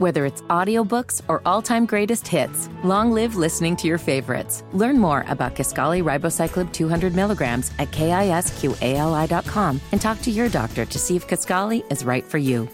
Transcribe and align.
Whether 0.00 0.24
it's 0.24 0.40
audiobooks 0.48 1.20
or 1.28 1.42
all-time 1.44 1.84
greatest 1.84 2.26
hits, 2.26 2.70
long 2.82 3.12
live 3.12 3.36
listening 3.36 3.76
to 3.76 3.86
your 3.86 3.98
favorites. 3.98 4.64
Learn 4.72 4.98
more 4.98 5.26
about 5.28 5.54
Kisqali 5.54 6.02
Ribociclib 6.02 6.72
200 6.72 7.14
milligrams 7.14 7.70
at 7.78 7.90
kisqali.com 7.90 9.78
and 9.92 10.00
talk 10.00 10.22
to 10.22 10.30
your 10.30 10.48
doctor 10.48 10.86
to 10.86 10.98
see 10.98 11.16
if 11.16 11.28
Kisqali 11.28 11.84
is 11.92 12.02
right 12.02 12.24
for 12.24 12.38
you. 12.38 12.66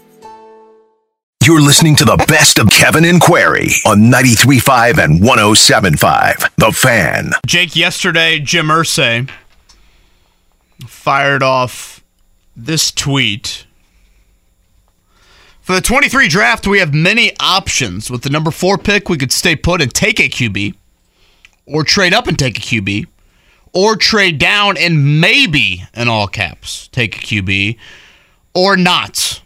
You're 1.43 1.59
listening 1.59 1.97
to 1.97 2.05
the 2.05 2.15
best 2.29 2.59
of 2.59 2.69
Kevin 2.69 3.03
and 3.03 3.19
Query 3.19 3.71
on 3.85 4.09
93.5 4.09 5.03
and 5.03 5.21
107.5. 5.21 6.55
The 6.55 6.71
Fan. 6.71 7.31
Jake, 7.45 7.75
yesterday, 7.75 8.39
Jim 8.39 8.67
Irsay 8.67 9.29
fired 10.85 11.43
off 11.43 12.01
this 12.55 12.89
tweet. 12.89 13.66
For 15.67 15.73
the 15.73 15.81
23 15.81 16.29
draft, 16.29 16.65
we 16.65 16.79
have 16.79 16.93
many 16.93 17.33
options. 17.41 18.09
With 18.09 18.21
the 18.21 18.29
number 18.29 18.51
four 18.51 18.77
pick, 18.77 19.09
we 19.09 19.17
could 19.17 19.33
stay 19.33 19.53
put 19.53 19.81
and 19.81 19.93
take 19.93 20.17
a 20.17 20.29
QB, 20.29 20.75
or 21.65 21.83
trade 21.83 22.13
up 22.13 22.25
and 22.25 22.39
take 22.39 22.57
a 22.57 22.61
QB, 22.61 23.05
or 23.73 23.97
trade 23.97 24.37
down 24.37 24.77
and 24.77 25.19
maybe, 25.19 25.83
in 25.93 26.07
all 26.07 26.29
caps, 26.29 26.87
take 26.93 27.17
a 27.17 27.19
QB, 27.19 27.77
or 28.53 28.77
not 28.77 29.41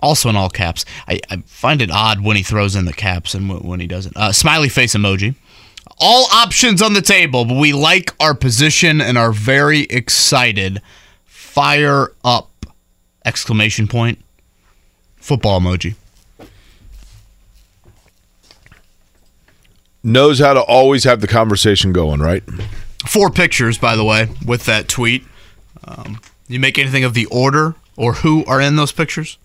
also 0.00 0.28
in 0.28 0.36
all 0.36 0.50
caps. 0.50 0.84
I, 1.08 1.18
I, 1.28 1.38
find 1.46 1.82
it 1.82 1.90
odd 1.90 2.20
when 2.20 2.36
he 2.36 2.44
throws 2.44 2.76
in 2.76 2.84
the 2.84 2.92
caps 2.92 3.34
and 3.34 3.64
when 3.64 3.80
he 3.80 3.88
doesn't. 3.88 4.16
Uh, 4.16 4.30
smiley 4.30 4.68
face 4.68 4.94
emoji. 4.94 5.34
All 5.98 6.26
options 6.32 6.80
on 6.80 6.92
the 6.92 7.02
table, 7.02 7.44
but 7.44 7.56
we 7.56 7.72
like 7.72 8.14
our 8.20 8.36
position 8.36 9.00
and 9.00 9.18
are 9.18 9.32
very 9.32 9.80
excited. 9.80 10.80
Fire 11.24 12.12
up! 12.22 12.50
Exclamation 13.24 13.88
point. 13.88 14.23
Football 15.24 15.58
emoji. 15.58 15.94
Knows 20.02 20.38
how 20.38 20.52
to 20.52 20.60
always 20.60 21.04
have 21.04 21.22
the 21.22 21.26
conversation 21.26 21.94
going, 21.94 22.20
right? 22.20 22.42
Four 23.06 23.30
pictures, 23.30 23.78
by 23.78 23.96
the 23.96 24.04
way, 24.04 24.28
with 24.44 24.66
that 24.66 24.86
tweet. 24.86 25.24
Um, 25.82 26.20
you 26.46 26.60
make 26.60 26.78
anything 26.78 27.04
of 27.04 27.14
the 27.14 27.24
order 27.30 27.74
or 27.96 28.12
who 28.12 28.44
are 28.44 28.60
in 28.60 28.76
those 28.76 28.92
pictures? 28.92 29.38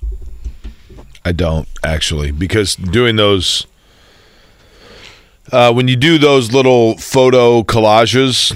I 1.23 1.31
don't 1.31 1.65
actually 1.81 2.31
because 2.31 2.75
doing 2.75 3.15
those 3.15 3.65
uh, 5.53 5.71
when 5.71 5.87
you 5.87 5.95
do 5.95 6.17
those 6.17 6.51
little 6.51 6.97
photo 6.97 7.63
collages, 7.63 8.53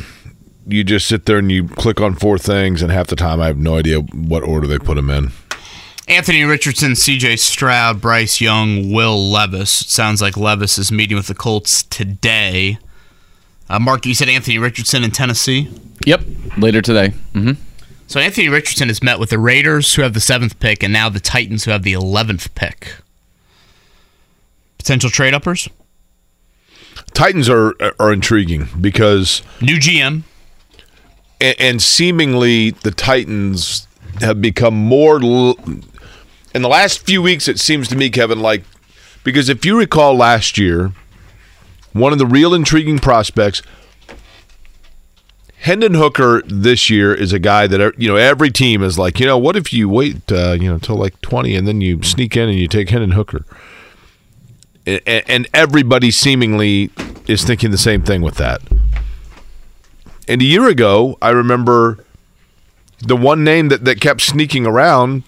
you 0.67 0.83
just 0.83 1.07
sit 1.07 1.25
there 1.25 1.37
and 1.37 1.49
you 1.49 1.69
click 1.69 2.01
on 2.01 2.15
four 2.15 2.37
things, 2.37 2.81
and 2.81 2.91
half 2.91 3.07
the 3.07 3.15
time 3.15 3.39
I 3.39 3.45
have 3.45 3.57
no 3.57 3.77
idea 3.77 4.01
what 4.01 4.43
order 4.43 4.67
they 4.67 4.77
put 4.77 4.95
them 4.95 5.09
in. 5.09 5.31
Anthony 6.07 6.43
Richardson, 6.43 6.95
C.J. 6.95 7.37
Stroud, 7.37 8.01
Bryce 8.01 8.41
Young, 8.41 8.91
Will 8.91 9.31
Levis. 9.31 9.81
It 9.81 9.89
sounds 9.89 10.21
like 10.21 10.35
Levis 10.35 10.77
is 10.77 10.91
meeting 10.91 11.15
with 11.15 11.27
the 11.27 11.33
Colts 11.33 11.83
today. 11.83 12.77
Uh, 13.69 13.79
Mark, 13.79 14.05
you 14.05 14.13
said 14.13 14.27
Anthony 14.27 14.57
Richardson 14.57 15.03
in 15.03 15.11
Tennessee. 15.11 15.69
Yep, 16.05 16.21
later 16.57 16.81
today. 16.81 17.13
Mm-hmm. 17.33 17.53
So 18.07 18.19
Anthony 18.19 18.49
Richardson 18.49 18.89
has 18.89 19.01
met 19.01 19.17
with 19.17 19.29
the 19.29 19.39
Raiders, 19.39 19.95
who 19.95 20.01
have 20.01 20.13
the 20.13 20.19
seventh 20.19 20.59
pick, 20.59 20.83
and 20.83 20.91
now 20.91 21.07
the 21.07 21.21
Titans, 21.21 21.63
who 21.63 21.71
have 21.71 21.83
the 21.83 21.93
eleventh 21.93 22.53
pick. 22.53 22.95
Potential 24.77 25.09
trade 25.09 25.33
uppers. 25.33 25.69
Titans 27.13 27.49
are 27.49 27.73
are 27.99 28.11
intriguing 28.11 28.67
because 28.81 29.41
new 29.61 29.77
GM, 29.77 30.23
and, 31.39 31.55
and 31.57 31.81
seemingly 31.81 32.71
the 32.71 32.91
Titans 32.91 33.87
have 34.19 34.41
become 34.41 34.75
more. 34.75 35.23
L- 35.23 35.57
in 36.53 36.61
the 36.61 36.69
last 36.69 37.05
few 37.05 37.21
weeks, 37.21 37.47
it 37.47 37.59
seems 37.59 37.87
to 37.89 37.95
me, 37.95 38.09
Kevin, 38.09 38.39
like 38.39 38.63
because 39.23 39.49
if 39.49 39.65
you 39.65 39.77
recall 39.77 40.15
last 40.15 40.57
year, 40.57 40.91
one 41.93 42.11
of 42.11 42.19
the 42.19 42.25
real 42.25 42.53
intriguing 42.53 42.99
prospects 42.99 43.61
Hendon 45.63 45.93
Hooker 45.93 46.41
this 46.45 46.89
year 46.89 47.13
is 47.13 47.31
a 47.31 47.39
guy 47.39 47.67
that 47.67 47.93
you 47.97 48.09
know 48.09 48.17
every 48.17 48.51
team 48.51 48.83
is 48.83 48.99
like, 48.99 49.17
you 49.21 49.25
know, 49.25 49.37
what 49.37 49.55
if 49.55 49.71
you 49.71 49.87
wait, 49.87 50.29
uh, 50.29 50.57
you 50.59 50.67
know, 50.67 50.73
until 50.73 50.97
like 50.97 51.19
twenty 51.21 51.55
and 51.55 51.65
then 51.65 51.79
you 51.79 52.03
sneak 52.03 52.35
in 52.35 52.49
and 52.49 52.59
you 52.59 52.67
take 52.67 52.89
Hendon 52.89 53.11
Hooker, 53.11 53.45
and, 54.85 55.01
and 55.07 55.47
everybody 55.53 56.11
seemingly 56.11 56.89
is 57.27 57.45
thinking 57.45 57.71
the 57.71 57.77
same 57.77 58.03
thing 58.03 58.21
with 58.21 58.35
that. 58.35 58.61
And 60.27 60.41
a 60.41 60.45
year 60.45 60.67
ago, 60.67 61.17
I 61.21 61.29
remember 61.29 62.03
the 62.99 63.15
one 63.15 63.45
name 63.45 63.69
that, 63.69 63.85
that 63.85 64.01
kept 64.01 64.19
sneaking 64.19 64.65
around. 64.65 65.23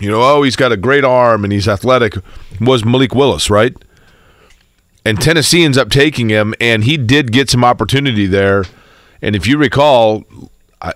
You 0.00 0.10
know, 0.10 0.22
oh, 0.22 0.42
he's 0.42 0.56
got 0.56 0.72
a 0.72 0.76
great 0.76 1.04
arm 1.04 1.44
and 1.44 1.52
he's 1.52 1.68
athletic. 1.68 2.14
Was 2.60 2.84
Malik 2.84 3.14
Willis, 3.14 3.50
right? 3.50 3.76
And 5.04 5.20
Tennessee 5.20 5.64
ends 5.64 5.78
up 5.78 5.88
taking 5.88 6.28
him, 6.28 6.54
and 6.60 6.84
he 6.84 6.98
did 6.98 7.32
get 7.32 7.48
some 7.48 7.64
opportunity 7.64 8.26
there 8.26 8.64
and 9.22 9.36
if 9.36 9.46
you 9.46 9.58
recall, 9.58 10.24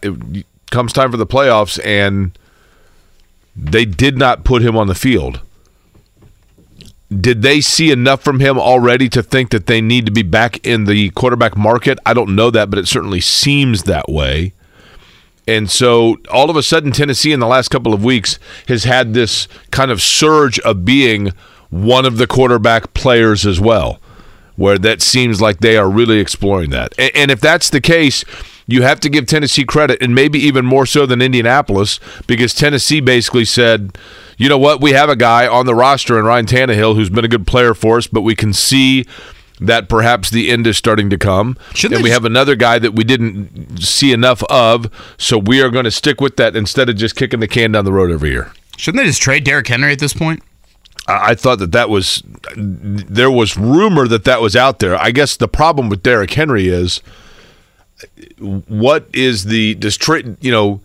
it 0.02 0.46
comes 0.70 0.92
time 0.92 1.10
for 1.10 1.16
the 1.16 1.26
playoffs, 1.26 1.84
and 1.84 2.36
they 3.54 3.84
did 3.84 4.18
not 4.18 4.44
put 4.44 4.62
him 4.62 4.76
on 4.76 4.86
the 4.86 4.94
field. 4.94 5.40
Did 7.14 7.42
they 7.42 7.60
see 7.60 7.90
enough 7.90 8.22
from 8.22 8.40
him 8.40 8.58
already 8.58 9.08
to 9.10 9.22
think 9.22 9.50
that 9.50 9.66
they 9.66 9.80
need 9.80 10.06
to 10.06 10.12
be 10.12 10.22
back 10.22 10.66
in 10.66 10.84
the 10.84 11.10
quarterback 11.10 11.56
market? 11.56 11.98
I 12.06 12.14
don't 12.14 12.34
know 12.34 12.50
that, 12.50 12.70
but 12.70 12.78
it 12.78 12.88
certainly 12.88 13.20
seems 13.20 13.84
that 13.84 14.08
way. 14.08 14.52
And 15.46 15.70
so 15.70 16.18
all 16.30 16.50
of 16.50 16.56
a 16.56 16.62
sudden, 16.62 16.92
Tennessee 16.92 17.32
in 17.32 17.40
the 17.40 17.46
last 17.46 17.68
couple 17.68 17.92
of 17.92 18.02
weeks 18.02 18.38
has 18.68 18.84
had 18.84 19.14
this 19.14 19.46
kind 19.70 19.90
of 19.90 20.00
surge 20.00 20.58
of 20.60 20.84
being 20.84 21.32
one 21.70 22.06
of 22.06 22.18
the 22.18 22.26
quarterback 22.26 22.94
players 22.94 23.44
as 23.44 23.60
well 23.60 24.00
where 24.56 24.78
that 24.78 25.02
seems 25.02 25.40
like 25.40 25.58
they 25.58 25.76
are 25.76 25.90
really 25.90 26.18
exploring 26.18 26.70
that. 26.70 26.94
And, 26.98 27.10
and 27.14 27.30
if 27.30 27.40
that's 27.40 27.70
the 27.70 27.80
case, 27.80 28.24
you 28.66 28.82
have 28.82 29.00
to 29.00 29.08
give 29.08 29.26
Tennessee 29.26 29.64
credit, 29.64 30.00
and 30.00 30.14
maybe 30.14 30.38
even 30.38 30.64
more 30.64 30.86
so 30.86 31.06
than 31.06 31.20
Indianapolis, 31.20 32.00
because 32.26 32.54
Tennessee 32.54 33.00
basically 33.00 33.44
said, 33.44 33.98
you 34.38 34.48
know 34.48 34.58
what, 34.58 34.80
we 34.80 34.92
have 34.92 35.10
a 35.10 35.16
guy 35.16 35.46
on 35.46 35.66
the 35.66 35.74
roster 35.74 36.18
in 36.18 36.24
Ryan 36.24 36.46
Tannehill 36.46 36.94
who's 36.94 37.10
been 37.10 37.24
a 37.24 37.28
good 37.28 37.46
player 37.46 37.74
for 37.74 37.98
us, 37.98 38.06
but 38.06 38.22
we 38.22 38.34
can 38.34 38.52
see 38.52 39.04
that 39.60 39.88
perhaps 39.88 40.30
the 40.30 40.50
end 40.50 40.66
is 40.66 40.76
starting 40.76 41.10
to 41.10 41.18
come. 41.18 41.56
Shouldn't 41.74 41.96
and 41.96 42.02
we 42.02 42.10
just- 42.10 42.14
have 42.20 42.24
another 42.24 42.56
guy 42.56 42.78
that 42.78 42.92
we 42.94 43.04
didn't 43.04 43.78
see 43.82 44.12
enough 44.12 44.42
of, 44.44 44.88
so 45.16 45.38
we 45.38 45.60
are 45.62 45.70
going 45.70 45.84
to 45.84 45.90
stick 45.90 46.20
with 46.20 46.36
that 46.36 46.56
instead 46.56 46.88
of 46.88 46.96
just 46.96 47.14
kicking 47.16 47.40
the 47.40 47.48
can 47.48 47.72
down 47.72 47.84
the 47.84 47.92
road 47.92 48.10
every 48.10 48.30
year. 48.30 48.52
Shouldn't 48.76 49.02
they 49.02 49.06
just 49.08 49.22
trade 49.22 49.44
Derrick 49.44 49.68
Henry 49.68 49.92
at 49.92 50.00
this 50.00 50.12
point? 50.12 50.42
I 51.06 51.34
thought 51.34 51.58
that 51.58 51.72
that 51.72 51.90
was 51.90 52.22
there 52.56 53.30
was 53.30 53.56
rumor 53.58 54.08
that 54.08 54.24
that 54.24 54.40
was 54.40 54.56
out 54.56 54.78
there. 54.78 54.96
I 55.00 55.10
guess 55.10 55.36
the 55.36 55.48
problem 55.48 55.88
with 55.90 56.02
Derrick 56.02 56.32
Henry 56.32 56.68
is 56.68 57.02
what 58.38 59.06
is 59.12 59.44
the 59.44 59.74
does 59.76 59.96
trade 59.96 60.36
you 60.40 60.50
know 60.50 60.80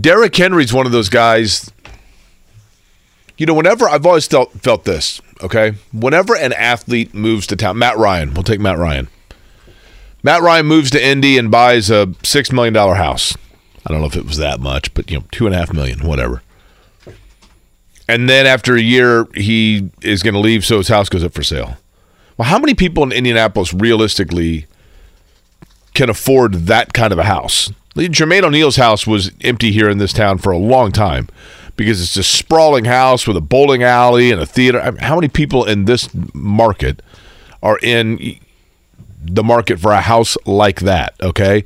Derrick 0.00 0.34
Henry's 0.36 0.72
one 0.72 0.86
of 0.86 0.92
those 0.92 1.08
guys 1.08 1.70
you 3.38 3.44
know 3.44 3.54
whenever 3.54 3.88
I've 3.88 4.06
always 4.06 4.26
felt 4.26 4.52
felt 4.52 4.84
this, 4.84 5.20
okay? 5.42 5.74
Whenever 5.92 6.36
an 6.36 6.52
athlete 6.52 7.14
moves 7.14 7.46
to 7.48 7.56
town, 7.56 7.78
Matt 7.78 7.96
Ryan, 7.96 8.34
we'll 8.34 8.42
take 8.42 8.60
Matt 8.60 8.78
Ryan. 8.78 9.08
Matt 10.22 10.42
Ryan 10.42 10.66
moves 10.66 10.90
to 10.90 11.04
Indy 11.04 11.38
and 11.38 11.50
buys 11.50 11.90
a 11.90 12.14
six 12.22 12.52
million 12.52 12.74
dollar 12.74 12.96
house. 12.96 13.36
I 13.86 13.92
don't 13.92 14.00
know 14.00 14.06
if 14.06 14.16
it 14.16 14.26
was 14.26 14.36
that 14.36 14.60
much, 14.60 14.92
but 14.92 15.10
you 15.10 15.18
know, 15.18 15.24
two 15.30 15.46
and 15.46 15.54
a 15.54 15.58
half 15.58 15.72
million, 15.72 16.06
whatever 16.06 16.42
and 18.10 18.28
then 18.28 18.44
after 18.44 18.74
a 18.74 18.80
year 18.80 19.28
he 19.34 19.88
is 20.02 20.22
going 20.22 20.34
to 20.34 20.40
leave 20.40 20.64
so 20.64 20.78
his 20.78 20.88
house 20.88 21.08
goes 21.08 21.22
up 21.22 21.32
for 21.32 21.42
sale 21.42 21.76
well 22.36 22.48
how 22.48 22.58
many 22.58 22.74
people 22.74 23.04
in 23.04 23.12
indianapolis 23.12 23.72
realistically 23.72 24.66
can 25.94 26.10
afford 26.10 26.54
that 26.54 26.92
kind 26.92 27.12
of 27.12 27.18
a 27.18 27.24
house 27.24 27.72
jermaine 27.94 28.42
o'neal's 28.42 28.76
house 28.76 29.06
was 29.06 29.30
empty 29.42 29.70
here 29.70 29.88
in 29.88 29.98
this 29.98 30.12
town 30.12 30.38
for 30.38 30.50
a 30.50 30.58
long 30.58 30.90
time 30.90 31.28
because 31.80 32.02
it's 32.02 32.16
a 32.18 32.22
sprawling 32.22 32.84
house 32.84 33.26
with 33.26 33.38
a 33.38 33.40
bowling 33.40 33.82
alley 33.82 34.30
and 34.30 34.38
a 34.38 34.44
theater 34.44 34.94
how 35.00 35.14
many 35.14 35.28
people 35.28 35.64
in 35.64 35.86
this 35.86 36.10
market 36.34 37.00
are 37.62 37.78
in 37.82 38.38
the 39.22 39.42
market 39.42 39.80
for 39.80 39.90
a 39.92 40.02
house 40.02 40.36
like 40.44 40.80
that 40.80 41.14
okay 41.22 41.64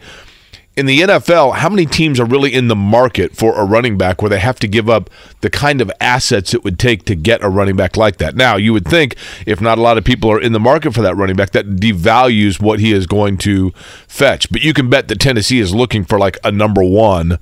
in 0.76 0.86
the 0.86 1.00
NFL, 1.02 1.54
how 1.56 1.68
many 1.68 1.86
teams 1.86 2.18
are 2.18 2.24
really 2.24 2.52
in 2.52 2.66
the 2.66 2.74
market 2.74 3.36
for 3.36 3.54
a 3.54 3.64
running 3.64 3.96
back 3.96 4.20
where 4.20 4.28
they 4.28 4.40
have 4.40 4.58
to 4.58 4.66
give 4.66 4.90
up 4.90 5.08
the 5.40 5.50
kind 5.50 5.80
of 5.80 5.90
assets 6.00 6.52
it 6.52 6.64
would 6.64 6.80
take 6.80 7.04
to 7.04 7.14
get 7.14 7.44
a 7.44 7.48
running 7.48 7.76
back 7.76 7.96
like 7.96 8.16
that? 8.16 8.34
Now, 8.34 8.56
you 8.56 8.72
would 8.72 8.86
think 8.86 9.14
if 9.46 9.60
not 9.60 9.78
a 9.78 9.80
lot 9.80 9.98
of 9.98 10.04
people 10.04 10.30
are 10.32 10.40
in 10.40 10.52
the 10.52 10.60
market 10.60 10.92
for 10.92 11.02
that 11.02 11.14
running 11.14 11.36
back, 11.36 11.52
that 11.52 11.76
devalues 11.76 12.60
what 12.60 12.80
he 12.80 12.92
is 12.92 13.06
going 13.06 13.38
to 13.38 13.70
fetch. 14.08 14.50
But 14.50 14.62
you 14.62 14.72
can 14.72 14.90
bet 14.90 15.06
that 15.08 15.20
Tennessee 15.20 15.60
is 15.60 15.72
looking 15.72 16.04
for 16.04 16.18
like 16.18 16.38
a 16.42 16.50
number 16.50 16.82
one 16.82 17.38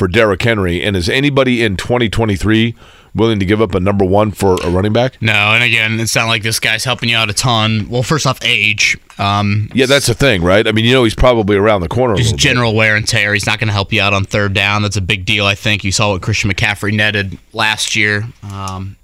for 0.00 0.08
Derrick 0.08 0.40
Henry. 0.40 0.82
And 0.82 0.96
is 0.96 1.10
anybody 1.10 1.62
in 1.62 1.76
2023 1.76 2.74
willing 3.14 3.38
to 3.38 3.44
give 3.44 3.60
up 3.60 3.74
a 3.74 3.80
number 3.80 4.02
one 4.02 4.30
for 4.30 4.54
a 4.64 4.70
running 4.70 4.94
back? 4.94 5.20
No, 5.20 5.34
and 5.34 5.62
again, 5.62 6.00
it's 6.00 6.16
not 6.16 6.26
like 6.26 6.42
this 6.42 6.58
guy's 6.58 6.84
helping 6.84 7.10
you 7.10 7.16
out 7.16 7.28
a 7.28 7.34
ton. 7.34 7.86
Well, 7.90 8.02
first 8.02 8.26
off, 8.26 8.42
age. 8.42 8.96
Um, 9.18 9.68
yeah, 9.74 9.84
that's 9.84 10.06
the 10.06 10.14
thing, 10.14 10.42
right? 10.42 10.66
I 10.66 10.72
mean, 10.72 10.86
you 10.86 10.94
know, 10.94 11.04
he's 11.04 11.14
probably 11.14 11.58
around 11.58 11.82
the 11.82 11.88
corner. 11.88 12.16
Just 12.16 12.36
general 12.36 12.72
bit. 12.72 12.78
wear 12.78 12.96
and 12.96 13.06
tear. 13.06 13.34
He's 13.34 13.44
not 13.44 13.58
going 13.58 13.68
to 13.68 13.74
help 13.74 13.92
you 13.92 14.00
out 14.00 14.14
on 14.14 14.24
third 14.24 14.54
down. 14.54 14.80
That's 14.80 14.96
a 14.96 15.02
big 15.02 15.26
deal. 15.26 15.44
I 15.44 15.54
think 15.54 15.84
you 15.84 15.92
saw 15.92 16.12
what 16.12 16.22
Christian 16.22 16.50
McCaffrey 16.50 16.96
netted 16.96 17.36
last 17.52 17.94
year. 17.94 18.24
Um, 18.42 18.96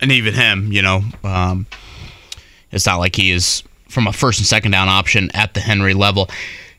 and 0.00 0.10
even 0.10 0.34
him, 0.34 0.72
you 0.72 0.82
know, 0.82 1.02
um, 1.22 1.68
it's 2.72 2.86
not 2.86 2.96
like 2.96 3.14
he 3.14 3.30
is 3.30 3.62
from 3.88 4.08
a 4.08 4.12
first 4.12 4.40
and 4.40 4.48
second 4.48 4.72
down 4.72 4.88
option 4.88 5.30
at 5.32 5.54
the 5.54 5.60
Henry 5.60 5.94
level. 5.94 6.28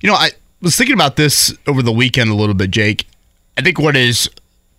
You 0.01 0.09
know, 0.09 0.15
I 0.15 0.31
was 0.62 0.75
thinking 0.75 0.95
about 0.95 1.15
this 1.15 1.54
over 1.68 1.81
the 1.81 1.92
weekend 1.92 2.30
a 2.30 2.36
little 2.36 2.56
bit, 2.56 2.71
Jake. 2.71 3.07
I 3.57 3.62
think 3.62 3.80
what 3.80 3.95
is 3.95 4.30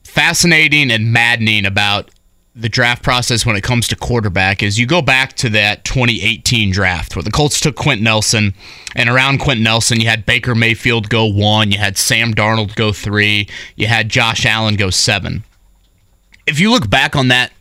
fascinating 0.05 0.91
and 0.91 1.13
maddening 1.13 1.67
about 1.67 2.11
the 2.55 2.69
draft 2.69 3.05
process 3.05 3.47
when 3.47 3.55
it 3.55 3.63
comes 3.63 3.87
to 3.87 3.95
quarterback 3.95 4.65
is 4.65 4.79
you 4.79 4.87
go 4.87 5.01
back 5.01 5.35
to 5.35 5.49
that 5.51 5.85
2018 5.85 6.73
draft 6.73 7.15
where 7.15 7.23
the 7.23 7.31
Colts 7.31 7.61
took 7.61 7.77
Quenton 7.77 8.03
Nelson, 8.03 8.53
and 8.97 9.09
around 9.09 9.39
Quenton 9.39 9.63
Nelson, 9.63 10.01
you 10.01 10.09
had 10.09 10.27
Baker 10.27 10.57
Mayfield 10.57 11.09
go 11.09 11.25
one, 11.25 11.71
you 11.71 11.79
had 11.79 11.97
Sam 11.97 12.35
Darnold 12.35 12.75
go 12.75 12.93
three, 12.93 13.49
you 13.77 13.87
had 13.87 14.09
Josh 14.09 14.45
Allen 14.45 14.75
go 14.75 14.91
seven. 14.91 15.45
If 16.47 16.59
you 16.59 16.71
look 16.73 16.91
back 16.91 17.15
on 17.15 17.29
that 17.29 17.53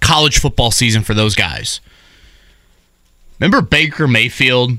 college 0.00 0.38
football 0.38 0.70
season 0.70 1.02
for 1.02 1.12
those 1.12 1.34
guys, 1.34 1.80
remember 3.38 3.60
Baker 3.60 4.08
Mayfield 4.08 4.78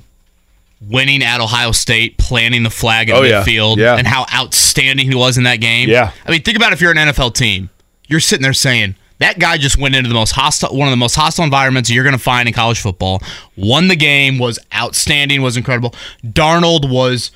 winning 0.89 1.23
at 1.23 1.39
Ohio 1.41 1.71
State, 1.71 2.17
planting 2.17 2.63
the 2.63 2.69
flag 2.69 3.09
at 3.09 3.15
Oh, 3.17 3.21
yeah. 3.23 3.43
midfield, 3.43 3.77
Yeah. 3.77 3.95
and 3.95 4.07
how 4.07 4.25
outstanding 4.33 5.07
he 5.09 5.15
was 5.15 5.37
in 5.37 5.43
that 5.43 5.57
game? 5.57 5.89
Yeah. 5.89 6.11
I 6.25 6.31
mean, 6.31 6.41
think 6.41 6.57
about 6.57 6.73
if 6.73 6.81
you're 6.81 6.91
an 6.91 6.97
NFL 6.97 7.31
team, 7.35 7.69
you're 8.07 8.19
sitting 8.19 8.41
there 8.43 8.53
saying, 8.53 8.95
that 9.19 9.37
guy 9.37 9.57
just 9.59 9.77
went 9.77 9.93
into 9.95 10.07
the 10.07 10.15
most 10.15 10.31
hostile, 10.31 10.75
one 10.75 10.87
of 10.87 10.91
the 10.91 10.97
most 10.97 11.13
hostile 11.13 11.43
environments 11.45 11.91
you're 11.91 12.03
going 12.03 12.15
to 12.15 12.21
find 12.23 12.47
in 12.47 12.53
college 12.55 12.79
football. 12.79 13.21
Won 13.55 13.87
the 13.87 13.95
game, 13.95 14.39
was 14.39 14.57
outstanding, 14.75 15.43
was 15.43 15.55
incredible. 15.57 15.93
Darnold 16.25 16.89
was 16.89 17.29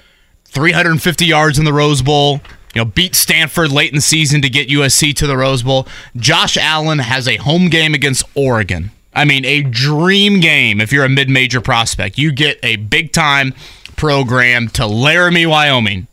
350 0.45 1.25
yards 1.25 1.59
in 1.59 1.65
the 1.65 1.74
Rose 1.74 2.01
Bowl. 2.01 2.42
You 2.74 2.81
know, 2.81 2.86
beat 2.86 3.13
Stanford 3.15 3.71
late 3.71 3.89
in 3.92 3.95
the 3.95 4.01
season 4.01 4.42
to 4.42 4.50
get 4.50 4.68
USC 4.68 5.13
to 5.18 5.27
the 5.27 5.38
Rose 5.38 5.62
Bowl. 5.63 5.88
Josh 6.18 6.57
Allen 6.57 7.00
has 7.00 7.27
a 7.27 7.38
home 7.38 7.69
game 7.69 7.94
against 7.94 8.24
Oregon. 8.33 8.92
I 9.15 9.25
mean, 9.25 9.45
a 9.45 9.62
dream 9.62 10.39
game 10.41 10.81
if 10.81 10.91
you're 10.91 11.06
a 11.06 11.09
mid-major 11.09 11.62
prospect. 11.62 12.17
You 12.17 12.31
get 12.31 12.59
a 12.63 12.75
big-time 12.75 13.53
program 13.95 14.67
to 14.69 14.85
Laramie, 14.85 15.45
Wyoming, 15.45 16.07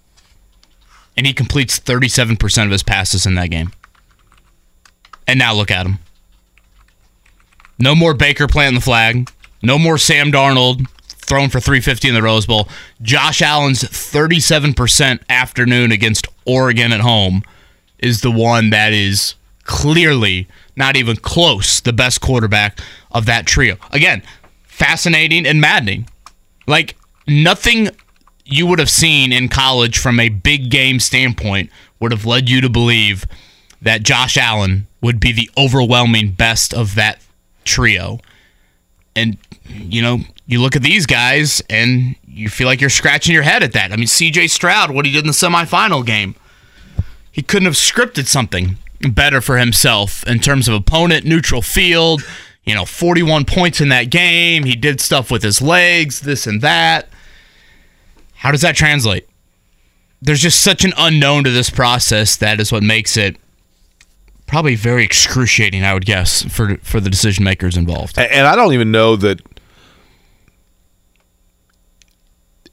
and 1.17 1.27
he 1.27 1.33
completes 1.33 1.81
37% 1.81 2.65
of 2.65 2.71
his 2.71 2.83
passes 2.83 3.27
in 3.27 3.35
that 3.35 3.49
game. 3.49 3.73
And 5.27 5.39
now 5.39 5.55
look 5.55 5.71
at 5.71 5.87
him. 5.87 5.99
No 7.79 7.95
more 7.95 8.15
Baker 8.15 8.47
planting 8.47 8.77
the 8.77 8.85
flag. 8.85 9.31
No 9.63 9.79
more 9.79 9.99
Sam 9.99 10.31
Darnold 10.31 10.87
thrown 11.09 11.49
for 11.49 11.61
350 11.61 12.09
in 12.09 12.15
the 12.15 12.23
Rose 12.23 12.47
Bowl. 12.47 12.69
Josh 13.01 13.43
Allen's 13.43 13.83
37% 13.83 15.21
afternoon 15.29 15.93
against 15.93 16.27
Oregon 16.45 16.93
at 16.93 17.01
home 17.01 17.43
is 17.99 18.21
the 18.21 18.31
one 18.31 18.71
that 18.71 18.93
is 18.93 19.35
clearly 19.65 20.49
not 20.77 20.97
even 20.97 21.17
close 21.17 21.81
the 21.81 21.93
best 21.93 22.21
quarterback 22.21 22.79
of 23.11 23.27
that 23.27 23.47
trio. 23.47 23.77
Again, 23.91 24.23
fascinating 24.65 25.47
and 25.47 25.61
maddening. 25.61 26.09
Like 26.67 26.97
nothing 27.27 27.91
you 28.45 28.67
would 28.67 28.79
have 28.79 28.91
seen 28.91 29.33
in 29.33 29.49
college 29.49 29.99
from 29.99 30.19
a 30.19 30.29
big 30.29 30.71
game 30.71 31.01
standpoint 31.01 31.71
would 32.01 32.13
have 32.13 32.27
led 32.27 32.49
you 32.49 32.61
to 32.61 32.69
believe 32.69 33.27
that 33.81 34.03
Josh 34.03 34.37
Allen 34.37 34.87
would 35.01 35.21
be 35.21 35.33
the 35.33 35.51
overwhelming 35.57 36.33
best 36.33 36.73
of 36.73 36.95
that 36.95 37.21
trio. 37.65 38.19
And, 39.15 39.37
you 39.69 40.03
know, 40.03 40.21
you 40.47 40.61
look 40.61 40.77
at 40.77 40.83
these 40.83 41.07
guys 41.07 41.63
and 41.69 42.17
you 42.27 42.49
feel 42.49 42.67
like 42.67 42.81
you're 42.81 42.91
scratching 42.91 43.35
your 43.35 43.43
head 43.43 43.63
at 43.63 43.73
that. 43.73 43.93
I 43.93 43.97
mean, 43.97 44.07
CJ 44.07 44.51
Stroud, 44.51 44.91
what 44.91 45.07
he 45.07 45.13
did 45.13 45.21
in 45.21 45.27
the 45.27 45.33
semifinal 45.33 46.05
game, 46.05 46.35
he 47.31 47.43
couldn't 47.43 47.67
have 47.67 47.75
scripted 47.75 48.27
something 48.27 48.79
better 49.11 49.41
for 49.41 49.59
himself 49.59 50.27
in 50.27 50.39
terms 50.39 50.69
of 50.69 50.75
opponent, 50.75 51.25
neutral 51.25 51.63
field, 51.63 52.23
you 52.65 52.75
know, 52.75 52.85
41 52.85 53.45
points 53.45 53.81
in 53.81 53.89
that 53.89 54.05
game. 54.05 54.65
He 54.65 54.77
did 54.77 55.01
stuff 55.01 55.31
with 55.31 55.43
his 55.43 55.61
legs, 55.61 56.21
this 56.21 56.47
and 56.47 56.61
that. 56.61 57.09
How 58.35 58.51
does 58.51 58.63
that 58.63 58.77
translate? 58.77 59.29
There's 60.21 60.41
just 60.41 60.63
such 60.63 60.85
an 60.85 60.93
unknown 60.97 61.45
to 61.45 61.51
this 61.51 61.71
process 61.71 62.37
that 62.37 62.61
is 62.61 62.71
what 62.71 62.83
makes 62.83 63.17
it 63.17 63.37
probably 64.47 64.77
very 64.77 65.05
excruciating, 65.05 65.83
I 65.83 65.95
would 65.95 66.07
guess, 66.07 66.43
for 66.45 66.77
for 66.79 67.01
the 67.01 67.11
decision 67.11 67.43
makers 67.43 67.77
involved. 67.77 68.19
And 68.19 68.47
I 68.47 68.55
don't 68.55 68.73
even 68.73 68.93
know 68.93 69.17
that 69.17 69.41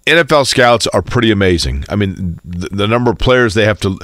NFL 0.05 0.47
scouts 0.47 0.87
are 0.87 1.01
pretty 1.01 1.31
amazing. 1.31 1.85
I 1.87 1.95
mean, 1.95 2.39
the, 2.43 2.69
the 2.69 2.87
number 2.87 3.11
of 3.11 3.17
players 3.17 3.53
they 3.53 3.65
have 3.65 3.79
to 3.81 3.97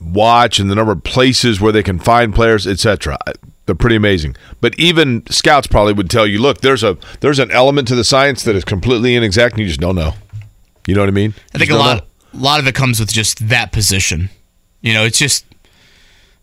watch 0.00 0.58
and 0.58 0.70
the 0.70 0.74
number 0.74 0.92
of 0.92 1.02
places 1.04 1.60
where 1.60 1.72
they 1.72 1.82
can 1.82 1.98
find 1.98 2.34
players, 2.34 2.66
etc. 2.66 3.18
They're 3.66 3.74
pretty 3.74 3.96
amazing. 3.96 4.36
But 4.60 4.78
even 4.78 5.26
scouts 5.28 5.66
probably 5.66 5.92
would 5.92 6.10
tell 6.10 6.26
you, 6.26 6.40
look, 6.40 6.60
there's 6.60 6.82
a 6.82 6.96
there's 7.20 7.38
an 7.38 7.50
element 7.50 7.88
to 7.88 7.94
the 7.94 8.04
science 8.04 8.44
that 8.44 8.56
is 8.56 8.64
completely 8.64 9.14
inexact, 9.16 9.54
and 9.54 9.62
you 9.62 9.68
just 9.68 9.80
don't 9.80 9.96
know. 9.96 10.14
You 10.86 10.94
know 10.94 11.02
what 11.02 11.08
I 11.08 11.12
mean? 11.12 11.34
I 11.54 11.58
think 11.58 11.70
a 11.70 11.76
lot 11.76 11.98
know. 12.32 12.40
a 12.40 12.42
lot 12.42 12.60
of 12.60 12.66
it 12.66 12.74
comes 12.74 13.00
with 13.00 13.12
just 13.12 13.48
that 13.48 13.72
position. 13.72 14.30
You 14.82 14.94
know, 14.94 15.04
it's 15.04 15.18
just 15.18 15.44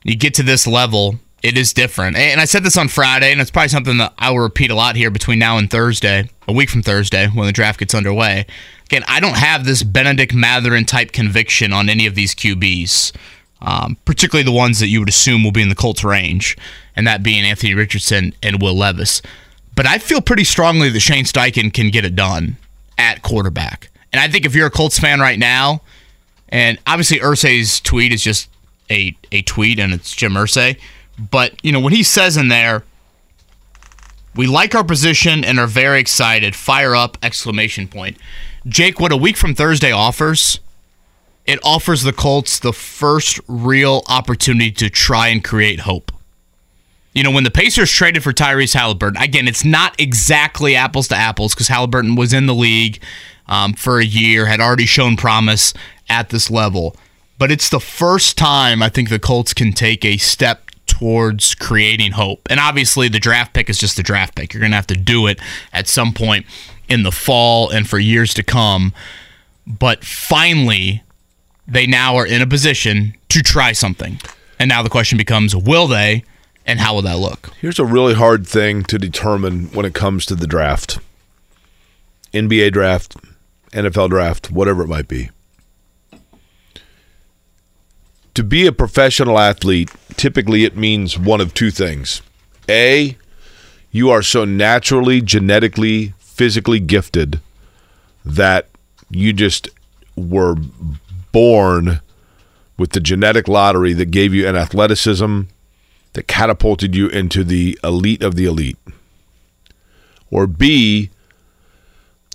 you 0.03 0.15
get 0.15 0.33
to 0.35 0.44
this 0.44 0.67
level, 0.67 1.15
it 1.41 1.57
is 1.57 1.73
different. 1.73 2.15
And 2.15 2.39
I 2.39 2.45
said 2.45 2.63
this 2.63 2.77
on 2.77 2.88
Friday, 2.88 3.31
and 3.31 3.41
it's 3.41 3.51
probably 3.51 3.69
something 3.69 3.97
that 3.97 4.13
I 4.17 4.31
will 4.31 4.39
repeat 4.39 4.71
a 4.71 4.75
lot 4.75 4.95
here 4.95 5.11
between 5.11 5.39
now 5.39 5.57
and 5.57 5.69
Thursday, 5.69 6.29
a 6.47 6.53
week 6.53 6.69
from 6.69 6.81
Thursday 6.81 7.27
when 7.27 7.45
the 7.45 7.51
draft 7.51 7.79
gets 7.79 7.94
underway. 7.94 8.45
Again, 8.85 9.03
I 9.07 9.19
don't 9.19 9.38
have 9.38 9.65
this 9.65 9.83
Bennedict 9.83 10.33
Mathurin 10.33 10.85
type 10.85 11.11
conviction 11.11 11.73
on 11.73 11.89
any 11.89 12.05
of 12.05 12.15
these 12.15 12.35
QBs, 12.35 13.11
um, 13.63 13.98
particularly 14.06 14.44
the 14.44 14.51
ones 14.51 14.80
that 14.80 14.88
you 14.88 15.00
would 15.00 15.10
assume 15.10 15.44
will 15.44 15.51
be 15.51 15.62
in 15.62 15.69
the 15.69 15.75
Colts 15.75 16.04
range, 16.04 16.56
and 16.95 17.07
that 17.07 17.24
being 17.24 17.44
Anthony 17.44 17.74
Richardson 17.74 18.33
and 18.44 18.62
Will 18.62 18.75
Levis. 18.75 19.21
But 19.75 19.88
I 19.88 19.98
feel 19.98 20.21
pretty 20.21 20.44
strongly 20.44 20.89
that 20.89 21.00
Shane 21.00 21.25
Steichen 21.25 21.74
can 21.74 21.89
get 21.89 22.06
it 22.06 22.15
done 22.15 22.57
at 22.98 23.24
quarterback. 23.24 23.89
And 24.12 24.19
I 24.19 24.27
think 24.27 24.45
if 24.45 24.54
you're 24.54 24.68
a 24.68 24.71
Colts 24.71 25.00
fan 25.00 25.19
right 25.19 25.39
now, 25.39 25.81
and 26.50 26.77
obviously 26.86 27.18
Irsay's 27.18 27.80
tweet 27.80 28.13
is 28.13 28.21
just 28.21 28.50
a, 28.92 29.18
a 29.31 29.42
tweet 29.42 29.80
and 29.80 29.92
it's 29.92 30.13
Jim 30.13 30.33
Irsay. 30.33 30.80
But, 31.31 31.54
you 31.63 31.71
know, 31.71 31.80
when 31.80 31.94
he 31.94 32.04
says 32.04 32.38
in 32.38 32.50
there, 32.50 32.83
we 34.36 34.45
like 34.45 34.75
our 34.75 34.83
position 34.83 35.44
and 35.44 35.60
are 35.60 35.68
very 35.68 36.00
excited, 36.00 36.56
fire 36.56 36.95
up, 36.95 37.18
exclamation 37.24 37.88
point. 37.88 38.18
Jake, 38.68 39.00
what 39.00 39.12
a 39.12 39.18
week 39.18 39.38
from 39.38 39.56
Thursday 39.56 39.92
offers, 39.92 40.60
it 41.45 41.60
offers 41.63 42.04
the 42.04 42.13
Colts 42.13 42.60
the 42.60 42.74
first 42.74 43.40
real 43.48 44.04
opportunity 44.07 44.72
to 44.72 44.90
try 44.90 45.28
and 45.28 45.44
create 45.44 45.81
hope. 45.81 46.12
You 47.13 47.24
know, 47.24 47.32
when 47.32 47.44
the 47.44 47.51
Pacers 47.51 47.91
traded 47.91 48.24
for 48.24 48.34
Tyrese 48.34 48.74
Halliburton, 48.74 49.22
again, 49.22 49.48
it's 49.48 49.63
not 49.63 50.00
exactly 50.00 50.75
apples 50.75 51.08
to 51.10 51.15
apples 51.15 51.53
because 51.53 51.67
Halliburton 51.67 52.15
was 52.15 52.34
in 52.34 52.48
the 52.48 52.56
league 52.56 53.01
um, 53.48 53.74
for 53.74 54.00
a 54.00 54.06
year, 54.06 54.48
had 54.48 54.60
already 54.60 54.86
shown 54.86 55.15
promise 55.15 55.74
at 56.10 56.29
this 56.29 56.50
level. 56.50 56.96
But 57.38 57.51
it's 57.51 57.70
the 57.70 57.79
first 57.79 58.38
time 58.38 58.82
I 58.82 58.89
think 58.89 59.10
the 59.10 59.20
Colts 59.20 59.53
can 59.53 59.74
take 59.74 60.03
a 60.06 60.17
step 60.17 60.72
towards 60.86 61.56
creating 61.56 62.13
hope. 62.13 62.48
And 62.50 62.60
obviously, 62.60 63.10
the 63.10 63.20
draft 63.20 63.53
pick 63.53 63.70
is 63.70 63.77
just 63.77 63.96
the 63.96 64.03
draft 64.03 64.36
pick. 64.36 64.53
You're 64.53 64.62
going 64.62 64.72
to 64.72 64.77
have 64.77 64.88
to 64.88 64.96
do 64.96 65.27
it 65.27 65.39
at 65.72 65.88
some 65.88 66.13
point 66.13 66.46
in 66.88 67.03
the 67.03 67.12
fall 67.12 67.70
and 67.70 67.88
for 67.88 68.00
years 68.00 68.34
to 68.36 68.44
come. 68.44 68.94
But 69.67 70.03
finally, 70.03 71.03
they 71.67 71.88
now 71.88 72.15
are 72.15 72.25
in 72.25 72.41
a 72.41 72.48
position 72.48 73.15
to 73.29 73.41
try 73.41 73.72
something. 73.72 74.20
And 74.60 74.70
now 74.70 74.84
the 74.84 74.89
question 74.89 75.17
becomes 75.17 75.55
will 75.55 75.88
they, 75.88 76.24
and 76.65 76.79
how 76.79 76.96
will 76.96 77.01
that 77.03 77.17
look? 77.17 77.51
Here's 77.60 77.79
a 77.79 77.86
really 77.86 78.13
hard 78.13 78.48
thing 78.48 78.84
to 78.84 78.98
determine 78.98 79.65
when 79.67 79.86
it 79.86 79.93
comes 79.93 80.25
to 80.27 80.36
the 80.36 80.48
draft 80.48 81.00
NBA 82.34 82.72
draft, 82.72 83.15
NFL 83.72 84.10
draft, 84.10 84.51
whatever 84.51 84.84
it 84.84 84.88
might 84.88 85.08
be. 85.08 85.29
To 88.34 88.43
be 88.43 88.65
a 88.65 88.72
professional 88.72 89.38
athlete, 89.38 89.91
typically 90.15 90.63
it 90.63 90.75
means 90.75 91.20
one 91.20 91.39
of 91.39 91.53
two 91.53 91.70
things. 91.70 92.24
A, 92.67 93.15
you 93.91 94.10
are 94.10 94.24
so 94.24 94.43
naturally, 94.43 95.22
genetically, 95.22 96.13
physically 96.17 96.79
gifted 96.79 97.39
that 98.25 98.70
you 99.12 99.34
just 99.34 99.70
were 100.15 100.55
born 101.34 102.00
with 102.78 102.92
the 102.92 103.02
genetic 103.02 103.50
lottery 103.50 103.92
that 103.92 104.12
gave 104.12 104.34
you 104.34 104.48
an 104.48 104.56
athleticism 104.56 105.42
that 106.13 106.28
catapulted 106.28 106.96
you 106.96 107.10
into 107.10 107.44
the 107.44 107.78
elite 107.84 108.24
of 108.24 108.36
the 108.36 108.46
elite. 108.46 108.78
Or 110.32 110.48
B, 110.48 111.10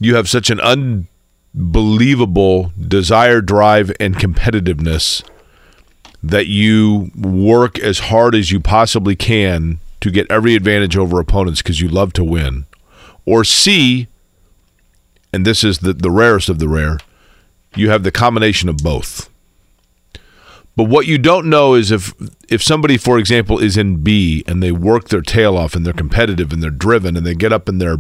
you 0.01 0.17
have 0.17 0.29
such 0.29 0.51
an 0.51 0.61
unbelievable 0.61 2.73
desire, 2.79 3.41
drive, 3.41 3.91
and 3.99 4.17
competitiveness 4.17 5.25
that 6.23 6.47
you 6.47 7.11
work 7.17 7.79
as 7.79 8.01
hard 8.01 8.35
as 8.35 8.51
you 8.51 8.61
possibly 8.61 9.17
can 9.17 9.79
to 10.01 10.11
get 10.11 10.31
every 10.31 10.55
advantage 10.55 10.97
over 10.97 11.21
opponents 11.21 11.63
because 11.63 11.81
you 11.81 11.89
love 11.89 12.13
to 12.13 12.25
win. 12.25 12.67
Or 13.25 13.45
C, 13.45 14.09
and 15.33 15.45
this 15.45 15.63
is 15.63 15.79
the, 15.79 15.93
the 15.93 16.11
rarest 16.11 16.49
of 16.49 16.59
the 16.59 16.69
rare, 16.69 16.99
you 17.79 17.91
have 17.91 18.03
the 18.03 18.13
combination 18.13 18.69
of 18.69 18.79
both. 18.79 19.31
But 20.77 20.85
what 20.85 21.07
you 21.07 21.19
don't 21.19 21.51
know 21.51 21.75
is 21.75 21.91
if 21.91 22.15
if 22.49 22.63
somebody, 22.63 22.97
for 22.97 23.19
example, 23.19 23.59
is 23.59 23.77
in 23.77 23.97
B 23.97 24.45
and 24.47 24.63
they 24.63 24.71
work 24.71 25.09
their 25.09 25.23
tail 25.23 25.57
off 25.57 25.75
and 25.75 25.85
they're 25.85 25.93
competitive 25.93 26.53
and 26.53 26.63
they're 26.63 26.71
driven 26.71 27.17
and 27.17 27.27
they 27.27 27.35
get 27.35 27.53
up 27.53 27.69
and 27.69 27.81
they're 27.81 27.99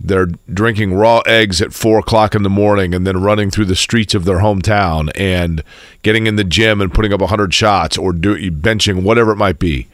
they're 0.00 0.26
drinking 0.52 0.94
raw 0.94 1.20
eggs 1.26 1.62
at 1.62 1.72
four 1.72 2.00
o'clock 2.00 2.34
in 2.34 2.42
the 2.42 2.50
morning 2.50 2.92
and 2.92 3.06
then 3.06 3.22
running 3.22 3.50
through 3.50 3.64
the 3.64 3.76
streets 3.76 4.14
of 4.14 4.24
their 4.24 4.38
hometown 4.38 5.10
and 5.14 5.62
getting 6.02 6.26
in 6.26 6.36
the 6.36 6.44
gym 6.44 6.80
and 6.80 6.92
putting 6.92 7.12
up 7.12 7.20
hundred 7.22 7.54
shots 7.54 7.96
or 7.96 8.12
do 8.12 8.50
benching 8.50 9.04
whatever 9.04 9.30
it 9.30 9.36
might 9.36 9.58
be. 9.58 9.86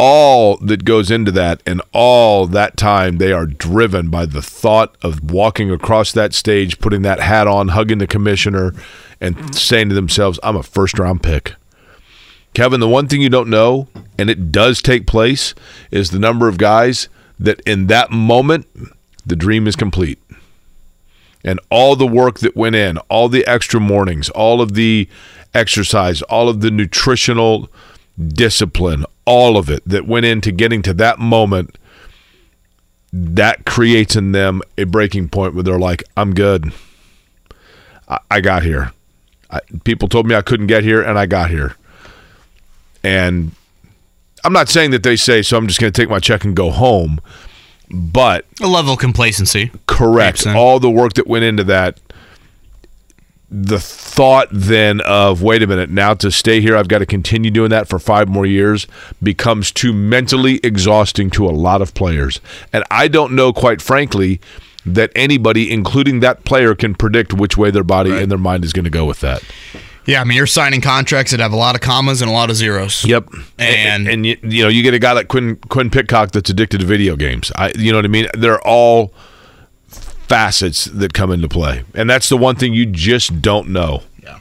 All 0.00 0.58
that 0.58 0.84
goes 0.84 1.10
into 1.10 1.32
that 1.32 1.60
and 1.66 1.82
all 1.92 2.46
that 2.46 2.76
time 2.76 3.18
they 3.18 3.32
are 3.32 3.46
driven 3.46 4.10
by 4.10 4.26
the 4.26 4.40
thought 4.40 4.96
of 5.02 5.32
walking 5.32 5.70
across 5.72 6.12
that 6.12 6.32
stage, 6.32 6.78
putting 6.78 7.02
that 7.02 7.18
hat 7.18 7.48
on, 7.48 7.68
hugging 7.68 7.98
the 7.98 8.06
commissioner, 8.06 8.72
and 9.20 9.54
saying 9.54 9.88
to 9.88 9.96
themselves, 9.96 10.38
I'm 10.42 10.56
a 10.56 10.62
first 10.62 10.98
round 10.98 11.22
pick. 11.22 11.54
Kevin, 12.54 12.80
the 12.80 12.88
one 12.88 13.08
thing 13.08 13.20
you 13.20 13.28
don't 13.28 13.50
know, 13.50 13.88
and 14.18 14.30
it 14.30 14.50
does 14.50 14.80
take 14.80 15.06
place, 15.06 15.54
is 15.90 16.10
the 16.10 16.18
number 16.18 16.48
of 16.48 16.58
guys 16.58 17.08
that 17.38 17.60
in 17.60 17.88
that 17.88 18.10
moment, 18.10 18.66
the 19.26 19.36
dream 19.36 19.66
is 19.66 19.76
complete. 19.76 20.20
And 21.44 21.60
all 21.70 21.94
the 21.94 22.06
work 22.06 22.40
that 22.40 22.56
went 22.56 22.74
in, 22.74 22.98
all 23.08 23.28
the 23.28 23.46
extra 23.46 23.78
mornings, 23.78 24.28
all 24.30 24.60
of 24.60 24.74
the 24.74 25.08
exercise, 25.54 26.22
all 26.22 26.48
of 26.48 26.60
the 26.60 26.70
nutritional 26.70 27.70
discipline, 28.26 29.04
all 29.28 29.58
of 29.58 29.68
it 29.68 29.82
that 29.86 30.06
went 30.06 30.24
into 30.24 30.50
getting 30.50 30.80
to 30.82 30.94
that 30.94 31.18
moment, 31.18 31.76
that 33.12 33.66
creates 33.66 34.16
in 34.16 34.32
them 34.32 34.62
a 34.78 34.84
breaking 34.84 35.28
point 35.28 35.54
where 35.54 35.62
they're 35.62 35.78
like, 35.78 36.02
I'm 36.16 36.34
good. 36.34 36.72
I, 38.08 38.18
I 38.30 38.40
got 38.40 38.62
here. 38.62 38.92
I, 39.50 39.60
people 39.84 40.08
told 40.08 40.26
me 40.26 40.34
I 40.34 40.40
couldn't 40.40 40.66
get 40.66 40.82
here, 40.82 41.02
and 41.02 41.18
I 41.18 41.26
got 41.26 41.50
here. 41.50 41.76
And 43.04 43.52
I'm 44.44 44.52
not 44.54 44.70
saying 44.70 44.92
that 44.92 45.02
they 45.02 45.16
say, 45.16 45.42
so 45.42 45.58
I'm 45.58 45.66
just 45.66 45.78
going 45.78 45.92
to 45.92 46.00
take 46.02 46.08
my 46.08 46.18
check 46.18 46.44
and 46.44 46.56
go 46.56 46.70
home. 46.70 47.20
But 47.90 48.46
a 48.62 48.66
level 48.66 48.94
of 48.94 48.98
complacency. 48.98 49.70
Correct. 49.86 50.46
All 50.46 50.80
the 50.80 50.90
work 50.90 51.14
that 51.14 51.26
went 51.26 51.44
into 51.44 51.64
that. 51.64 52.00
The 53.50 53.80
thought 53.80 54.48
then 54.52 55.00
of, 55.02 55.42
wait 55.42 55.62
a 55.62 55.66
minute, 55.66 55.88
now 55.88 56.12
to 56.14 56.30
stay 56.30 56.60
here, 56.60 56.76
I've 56.76 56.88
got 56.88 56.98
to 56.98 57.06
continue 57.06 57.50
doing 57.50 57.70
that 57.70 57.88
for 57.88 57.98
five 57.98 58.28
more 58.28 58.44
years 58.44 58.86
becomes 59.22 59.72
too 59.72 59.94
mentally 59.94 60.60
exhausting 60.62 61.30
to 61.30 61.46
a 61.46 61.50
lot 61.50 61.80
of 61.80 61.94
players. 61.94 62.40
And 62.72 62.84
I 62.90 63.08
don't 63.08 63.34
know, 63.34 63.54
quite 63.54 63.80
frankly, 63.80 64.40
that 64.84 65.10
anybody, 65.16 65.72
including 65.72 66.20
that 66.20 66.44
player, 66.44 66.74
can 66.74 66.94
predict 66.94 67.32
which 67.32 67.56
way 67.56 67.70
their 67.70 67.84
body 67.84 68.10
right. 68.10 68.22
and 68.22 68.30
their 68.30 68.38
mind 68.38 68.64
is 68.64 68.72
going 68.72 68.84
to 68.84 68.90
go 68.90 69.06
with 69.06 69.20
that. 69.20 69.42
Yeah, 70.04 70.22
I 70.22 70.24
mean, 70.24 70.38
you're 70.38 70.46
signing 70.46 70.80
contracts 70.80 71.32
that 71.32 71.40
have 71.40 71.52
a 71.52 71.56
lot 71.56 71.74
of 71.74 71.82
commas 71.82 72.22
and 72.22 72.30
a 72.30 72.32
lot 72.32 72.48
of 72.48 72.56
zeros. 72.56 73.04
Yep, 73.04 73.28
and 73.58 74.08
and, 74.08 74.08
and 74.08 74.26
you, 74.26 74.38
you 74.42 74.62
know 74.62 74.70
you 74.70 74.82
get 74.82 74.94
a 74.94 74.98
guy 74.98 75.12
like 75.12 75.28
Quinn 75.28 75.56
Quinn 75.68 75.90
Pitcock 75.90 76.30
that's 76.30 76.48
addicted 76.48 76.80
to 76.80 76.86
video 76.86 77.14
games. 77.14 77.52
I, 77.56 77.72
you 77.76 77.92
know 77.92 77.98
what 77.98 78.06
I 78.06 78.08
mean? 78.08 78.26
They're 78.32 78.60
all 78.66 79.12
facets 80.28 80.84
that 80.86 81.12
come 81.14 81.30
into 81.30 81.48
play, 81.48 81.84
and 81.94 82.08
that's 82.08 82.28
the 82.28 82.36
one 82.36 82.56
thing 82.56 82.74
you 82.74 82.86
just 82.86 83.40
don't 83.42 83.68
know. 83.68 84.02
Yeah, 84.22 84.38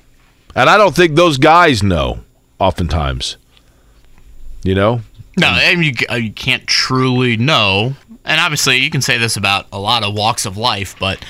and 0.56 0.70
I 0.70 0.78
don't 0.78 0.96
think 0.96 1.16
those 1.16 1.38
guys 1.38 1.82
know. 1.84 2.20
Oftentimes, 2.60 3.38
you 4.64 4.76
know. 4.76 5.02
No, 5.40 5.48
and 5.48 5.86
you 5.86 5.94
uh, 6.10 6.16
you 6.16 6.32
can't 6.32 6.66
truly 6.66 7.38
know, 7.38 7.94
and 8.26 8.42
obviously 8.42 8.78
you 8.78 8.90
can 8.90 9.02
say 9.02 9.18
this 9.18 9.38
about 9.38 9.68
a 9.72 9.80
lot 9.80 10.04
of 10.04 10.16
walks 10.16 10.46
of 10.46 10.58
life, 10.58 10.96
but 11.00 11.24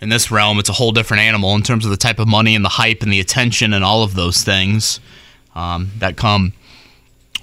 in 0.00 0.08
this 0.08 0.30
realm, 0.30 0.58
it's 0.58 0.68
a 0.68 0.72
whole 0.74 0.92
different 0.92 1.22
animal 1.22 1.54
in 1.54 1.62
terms 1.62 1.84
of 1.84 1.90
the 1.90 1.96
type 1.96 2.18
of 2.18 2.28
money 2.28 2.54
and 2.54 2.64
the 2.64 2.70
hype 2.70 3.02
and 3.02 3.12
the 3.12 3.20
attention 3.20 3.72
and 3.72 3.84
all 3.84 4.02
of 4.02 4.14
those 4.14 4.42
things 4.42 5.00
um, 5.54 5.90
that 5.98 6.16
come 6.16 6.52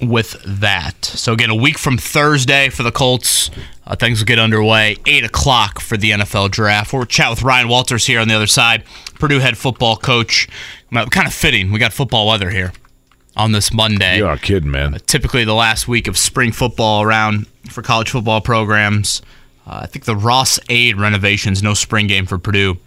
with 0.02 0.42
that. 0.46 1.06
So 1.06 1.34
again, 1.34 1.50
a 1.50 1.56
week 1.56 1.78
from 1.78 1.98
Thursday 1.98 2.70
for 2.70 2.84
the 2.84 2.92
Colts, 2.92 3.50
uh, 3.92 3.96
things 3.98 4.20
will 4.20 4.26
get 4.26 4.40
underway. 4.40 4.96
Eight 5.06 5.26
o'clock 5.26 5.82
for 5.82 5.98
the 5.98 6.12
NFL 6.12 6.50
draft. 6.52 6.94
We'll 6.94 7.06
chat 7.06 7.30
with 7.30 7.44
Ryan 7.44 7.68
Walters 7.68 8.06
here 8.06 8.22
on 8.22 8.30
the 8.30 8.34
other 8.34 8.48
side, 8.48 8.84
Purdue 9.16 9.40
head 9.40 9.58
football 9.58 9.98
coach. 9.98 10.48
Kind 10.94 11.28
of 11.28 11.34
fitting. 11.34 11.72
We 11.72 11.80
got 11.80 11.92
football 11.92 12.28
weather 12.28 12.50
here 12.50 12.72
on 13.36 13.52
this 13.52 13.74
Monday. 13.74 14.18
You 14.18 14.28
are 14.28 14.38
kidding, 14.38 14.72
man. 14.72 14.96
Uh, 14.96 15.00
typically, 15.06 15.44
the 15.44 15.54
last 15.54 15.88
week 15.88 16.08
of 16.08 16.18
spring 16.18 16.54
football 16.54 17.02
around 17.02 17.48
for 17.70 17.82
college 17.82 18.10
football 18.10 18.40
programs. 18.40 19.22
Uh, 19.68 19.82
I 19.84 19.88
think 19.88 20.06
the 20.06 20.16
Ross-Ade 20.16 20.98
renovations, 20.98 21.62
no 21.62 21.74
spring 21.74 22.08
game 22.08 22.26
for 22.26 22.38
Purdue 22.38 22.78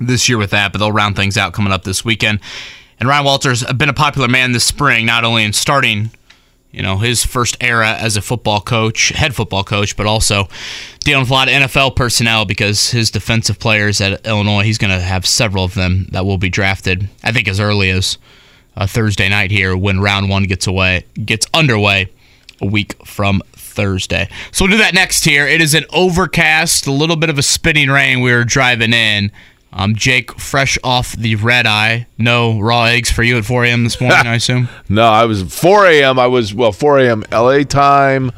this 0.00 0.28
year 0.28 0.38
with 0.38 0.50
that, 0.50 0.72
but 0.72 0.78
they'll 0.78 0.90
round 0.90 1.16
things 1.16 1.36
out 1.36 1.52
coming 1.52 1.72
up 1.72 1.84
this 1.84 2.04
weekend. 2.04 2.40
And 2.98 3.08
Ryan 3.08 3.24
Walters 3.24 3.60
has 3.60 3.72
been 3.74 3.88
a 3.88 3.94
popular 3.94 4.28
man 4.28 4.52
this 4.52 4.64
spring, 4.64 5.06
not 5.06 5.24
only 5.24 5.44
in 5.44 5.52
starting, 5.52 6.10
you 6.72 6.82
know, 6.82 6.98
his 6.98 7.24
first 7.24 7.56
era 7.60 7.92
as 7.92 8.16
a 8.16 8.22
football 8.22 8.60
coach, 8.60 9.10
head 9.10 9.34
football 9.34 9.62
coach, 9.62 9.96
but 9.96 10.06
also 10.06 10.48
dealing 11.00 11.22
with 11.22 11.30
a 11.30 11.32
lot 11.32 11.48
of 11.48 11.54
NFL 11.54 11.94
personnel 11.94 12.44
because 12.44 12.90
his 12.90 13.10
defensive 13.10 13.58
players 13.58 14.00
at 14.00 14.26
Illinois, 14.26 14.62
he's 14.62 14.78
going 14.78 14.92
to 14.92 15.00
have 15.00 15.26
several 15.26 15.64
of 15.64 15.74
them 15.74 16.06
that 16.12 16.24
will 16.24 16.38
be 16.38 16.48
drafted. 16.48 17.08
I 17.22 17.30
think 17.30 17.46
as 17.46 17.60
early 17.60 17.90
as 17.90 18.16
uh, 18.76 18.86
Thursday 18.86 19.28
night 19.28 19.50
here 19.50 19.76
when 19.76 20.00
round 20.00 20.30
one 20.30 20.44
gets 20.44 20.66
away 20.66 21.04
gets 21.24 21.46
underway 21.52 22.10
a 22.60 22.66
week 22.66 22.94
from 23.04 23.42
Thursday. 23.52 24.28
So 24.50 24.64
we'll 24.64 24.72
do 24.72 24.78
that 24.78 24.94
next 24.94 25.24
here. 25.24 25.46
It 25.46 25.60
is 25.60 25.74
an 25.74 25.84
overcast, 25.92 26.86
a 26.86 26.92
little 26.92 27.16
bit 27.16 27.28
of 27.28 27.38
a 27.38 27.42
spinning 27.42 27.90
rain. 27.90 28.20
We 28.20 28.32
were 28.32 28.44
driving 28.44 28.92
in. 28.92 29.30
Um, 29.72 29.94
Jake, 29.94 30.38
fresh 30.38 30.76
off 30.84 31.12
the 31.12 31.36
red 31.36 31.66
eye. 31.66 32.06
No 32.18 32.60
raw 32.60 32.84
eggs 32.84 33.10
for 33.10 33.22
you 33.22 33.38
at 33.38 33.44
4 33.44 33.64
a.m. 33.64 33.84
this 33.84 34.00
morning, 34.00 34.26
I 34.26 34.34
assume? 34.36 34.68
No, 34.88 35.04
I 35.04 35.24
was 35.24 35.42
4 35.42 35.86
a.m. 35.86 36.18
I 36.18 36.26
was, 36.26 36.52
well, 36.52 36.72
4 36.72 36.98
a.m. 37.00 37.24
LA 37.32 37.62
time. 37.62 38.32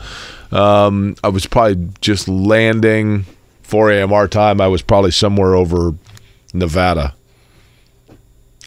Um, 0.53 1.17
I 1.25 1.29
was 1.29 1.47
probably 1.47 1.89
just 2.01 2.29
landing 2.29 3.25
4 3.63 3.91
a.m. 3.91 4.13
our 4.13 4.29
time. 4.29 4.61
I 4.61 4.69
was 4.69 4.83
probably 4.83 5.11
somewhere 5.11 5.55
over 5.57 5.95
Nevada. 6.53 7.15
I'm 8.09 8.17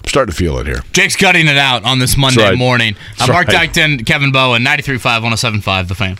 starting 0.09 0.31
to 0.31 0.37
feel 0.37 0.57
it 0.59 0.67
here. 0.67 0.83
Jake's 0.91 1.15
cutting 1.15 1.47
it 1.47 1.57
out 1.57 1.85
on 1.85 1.99
this 1.99 2.17
Monday 2.17 2.43
right. 2.43 2.57
morning. 2.57 2.95
I'm 3.19 3.31
Mark 3.31 3.47
right. 3.47 3.69
Dykton, 3.69 4.05
Kevin 4.05 4.33
Bowen, 4.33 4.63
93.5, 4.63 5.21
107.5, 5.61 5.87
The 5.87 5.95
Fan. 5.95 6.17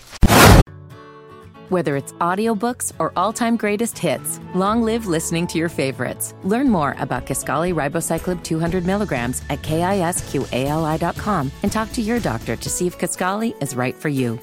Whether 1.69 1.97
it's 1.97 2.13
audiobooks 2.13 2.93
or 2.97 3.11
all-time 3.17 3.57
greatest 3.57 3.97
hits, 3.97 4.39
long 4.55 4.83
live 4.83 5.05
listening 5.05 5.47
to 5.47 5.57
your 5.57 5.67
favorites. 5.67 6.33
Learn 6.43 6.69
more 6.69 6.95
about 6.97 7.25
Kisqali 7.25 7.73
Ribociclib 7.73 8.41
200 8.43 8.85
milligrams 8.85 9.41
at 9.49 9.61
kisqali.com 9.63 11.51
and 11.63 11.71
talk 11.71 11.91
to 11.91 12.01
your 12.01 12.19
doctor 12.19 12.55
to 12.55 12.69
see 12.69 12.87
if 12.87 12.97
Kisqali 12.97 13.61
is 13.61 13.75
right 13.75 13.95
for 13.95 14.07
you. 14.07 14.39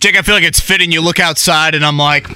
Jake, 0.00 0.16
I 0.16 0.22
feel 0.22 0.34
like 0.34 0.44
it's 0.44 0.60
fitting. 0.60 0.92
You 0.92 1.02
look 1.02 1.20
outside, 1.20 1.74
and 1.74 1.84
I'm 1.84 1.98
like, 1.98 2.26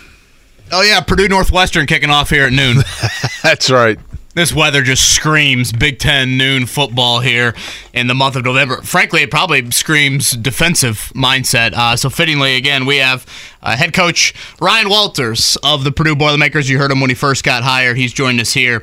oh 0.71 0.83
yeah, 0.83 1.01
Purdue 1.01 1.29
Northwestern 1.29 1.87
kicking 1.87 2.11
off 2.11 2.29
here 2.29 2.45
at 2.45 2.53
noon. 2.53 2.79
That's 3.43 3.71
right. 3.71 3.99
This 4.35 4.53
weather 4.53 4.83
just 4.83 5.15
screams 5.15 5.73
Big 5.73 6.01
Ten 6.01 6.37
noon 6.37 6.67
football 6.67 7.21
here 7.21 7.55
in 7.93 8.09
the 8.09 8.15
month 8.15 8.35
of 8.35 8.45
November. 8.45 8.83
Frankly, 8.83 9.23
it 9.23 9.31
probably 9.31 9.71
screams 9.71 10.33
defensive 10.33 11.13
mindset. 11.15 11.73
Uh, 11.73 11.95
so, 11.95 12.11
fittingly, 12.11 12.57
again, 12.57 12.85
we 12.85 12.97
have 12.97 13.25
uh, 13.63 13.77
head 13.77 13.93
coach 13.93 14.35
Ryan 14.61 14.89
Walters 14.89 15.57
of 15.63 15.85
the 15.85 15.93
Purdue 15.93 16.17
Boilermakers. 16.17 16.69
You 16.69 16.79
heard 16.79 16.91
him 16.91 17.01
when 17.01 17.11
he 17.11 17.15
first 17.15 17.45
got 17.45 17.63
hired. 17.63 17.97
He's 17.97 18.13
joined 18.13 18.41
us 18.41 18.53
here 18.53 18.83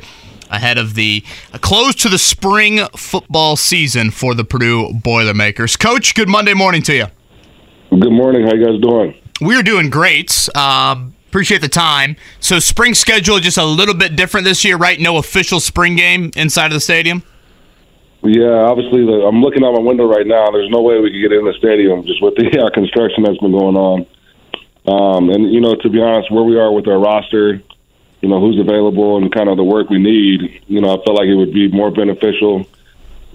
ahead 0.50 0.78
of 0.78 0.96
the 0.96 1.22
uh, 1.54 1.58
close 1.58 1.96
to 1.96 2.08
the 2.08 2.18
spring 2.18 2.80
football 2.96 3.58
season 3.58 4.10
for 4.10 4.34
the 4.34 4.46
Purdue 4.46 4.94
Boilermakers. 4.94 5.76
Coach, 5.76 6.16
good 6.16 6.30
Monday 6.30 6.54
morning 6.54 6.82
to 6.84 6.96
you. 6.96 7.06
Good 7.90 8.12
morning. 8.12 8.44
How 8.48 8.54
you 8.54 8.66
guys 8.66 8.82
doing? 8.82 9.16
We're 9.42 9.64
doing 9.64 9.90
great. 9.90 10.48
Um, 10.56 11.14
Appreciate 11.32 11.62
the 11.62 11.70
time. 11.70 12.18
So 12.42 12.60
spring 12.60 12.94
schedule 12.94 13.40
just 13.40 13.58
a 13.58 13.64
little 13.64 13.96
bit 13.96 14.18
different 14.18 14.44
this 14.44 14.66
year, 14.66 14.76
right? 14.76 15.00
No 15.00 15.16
official 15.16 15.62
spring 15.62 15.96
game 15.96 16.30
inside 16.36 16.66
of 16.66 16.74
the 16.74 16.82
stadium. 16.82 17.24
Yeah, 18.22 18.68
obviously, 18.68 19.06
the, 19.06 19.24
I'm 19.26 19.40
looking 19.40 19.64
out 19.64 19.72
my 19.72 19.80
window 19.80 20.12
right 20.12 20.28
now. 20.28 20.52
There's 20.52 20.70
no 20.70 20.82
way 20.82 21.00
we 21.00 21.10
could 21.10 21.22
get 21.22 21.32
in 21.32 21.46
the 21.46 21.54
stadium 21.54 22.06
just 22.06 22.22
with 22.22 22.36
the 22.36 22.52
uh, 22.66 22.70
construction 22.72 23.24
that's 23.24 23.38
been 23.38 23.54
going 23.54 23.78
on. 23.78 24.06
Um, 24.86 25.30
and 25.30 25.54
you 25.54 25.62
know, 25.62 25.74
to 25.74 25.90
be 25.90 26.02
honest, 26.02 26.30
where 26.32 26.44
we 26.44 26.60
are 26.60 26.70
with 26.70 26.86
our 26.90 27.00
roster, 27.00 27.62
you 28.20 28.28
know, 28.28 28.42
who's 28.42 28.60
available 28.60 29.16
and 29.16 29.34
kind 29.34 29.48
of 29.48 29.56
the 29.56 29.64
work 29.64 29.90
we 29.90 30.00
need, 30.00 30.64
you 30.68 30.82
know, 30.82 30.90
I 30.90 31.02
felt 31.06 31.16
like 31.16 31.30
it 31.30 31.36
would 31.36 31.54
be 31.54 31.72
more 31.72 31.92
beneficial 31.92 32.68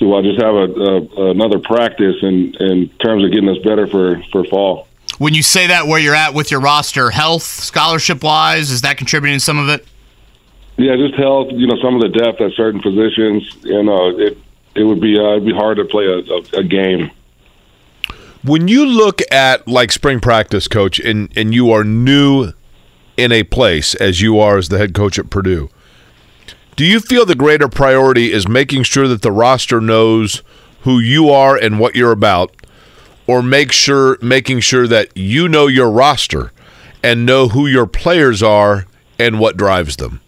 to 0.01 0.15
uh, 0.15 0.21
just 0.21 0.39
have 0.43 0.55
a, 0.55 0.69
a, 0.69 1.31
another 1.31 1.61
practice 1.61 2.17
in 2.21 2.55
in 2.61 2.91
terms 2.99 3.25
of 3.25 3.33
getting 3.33 3.49
us 3.49 3.65
better 3.65 3.87
for 3.87 4.23
for 4.31 4.45
fall 4.45 4.87
when 5.19 5.35
you 5.35 5.43
say 5.43 5.67
that 5.69 5.87
where 5.87 5.99
you're 6.01 6.15
at 6.15 6.35
with 6.35 6.51
your 6.51 6.61
roster, 6.61 7.11
health, 7.11 7.43
scholarship 7.43 8.23
wise, 8.23 8.71
is 8.71 8.83
that 8.83 8.99
contributing 8.99 9.39
some 9.39 9.59
of 9.59 9.69
it? 9.69 9.87
Yeah, 10.77 10.97
just 10.97 11.15
health. 11.15 11.49
You 11.53 11.67
know, 11.67 11.77
some 11.83 11.95
of 11.95 12.03
the 12.03 12.09
depth 12.09 12.41
at 12.41 12.53
certain 12.53 12.81
positions. 12.81 13.57
You 13.65 13.83
know, 13.83 14.19
it 14.19 14.39
it 14.75 14.85
would 14.85 15.01
be 15.01 15.19
uh, 15.19 15.33
it'd 15.33 15.47
be 15.47 15.55
hard 15.55 15.79
to 15.79 15.85
play 15.85 16.05
a, 16.05 16.19
a, 16.19 16.61
a 16.61 16.65
game. 16.65 17.11
When 18.45 18.69
you 18.69 18.85
look 18.87 19.21
at 19.33 19.67
like 19.67 19.91
spring 19.91 20.21
practice, 20.21 20.69
coach, 20.69 21.01
and 21.01 21.31
and 21.37 21.55
you 21.55 21.71
are 21.71 21.83
new 21.83 22.53
in 23.17 23.33
a 23.33 23.43
place 23.45 23.95
as 23.95 24.21
you 24.21 24.39
are 24.39 24.59
as 24.59 24.69
the 24.69 24.77
head 24.77 24.93
coach 24.93 25.19
at 25.19 25.31
Purdue, 25.31 25.71
Do 26.77 26.85
you 26.85 27.01
feel 27.01 27.25
the 27.25 27.35
greater 27.35 27.69
priority 27.69 28.31
is 28.33 28.47
making 28.47 28.83
sure 28.83 29.09
that 29.09 29.23
the 29.23 29.33
roster 29.33 29.81
knows 29.81 30.43
who 30.83 30.99
you 30.99 31.31
are 31.31 31.57
and 31.57 31.81
what 31.81 31.97
you're 31.97 32.13
about, 32.13 32.55
or 33.27 33.43
make 33.43 33.73
sure 33.73 34.19
making 34.23 34.61
sure 34.61 34.87
that 34.87 35.09
you 35.17 35.49
know 35.49 35.67
your 35.67 35.91
roster 35.91 36.53
and 37.03 37.27
know 37.27 37.49
who 37.49 37.67
your 37.67 37.87
players 37.87 38.43
are 38.43 38.87
and 39.19 39.39
what 39.39 39.57
drives 39.57 39.97
them? 39.97 40.21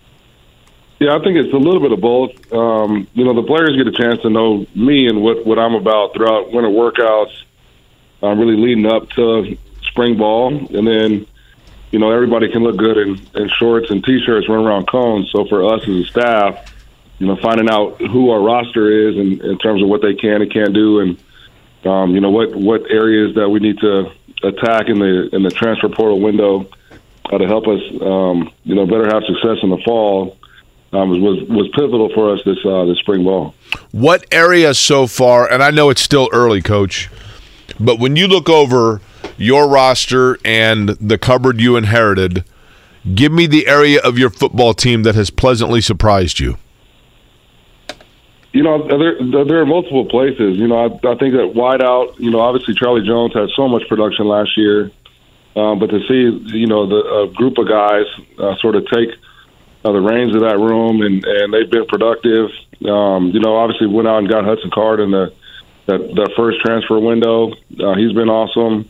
Yeah, 0.99 1.17
I 1.17 1.23
think 1.23 1.37
it's 1.37 1.52
a 1.52 1.57
little 1.57 1.81
bit 1.81 1.93
of 1.93 2.00
both. 2.00 2.52
Um, 2.52 3.07
you 3.14 3.25
know, 3.25 3.35
the 3.35 3.47
players 3.47 3.76
get 3.76 3.87
a 3.87 3.93
chance 3.93 4.21
to 4.23 4.31
know 4.31 4.67
me 4.75 5.07
and 5.07 5.23
what, 5.23 5.47
what 5.47 5.59
I'm 5.59 5.75
about 5.75 6.14
throughout 6.14 6.52
winter 6.52 6.71
workouts, 6.71 7.33
uh, 8.23 8.35
really 8.35 8.57
leading 8.57 8.87
up 8.87 9.09
to 9.11 9.57
spring 9.83 10.19
ball. 10.19 10.49
And 10.49 10.87
then, 10.87 11.26
you 11.93 12.00
know, 12.00 12.11
everybody 12.11 12.50
can 12.50 12.64
look 12.64 12.76
good 12.76 12.99
in, 12.99 13.21
in 13.35 13.49
shorts 13.49 13.90
and 13.90 14.02
T-shirts, 14.02 14.49
run 14.49 14.64
around 14.64 14.88
cones. 14.88 15.31
So 15.31 15.47
for 15.47 15.73
us 15.73 15.83
as 15.83 15.95
a 15.95 16.05
staff, 16.05 16.75
you 17.21 17.28
know, 17.28 17.37
finding 17.37 17.71
out 17.71 18.00
who 18.00 18.31
our 18.31 18.40
roster 18.40 19.09
is 19.09 19.17
and 19.17 19.40
in 19.40 19.59
terms 19.59 19.83
of 19.83 19.88
what 19.88 20.02
they 20.02 20.14
can 20.14 20.43
and 20.43 20.52
can't 20.52 20.75
do 20.75 20.99
and, 21.00 21.17
um, 21.85 22.15
you 22.15 22.21
know, 22.21 22.31
what, 22.31 22.55
what 22.55 22.91
areas 22.91 23.35
that 23.37 23.49
we 23.49 23.61
need 23.61 23.79
to 23.79 24.11
attack 24.43 24.89
in 24.89 24.99
the 24.99 25.29
in 25.33 25.43
the 25.43 25.51
transfer 25.51 25.89
portal 25.89 26.21
window 26.21 26.69
uh, 27.31 27.39
to 27.39 27.47
help 27.47 27.67
us, 27.67 27.81
um, 28.01 28.53
you 28.65 28.75
know, 28.75 28.87
better 28.87 29.07
have 29.07 29.23
success 29.25 29.59
in 29.63 29.71
the 29.71 29.79
fall 29.85 30.39
um, 30.93 31.11
was 31.21 31.47
was 31.49 31.69
pivotal 31.75 32.11
for 32.15 32.33
us 32.33 32.41
this 32.45 32.59
uh, 32.65 32.85
this 32.87 32.99
spring 32.99 33.25
ball. 33.25 33.55
What 33.93 34.25
area 34.33 34.75
so 34.75 35.07
far? 35.07 35.51
And 35.51 35.63
I 35.63 35.71
know 35.71 35.91
it's 35.91 36.01
still 36.01 36.29
early, 36.33 36.63
Coach, 36.63 37.11
but 37.79 37.99
when 37.99 38.17
you 38.17 38.27
look 38.27 38.49
over 38.49 39.01
your 39.37 39.69
roster 39.69 40.39
and 40.45 40.91
the 40.91 41.19
cupboard 41.19 41.61
you 41.61 41.77
inherited, 41.77 42.45
give 43.15 43.33
me 43.33 43.47
the 43.47 43.67
area 43.67 44.01
of 44.01 44.19
your 44.19 44.31
football 44.31 44.75
team 44.75 45.03
that 45.03 45.15
has 45.15 45.31
pleasantly 45.31 45.81
surprised 45.81 46.41
you. 46.41 46.57
You 48.52 48.62
know, 48.62 48.87
there 48.88 49.45
there 49.45 49.61
are 49.61 49.67
multiple 49.67 50.07
places. 50.07 50.57
You 50.57 50.69
know, 50.69 50.78
I, 50.78 50.87
I 50.87 51.14
think 51.17 51.35
that 51.35 51.52
wideout. 51.55 52.19
You 52.19 52.31
know, 52.31 52.40
obviously 52.40 52.75
Charlie 52.75 53.07
Jones 53.07 53.35
had 53.35 53.49
so 53.55 53.69
much 53.69 53.87
production 53.88 54.26
last 54.26 54.57
year, 54.57 54.90
um, 55.55 55.78
but 55.78 55.90
to 55.90 56.00
see 56.09 56.57
you 56.57 56.67
know 56.67 56.87
the 56.87 56.97
a 56.97 57.28
group 57.35 57.59
of 57.59 57.69
guys 57.69 58.07
uh, 58.38 58.57
sort 58.57 58.76
of 58.76 58.87
take 58.88 59.11
uh, 59.85 59.93
the 59.93 60.00
reins 60.00 60.35
of 60.35 60.43
that 60.43 60.59
room, 60.59 61.02
and 61.02 61.25
and 61.25 61.52
they've 61.52 61.71
been 61.71 61.87
productive. 61.87 62.50
Um, 62.87 63.31
you 63.31 63.40
know, 63.40 63.57
obviously 63.57 63.87
went 63.87 64.09
out 64.09 64.19
and 64.19 64.28
got 64.28 64.45
Hudson 64.45 64.71
Card 64.71 65.00
in 65.00 65.11
the 65.11 65.33
that 65.87 65.99
that 65.99 66.33
first 66.37 66.61
transfer 66.61 66.99
window. 66.99 67.52
Uh, 67.78 67.95
he's 67.95 68.12
been 68.12 68.28
awesome. 68.28 68.88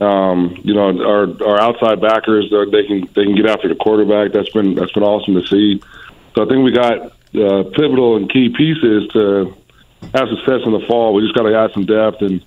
Um, 0.00 0.56
you 0.64 0.72
know, 0.74 0.88
our 1.04 1.28
our 1.46 1.60
outside 1.60 2.00
backers 2.00 2.50
they 2.50 2.86
can 2.86 3.00
they 3.14 3.24
can 3.24 3.34
get 3.34 3.46
after 3.46 3.68
the 3.68 3.74
quarterback. 3.74 4.32
That's 4.32 4.48
been 4.50 4.74
that's 4.74 4.92
been 4.92 5.02
awesome 5.02 5.34
to 5.34 5.46
see. 5.46 5.82
So 6.34 6.44
I 6.44 6.48
think 6.48 6.64
we 6.64 6.72
got 6.72 7.12
uh, 7.34 7.64
pivotal 7.74 8.16
and 8.16 8.30
key 8.30 8.48
pieces 8.48 9.08
to 9.12 9.54
have 10.14 10.28
success 10.28 10.60
in 10.64 10.72
the 10.72 10.84
fall. 10.88 11.14
We 11.14 11.22
just 11.22 11.34
got 11.34 11.42
to 11.42 11.56
add 11.56 11.72
some 11.72 11.86
depth 11.86 12.22
and 12.22 12.44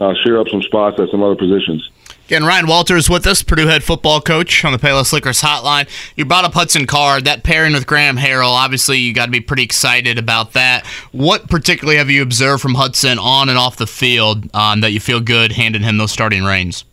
uh, 0.00 0.14
share 0.24 0.38
up 0.38 0.48
some 0.48 0.62
spots 0.62 0.98
at 1.00 1.08
some 1.10 1.22
other 1.22 1.36
positions. 1.36 1.90
Again, 2.26 2.44
Ryan 2.44 2.68
Walters 2.68 3.10
with 3.10 3.26
us, 3.26 3.42
Purdue 3.42 3.66
head 3.66 3.82
football 3.82 4.20
coach 4.20 4.64
on 4.64 4.70
the 4.70 4.78
Payless 4.78 5.12
Liquors 5.12 5.42
hotline. 5.42 5.88
You 6.14 6.24
brought 6.24 6.44
up 6.44 6.54
Hudson 6.54 6.86
Card, 6.86 7.24
that 7.24 7.42
pairing 7.42 7.72
with 7.72 7.88
Graham 7.88 8.16
Harrell. 8.16 8.52
Obviously, 8.52 8.98
you 8.98 9.12
got 9.12 9.26
to 9.26 9.32
be 9.32 9.40
pretty 9.40 9.64
excited 9.64 10.16
about 10.16 10.52
that. 10.52 10.86
What 11.10 11.50
particularly 11.50 11.98
have 11.98 12.08
you 12.08 12.22
observed 12.22 12.62
from 12.62 12.74
Hudson 12.74 13.18
on 13.18 13.48
and 13.48 13.58
off 13.58 13.76
the 13.78 13.86
field 13.86 14.48
um, 14.54 14.80
that 14.82 14.92
you 14.92 15.00
feel 15.00 15.18
good 15.18 15.50
handing 15.50 15.82
him 15.82 15.96
those 15.96 16.12
starting 16.12 16.44
reins? 16.44 16.84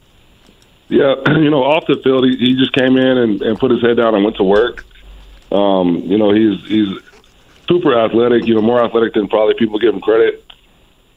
Yeah, 0.89 1.13
you 1.27 1.51
know, 1.51 1.63
off 1.63 1.85
the 1.87 2.01
field, 2.03 2.25
he, 2.25 2.35
he 2.37 2.55
just 2.55 2.73
came 2.73 2.97
in 2.97 3.17
and, 3.17 3.41
and 3.43 3.59
put 3.59 3.69
his 3.69 3.81
head 3.81 3.97
down 3.97 4.15
and 4.15 4.23
went 4.23 4.37
to 4.37 4.43
work. 4.43 4.85
Um, 5.51 5.97
you 5.97 6.17
know, 6.17 6.31
he's 6.33 6.59
he's 6.67 6.97
super 7.67 7.97
athletic. 7.97 8.45
You 8.47 8.55
know, 8.55 8.61
more 8.61 8.83
athletic 8.83 9.13
than 9.13 9.27
probably 9.27 9.55
people 9.55 9.79
give 9.79 9.93
him 9.93 10.01
credit. 10.01 10.43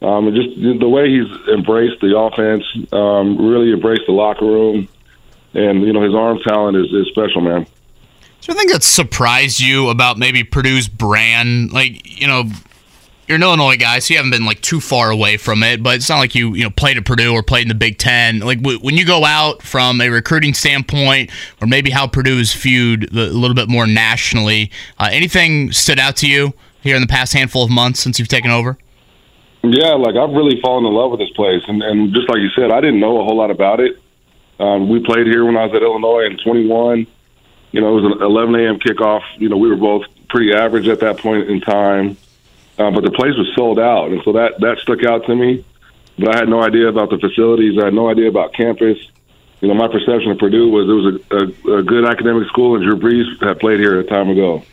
Um, 0.01 0.27
and 0.27 0.35
just 0.35 0.79
the 0.79 0.89
way 0.89 1.09
he's 1.09 1.29
embraced 1.47 2.01
the 2.01 2.17
offense, 2.17 2.63
um, 2.91 3.37
really 3.37 3.71
embraced 3.71 4.03
the 4.07 4.13
locker 4.13 4.45
room, 4.45 4.89
and 5.53 5.83
you 5.83 5.93
know 5.93 6.01
his 6.01 6.15
arm 6.15 6.39
talent 6.43 6.75
is, 6.75 6.91
is 6.91 7.07
special, 7.09 7.41
man. 7.41 7.67
So 8.39 8.53
I 8.53 8.55
think 8.55 8.71
that 8.71 8.81
surprised 8.81 9.59
you 9.59 9.89
about 9.89 10.17
maybe 10.17 10.43
Purdue's 10.43 10.87
brand, 10.87 11.71
like 11.71 12.19
you 12.19 12.25
know, 12.25 12.45
you're 13.31 13.37
an 13.37 13.43
Illinois 13.43 13.77
guy, 13.77 13.99
so 13.99 14.13
you 14.13 14.17
haven't 14.17 14.31
been 14.31 14.45
like 14.45 14.59
too 14.59 14.81
far 14.81 15.09
away 15.09 15.37
from 15.37 15.63
it. 15.63 15.81
But 15.81 15.95
it's 15.95 16.09
not 16.09 16.17
like 16.17 16.35
you 16.35 16.53
you 16.53 16.63
know 16.63 16.69
played 16.69 16.97
at 16.97 17.05
Purdue 17.05 17.33
or 17.33 17.41
played 17.41 17.61
in 17.61 17.69
the 17.69 17.75
Big 17.75 17.97
Ten. 17.97 18.39
Like 18.39 18.59
w- 18.59 18.79
when 18.79 18.97
you 18.97 19.05
go 19.05 19.23
out 19.23 19.63
from 19.63 20.01
a 20.01 20.09
recruiting 20.09 20.53
standpoint, 20.53 21.31
or 21.61 21.67
maybe 21.67 21.91
how 21.91 22.07
Purdue 22.07 22.39
is 22.39 22.53
viewed 22.53 23.09
a 23.13 23.15
little 23.15 23.55
bit 23.55 23.69
more 23.69 23.87
nationally, 23.87 24.69
uh, 24.99 25.09
anything 25.13 25.71
stood 25.71 25.97
out 25.97 26.17
to 26.17 26.27
you 26.27 26.53
here 26.81 26.95
in 26.95 27.01
the 27.01 27.07
past 27.07 27.31
handful 27.31 27.63
of 27.63 27.69
months 27.69 28.01
since 28.01 28.19
you've 28.19 28.27
taken 28.27 28.51
over? 28.51 28.77
Yeah, 29.63 29.93
like 29.93 30.15
I've 30.15 30.31
really 30.31 30.59
fallen 30.59 30.85
in 30.85 30.91
love 30.91 31.11
with 31.11 31.21
this 31.21 31.29
place, 31.31 31.63
and, 31.67 31.81
and 31.81 32.13
just 32.13 32.27
like 32.27 32.39
you 32.39 32.49
said, 32.49 32.69
I 32.69 32.81
didn't 32.81 32.99
know 32.99 33.21
a 33.21 33.23
whole 33.23 33.37
lot 33.37 33.49
about 33.51 33.79
it. 33.79 33.97
Um, 34.59 34.89
we 34.89 34.99
played 34.99 35.27
here 35.27 35.45
when 35.45 35.55
I 35.55 35.67
was 35.67 35.75
at 35.75 35.81
Illinois 35.81 36.25
in 36.25 36.37
21. 36.37 37.07
You 37.71 37.79
know, 37.79 37.97
it 37.97 38.01
was 38.01 38.13
an 38.13 38.21
11 38.21 38.55
a.m. 38.55 38.79
kickoff. 38.79 39.23
You 39.37 39.47
know, 39.47 39.57
we 39.57 39.69
were 39.69 39.77
both 39.77 40.03
pretty 40.27 40.53
average 40.53 40.89
at 40.89 40.99
that 40.99 41.17
point 41.17 41.49
in 41.49 41.61
time, 41.61 42.17
uh, 42.81 42.91
but 42.91 43.03
the 43.03 43.11
place 43.11 43.35
was 43.37 43.51
sold 43.55 43.79
out, 43.79 44.11
and 44.11 44.21
so 44.23 44.33
that 44.33 44.59
that 44.59 44.79
stuck 44.79 45.03
out 45.05 45.25
to 45.27 45.35
me. 45.35 45.63
But 46.17 46.35
I 46.35 46.39
had 46.39 46.49
no 46.49 46.61
idea 46.61 46.87
about 46.87 47.09
the 47.09 47.19
facilities. 47.19 47.77
I 47.79 47.85
had 47.85 47.93
no 47.93 48.09
idea 48.09 48.27
about 48.27 48.53
campus. 48.53 48.97
You 49.61 49.67
know, 49.67 49.75
my 49.75 49.87
perception 49.87 50.31
of 50.31 50.39
Purdue 50.39 50.69
was 50.69 50.89
it 50.89 50.97
was 51.01 51.07
a, 51.15 51.73
a, 51.73 51.77
a 51.79 51.83
good 51.83 52.05
academic 52.05 52.47
school, 52.47 52.75
and 52.75 52.83
Drew 52.83 52.97
Brees 52.97 53.27
had 53.41 53.59
played 53.59 53.79
here 53.79 53.99
a 53.99 54.03
time 54.03 54.29
ago. 54.29 54.63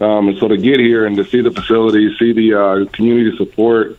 Um, 0.00 0.28
and 0.28 0.38
so 0.38 0.48
to 0.48 0.56
get 0.56 0.78
here 0.80 1.06
and 1.06 1.16
to 1.16 1.24
see 1.24 1.42
the 1.42 1.50
facilities, 1.50 2.18
see 2.18 2.32
the 2.32 2.54
uh, 2.54 2.90
community 2.92 3.36
support, 3.36 3.98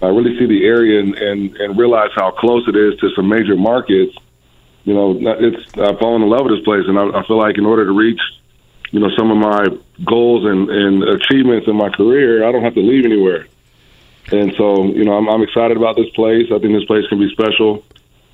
I 0.00 0.06
really 0.06 0.36
see 0.38 0.46
the 0.46 0.64
area 0.64 1.00
and, 1.00 1.14
and, 1.14 1.56
and 1.56 1.78
realize 1.78 2.10
how 2.14 2.32
close 2.32 2.66
it 2.68 2.76
is 2.76 2.98
to 3.00 3.10
some 3.14 3.28
major 3.28 3.56
markets. 3.56 4.16
You 4.84 4.94
know, 4.94 5.18
it's 5.38 5.78
I've 5.78 5.98
fallen 5.98 6.22
in 6.22 6.28
love 6.28 6.44
with 6.44 6.58
this 6.58 6.64
place, 6.64 6.84
and 6.88 6.98
I, 6.98 7.20
I 7.20 7.26
feel 7.26 7.38
like 7.38 7.58
in 7.58 7.66
order 7.66 7.84
to 7.86 7.92
reach, 7.92 8.20
you 8.92 9.00
know, 9.00 9.10
some 9.18 9.30
of 9.30 9.38
my 9.38 9.66
goals 10.04 10.44
and, 10.44 10.70
and 10.70 11.02
achievements 11.02 11.66
in 11.66 11.76
my 11.76 11.88
career, 11.88 12.46
I 12.46 12.52
don't 12.52 12.62
have 12.62 12.74
to 12.74 12.80
leave 12.80 13.04
anywhere. 13.04 13.46
And 14.30 14.54
so, 14.56 14.84
you 14.84 15.04
know, 15.04 15.14
I'm, 15.14 15.28
I'm 15.28 15.42
excited 15.42 15.76
about 15.76 15.96
this 15.96 16.08
place. 16.10 16.46
I 16.52 16.58
think 16.60 16.72
this 16.72 16.84
place 16.84 17.06
can 17.08 17.18
be 17.18 17.28
special, 17.32 17.84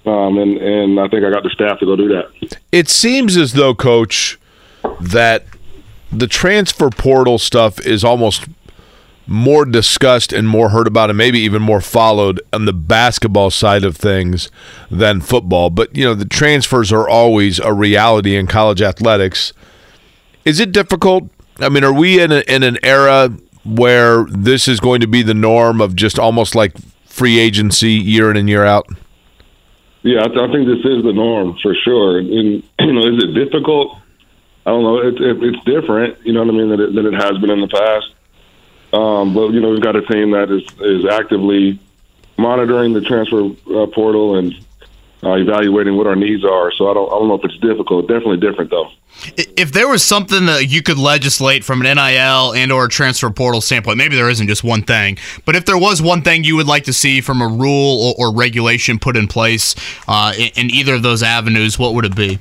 um, 0.05 0.37
and 0.37 0.59
and 0.59 1.01
I 1.01 1.09
think 1.09 1.25
I 1.25 1.31
got 1.31 1.43
the 1.43 1.51
staff 1.51 1.79
to 1.79 1.87
go 1.87 1.97
do 1.97 2.09
that. 2.09 2.59
It 2.71 2.89
seems 2.89 3.37
as 3.37 3.55
though, 3.55 3.75
Coach, 3.75 4.39
that 5.01 5.47
the 6.13 6.27
transfer 6.27 6.91
portal 6.91 7.39
stuff 7.39 7.81
is 7.81 8.05
almost 8.05 8.47
more 9.27 9.67
discussed 9.67 10.33
and 10.33 10.49
more 10.49 10.71
heard 10.71 10.87
about 10.87 11.11
and 11.11 11.19
maybe 11.19 11.39
even 11.39 11.61
more 11.61 11.83
followed 11.83 12.41
on 12.53 12.65
the 12.65 12.73
basketball 12.73 13.51
side 13.51 13.85
of 13.85 13.95
things 13.95 14.51
than 14.91 15.21
football. 15.21 15.69
But, 15.69 15.95
you 15.95 16.05
know, 16.05 16.15
the 16.15 16.25
transfers 16.25 16.91
are 16.93 17.07
always 17.07 17.59
a 17.59 17.75
reality 17.75 18.37
in 18.37 18.47
college 18.47 18.81
athletics. 18.81 19.53
Is 20.49 20.61
it 20.61 20.73
difficult? 20.73 21.25
I 21.59 21.69
mean, 21.69 21.85
are 21.85 21.93
we 21.93 22.23
in, 22.23 22.33
a, 22.33 22.39
in 22.49 22.63
an 22.63 22.79
era 22.83 23.31
where 23.67 24.25
this 24.25 24.67
is 24.67 24.81
going 24.81 25.03
to 25.03 25.07
be 25.07 25.21
the 25.21 25.35
norm 25.35 25.83
of 25.83 25.95
just 25.95 26.19
almost 26.19 26.55
like 26.55 26.73
free 27.05 27.39
agency 27.39 27.93
year 27.93 28.31
in 28.31 28.39
and 28.39 28.49
year 28.49 28.65
out? 28.65 28.87
Yeah, 30.01 30.25
I, 30.25 30.29
th- 30.29 30.39
I 30.39 30.51
think 30.51 30.67
this 30.67 30.79
is 30.79 31.03
the 31.05 31.13
norm 31.13 31.59
for 31.61 31.75
sure. 31.75 32.19
And, 32.19 32.31
you 32.81 32.93
know, 32.93 33.15
is 33.15 33.23
it 33.25 33.35
difficult? 33.35 33.99
I 34.65 34.71
don't 34.71 34.83
know. 34.85 34.99
It, 35.07 35.21
it, 35.21 35.37
it's 35.43 35.65
different, 35.65 36.19
you 36.25 36.33
know 36.33 36.45
what 36.45 36.55
I 36.55 36.57
mean, 36.57 36.71
than 36.71 36.81
it, 36.81 37.07
it 37.07 37.15
has 37.15 37.37
been 37.43 37.51
in 37.51 37.61
the 37.61 37.69
past. 37.69 38.15
Um, 38.95 39.35
but 39.35 39.51
you 39.51 39.61
know, 39.61 39.69
we've 39.69 39.83
got 39.83 39.97
a 39.97 40.03
team 40.03 40.31
that 40.31 40.51
is 40.51 40.63
is 40.81 41.05
actively 41.05 41.79
monitoring 42.39 42.95
the 42.95 43.03
transfer 43.03 43.51
uh, 43.75 43.87
portal 43.89 44.37
and 44.37 44.55
uh, 45.23 45.33
evaluating 45.33 45.97
what 45.97 46.07
our 46.07 46.17
needs 46.17 46.45
are. 46.45 46.73
So 46.73 46.91
I 46.91 46.95
don't 46.95 47.09
I 47.09 47.19
don't 47.19 47.29
know 47.29 47.35
if 47.35 47.45
it's 47.45 47.59
difficult. 47.59 48.09
Definitely 48.09 48.39
different 48.39 48.71
though. 48.71 48.91
If 49.37 49.73
there 49.73 49.89
was 49.89 50.05
something 50.05 50.47
that 50.47 50.69
you 50.69 50.81
could 50.83 50.99
legislate 50.99 51.65
from 51.65 51.85
an 51.85 51.97
NIL 51.97 52.55
and 52.55 52.71
or 52.71 52.87
transfer 52.87 53.31
portal 53.31 53.61
standpoint, 53.61 53.99
maybe 53.99 54.15
there 54.15 54.31
isn't 54.31 54.47
just 54.47 54.63
one 54.63 54.83
thing, 54.83 55.19
but 55.45 55.57
if 55.57 55.65
there 55.65 55.79
was 55.79 56.01
one 56.01 56.23
thing 56.23 56.45
you 56.45 56.55
would 56.55 56.69
like 56.69 56.85
to 56.85 56.93
see 56.93 57.21
from 57.21 57.43
a 57.43 57.49
rule 57.49 58.15
or, 58.19 58.29
or 58.29 58.35
regulation 58.35 58.99
put 58.99 59.17
in 59.17 59.27
place 59.27 59.75
uh, 60.07 60.33
in, 60.39 60.51
in 60.55 60.71
either 60.71 60.95
of 60.95 61.03
those 61.03 61.23
avenues, 61.23 61.79
what 61.79 61.95
would 61.95 62.05
it 62.05 62.15
be? 62.15 62.39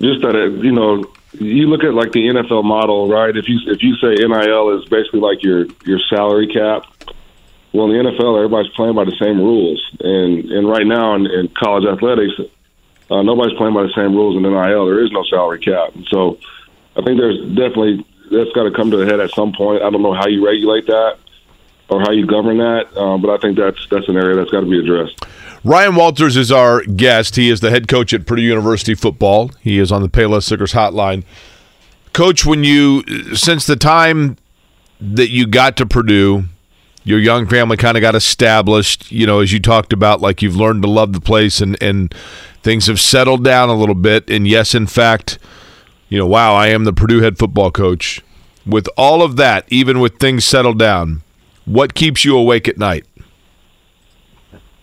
Just 0.00 0.20
that 0.20 0.36
it, 0.36 0.62
you 0.62 0.72
know 0.72 1.04
you 1.40 1.66
look 1.66 1.84
at 1.84 1.94
like 1.94 2.12
the 2.12 2.26
NFL 2.28 2.64
model, 2.64 3.08
right? 3.08 3.36
If 3.36 3.48
you 3.48 3.58
if 3.66 3.82
you 3.82 3.96
say 3.96 4.14
NIL 4.14 4.78
is 4.78 4.88
basically 4.88 5.20
like 5.20 5.42
your 5.42 5.66
your 5.84 5.98
salary 6.10 6.46
cap, 6.46 6.84
well, 7.76 7.90
in 7.90 8.04
the 8.04 8.10
NFL 8.10 8.36
everybody's 8.36 8.72
playing 8.72 8.94
by 8.94 9.04
the 9.04 9.16
same 9.20 9.38
rules, 9.38 9.84
and 10.00 10.50
and 10.50 10.68
right 10.68 10.86
now 10.86 11.14
in, 11.14 11.26
in 11.26 11.48
college 11.48 11.84
athletics, 11.84 12.32
uh, 13.10 13.22
nobody's 13.22 13.56
playing 13.58 13.74
by 13.74 13.82
the 13.82 13.92
same 13.94 14.14
rules 14.14 14.34
in 14.36 14.42
NIL. 14.42 14.86
There 14.86 15.04
is 15.04 15.12
no 15.12 15.22
salary 15.24 15.60
cap, 15.60 15.92
so 16.08 16.38
I 16.96 17.02
think 17.02 17.20
there's 17.20 17.38
definitely 17.48 18.06
that's 18.30 18.50
got 18.52 18.64
to 18.64 18.70
come 18.70 18.90
to 18.92 19.02
a 19.02 19.06
head 19.06 19.20
at 19.20 19.30
some 19.30 19.52
point. 19.52 19.82
I 19.82 19.90
don't 19.90 20.02
know 20.02 20.14
how 20.14 20.26
you 20.26 20.44
regulate 20.44 20.86
that 20.86 21.18
or 21.88 22.00
how 22.00 22.10
you 22.10 22.26
govern 22.26 22.58
that, 22.58 22.88
uh, 22.96 23.18
but 23.18 23.30
I 23.30 23.36
think 23.36 23.58
that's 23.58 23.86
that's 23.88 24.08
an 24.08 24.16
area 24.16 24.36
that's 24.36 24.50
got 24.50 24.60
to 24.60 24.70
be 24.70 24.78
addressed. 24.78 25.24
Ryan 25.62 25.96
Walters 25.96 26.36
is 26.36 26.50
our 26.50 26.82
guest. 26.82 27.36
He 27.36 27.50
is 27.50 27.60
the 27.60 27.70
head 27.70 27.88
coach 27.88 28.14
at 28.14 28.26
Purdue 28.26 28.42
University 28.42 28.94
football. 28.94 29.50
He 29.60 29.78
is 29.78 29.92
on 29.92 30.00
the 30.00 30.08
Payless 30.08 30.50
Liquors 30.50 30.72
hotline. 30.72 31.24
Coach, 32.14 32.46
when 32.46 32.64
you 32.64 33.02
since 33.34 33.66
the 33.66 33.76
time 33.76 34.38
that 34.98 35.28
you 35.28 35.46
got 35.46 35.76
to 35.76 35.84
Purdue, 35.84 36.44
your 37.06 37.20
young 37.20 37.46
family 37.46 37.76
kind 37.76 37.96
of 37.96 38.00
got 38.00 38.16
established. 38.16 39.12
You 39.12 39.26
know, 39.26 39.38
as 39.38 39.52
you 39.52 39.60
talked 39.60 39.92
about, 39.92 40.20
like 40.20 40.42
you've 40.42 40.56
learned 40.56 40.82
to 40.82 40.90
love 40.90 41.12
the 41.12 41.20
place, 41.20 41.60
and 41.60 41.80
and 41.80 42.12
things 42.62 42.88
have 42.88 43.00
settled 43.00 43.44
down 43.44 43.68
a 43.68 43.74
little 43.74 43.94
bit. 43.94 44.28
And 44.28 44.46
yes, 44.46 44.74
in 44.74 44.88
fact, 44.88 45.38
you 46.08 46.18
know, 46.18 46.26
wow, 46.26 46.54
I 46.54 46.66
am 46.66 46.82
the 46.82 46.92
Purdue 46.92 47.20
head 47.20 47.38
football 47.38 47.70
coach. 47.70 48.20
With 48.66 48.88
all 48.96 49.22
of 49.22 49.36
that, 49.36 49.64
even 49.68 50.00
with 50.00 50.18
things 50.18 50.44
settled 50.44 50.80
down, 50.80 51.22
what 51.64 51.94
keeps 51.94 52.24
you 52.24 52.36
awake 52.36 52.66
at 52.66 52.76
night? 52.76 53.06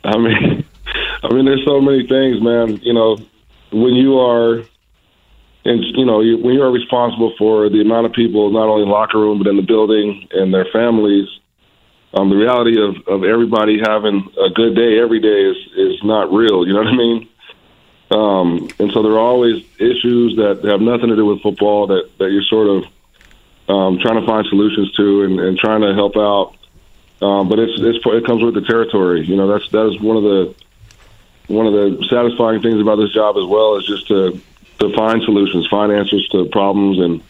I 0.05 0.17
mean, 0.17 0.65
I 1.23 1.33
mean, 1.33 1.43
there's 1.43 1.65
so 1.65 1.81
many 1.81 2.07
things, 2.07 2.41
man. 2.41 2.79
You 2.81 2.93
know, 2.93 3.17
when 3.73 3.95
you 3.95 4.17
are, 4.17 4.63
and 5.65 5.83
you 5.97 6.05
know, 6.05 6.21
you, 6.21 6.37
when 6.37 6.55
you 6.55 6.61
are 6.61 6.71
responsible 6.71 7.33
for 7.37 7.69
the 7.69 7.81
amount 7.81 8.05
of 8.05 8.13
people, 8.13 8.49
not 8.49 8.69
only 8.69 8.83
in 8.83 8.87
the 8.87 8.93
locker 8.93 9.19
room 9.19 9.39
but 9.39 9.47
in 9.47 9.57
the 9.57 9.61
building 9.61 10.29
and 10.31 10.53
their 10.53 10.67
families, 10.71 11.27
um, 12.13 12.29
the 12.29 12.35
reality 12.35 12.81
of 12.81 12.95
of 13.07 13.23
everybody 13.23 13.79
having 13.79 14.31
a 14.39 14.49
good 14.49 14.75
day 14.75 14.99
every 14.99 15.19
day 15.19 15.45
is 15.45 15.57
is 15.75 16.03
not 16.03 16.31
real. 16.31 16.65
You 16.65 16.73
know 16.73 16.83
what 16.83 16.93
I 16.93 16.95
mean? 16.95 17.29
Um, 18.11 18.69
and 18.77 18.91
so 18.91 19.01
there 19.01 19.13
are 19.13 19.19
always 19.19 19.63
issues 19.79 20.35
that 20.35 20.63
have 20.65 20.81
nothing 20.81 21.09
to 21.09 21.15
do 21.15 21.25
with 21.25 21.41
football 21.41 21.87
that 21.87 22.09
that 22.19 22.31
you're 22.31 22.43
sort 22.43 22.67
of 22.67 22.83
um, 23.67 23.99
trying 23.99 24.19
to 24.19 24.27
find 24.27 24.45
solutions 24.47 24.91
to 24.93 25.23
and, 25.23 25.39
and 25.39 25.57
trying 25.57 25.81
to 25.81 25.93
help 25.93 26.15
out. 26.17 26.55
Um, 27.21 27.49
but 27.49 27.57
it's, 27.57 27.73
it's 27.77 28.05
it 28.05 28.25
comes 28.25 28.43
with 28.43 28.53
the 28.53 28.61
territory. 28.61 29.25
You 29.25 29.35
know, 29.35 29.47
that's 29.47 29.67
that 29.69 29.87
is 29.87 29.99
one 29.99 30.17
of 30.17 30.23
the 30.23 30.55
one 31.47 31.65
of 31.65 31.73
the 31.73 32.05
satisfying 32.09 32.61
things 32.61 32.79
about 32.79 32.97
this 32.97 33.11
job 33.11 33.37
as 33.37 33.45
well 33.45 33.77
is 33.77 33.85
just 33.85 34.07
to 34.09 34.39
to 34.79 34.93
find 34.95 35.23
solutions, 35.23 35.67
find 35.67 35.91
answers 35.91 36.27
to 36.29 36.45
problems, 36.45 36.99
and 36.99 37.23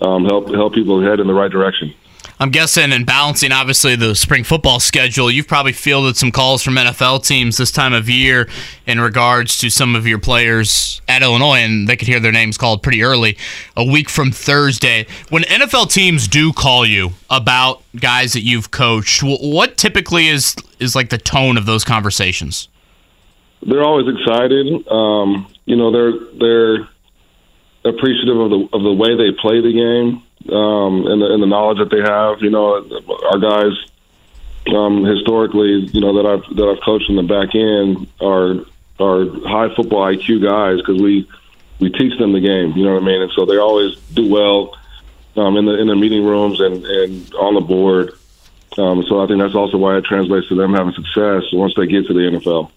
um, 0.00 0.24
help 0.24 0.52
help 0.52 0.74
people 0.74 1.00
head 1.00 1.20
in 1.20 1.26
the 1.26 1.34
right 1.34 1.50
direction. 1.50 1.94
I'm 2.38 2.50
guessing 2.50 2.92
in 2.92 3.04
balancing 3.06 3.50
obviously 3.50 3.96
the 3.96 4.14
spring 4.14 4.44
football 4.44 4.78
schedule, 4.78 5.30
you've 5.30 5.48
probably 5.48 5.72
fielded 5.72 6.18
some 6.18 6.30
calls 6.30 6.62
from 6.62 6.74
NFL 6.74 7.26
teams 7.26 7.56
this 7.56 7.70
time 7.70 7.94
of 7.94 8.10
year 8.10 8.46
in 8.86 9.00
regards 9.00 9.56
to 9.58 9.70
some 9.70 9.96
of 9.96 10.06
your 10.06 10.18
players 10.18 11.00
at 11.08 11.22
Illinois, 11.22 11.60
and 11.60 11.88
they 11.88 11.96
could 11.96 12.08
hear 12.08 12.20
their 12.20 12.32
names 12.32 12.58
called 12.58 12.82
pretty 12.82 13.02
early, 13.02 13.38
a 13.74 13.84
week 13.84 14.10
from 14.10 14.30
Thursday. 14.30 15.06
When 15.30 15.44
NFL 15.44 15.90
teams 15.90 16.28
do 16.28 16.52
call 16.52 16.84
you 16.84 17.12
about 17.30 17.82
guys 17.98 18.34
that 18.34 18.42
you've 18.42 18.70
coached, 18.70 19.22
what 19.22 19.78
typically 19.78 20.28
is 20.28 20.54
is 20.78 20.94
like 20.94 21.08
the 21.08 21.18
tone 21.18 21.56
of 21.56 21.64
those 21.64 21.84
conversations? 21.84 22.68
They're 23.62 23.82
always 23.82 24.14
excited. 24.14 24.86
Um, 24.88 25.50
you 25.64 25.76
know, 25.76 25.90
they're 25.90 26.12
they're 26.38 26.88
appreciative 27.86 28.36
of 28.36 28.50
the 28.50 28.68
of 28.74 28.82
the 28.82 28.92
way 28.92 29.16
they 29.16 29.32
play 29.40 29.62
the 29.62 29.72
game 29.72 30.22
um, 30.50 31.06
and, 31.06 31.22
the, 31.22 31.32
and 31.32 31.42
the 31.42 31.46
knowledge 31.46 31.78
that 31.78 31.90
they 31.90 32.00
have. 32.00 32.42
You 32.42 32.50
know, 32.50 32.84
our 33.30 33.38
guys 33.38 33.72
um, 34.74 35.04
historically, 35.04 35.88
you 35.92 36.00
know 36.00 36.14
that 36.20 36.26
I've 36.26 36.56
that 36.56 36.68
I've 36.68 36.82
coached 36.82 37.08
in 37.08 37.16
the 37.16 37.22
back 37.22 37.54
end 37.54 38.08
are 38.20 38.64
are 38.98 39.26
high 39.48 39.74
football 39.74 40.06
IQ 40.06 40.42
guys 40.42 40.78
because 40.78 41.00
we 41.00 41.28
we 41.78 41.90
teach 41.90 42.18
them 42.18 42.32
the 42.32 42.40
game. 42.40 42.72
You 42.72 42.84
know 42.84 42.94
what 42.94 43.02
I 43.02 43.06
mean? 43.06 43.22
And 43.22 43.32
so 43.32 43.44
they 43.46 43.58
always 43.58 43.96
do 44.14 44.28
well 44.28 44.76
um, 45.36 45.56
in 45.56 45.66
the 45.66 45.78
in 45.78 45.86
the 45.86 45.96
meeting 45.96 46.24
rooms 46.24 46.60
and 46.60 46.84
and 46.84 47.34
on 47.34 47.54
the 47.54 47.60
board. 47.60 48.12
Um, 48.78 49.04
so 49.08 49.22
I 49.22 49.26
think 49.26 49.40
that's 49.40 49.54
also 49.54 49.78
why 49.78 49.96
it 49.96 50.04
translates 50.04 50.48
to 50.48 50.54
them 50.54 50.74
having 50.74 50.92
success 50.92 51.44
once 51.52 51.74
they 51.76 51.86
get 51.86 52.06
to 52.08 52.12
the 52.12 52.20
NFL. 52.20 52.70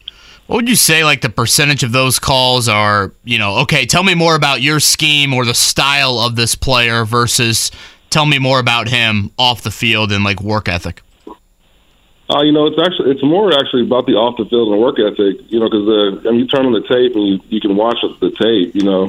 What 0.50 0.56
would 0.56 0.70
you 0.70 0.76
say, 0.76 1.04
like 1.04 1.22
the 1.22 1.30
percentage 1.30 1.84
of 1.84 1.92
those 1.92 2.18
calls 2.18 2.68
are, 2.68 3.14
you 3.24 3.38
know, 3.38 3.58
okay, 3.60 3.86
tell 3.86 4.02
me 4.02 4.16
more 4.16 4.34
about 4.34 4.64
your 4.64 4.80
scheme 4.80 5.32
or 5.32 5.46
the 5.46 5.54
style 5.54 6.18
of 6.18 6.36
this 6.36 6.56
player 6.56 7.06
versus 7.06 7.70
tell 8.10 8.26
me 8.26 8.40
more 8.40 8.60
about 8.60 8.88
him 8.88 9.30
off 9.38 9.62
the 9.62 9.70
field 9.70 10.12
and 10.12 10.24
like 10.24 10.42
work 10.42 10.68
ethic? 10.68 11.04
Uh, 11.28 12.42
you 12.42 12.52
know, 12.52 12.66
it's 12.66 12.82
actually 12.82 13.12
it's 13.12 13.22
more 13.22 13.54
actually 13.54 13.84
about 13.84 14.08
the 14.08 14.14
off 14.14 14.38
the 14.38 14.46
field 14.46 14.72
and 14.72 14.82
work 14.82 14.98
ethic. 14.98 15.38
You 15.52 15.60
know, 15.60 15.70
because 15.70 16.26
I 16.26 16.32
mean, 16.32 16.40
you 16.40 16.48
turn 16.48 16.66
on 16.66 16.74
the 16.74 16.82
tape 16.82 17.14
and 17.14 17.28
you, 17.28 17.40
you 17.50 17.62
can 17.62 17.76
watch 17.76 17.98
the 18.20 18.32
tape. 18.32 18.74
You 18.74 18.82
know, 18.82 19.04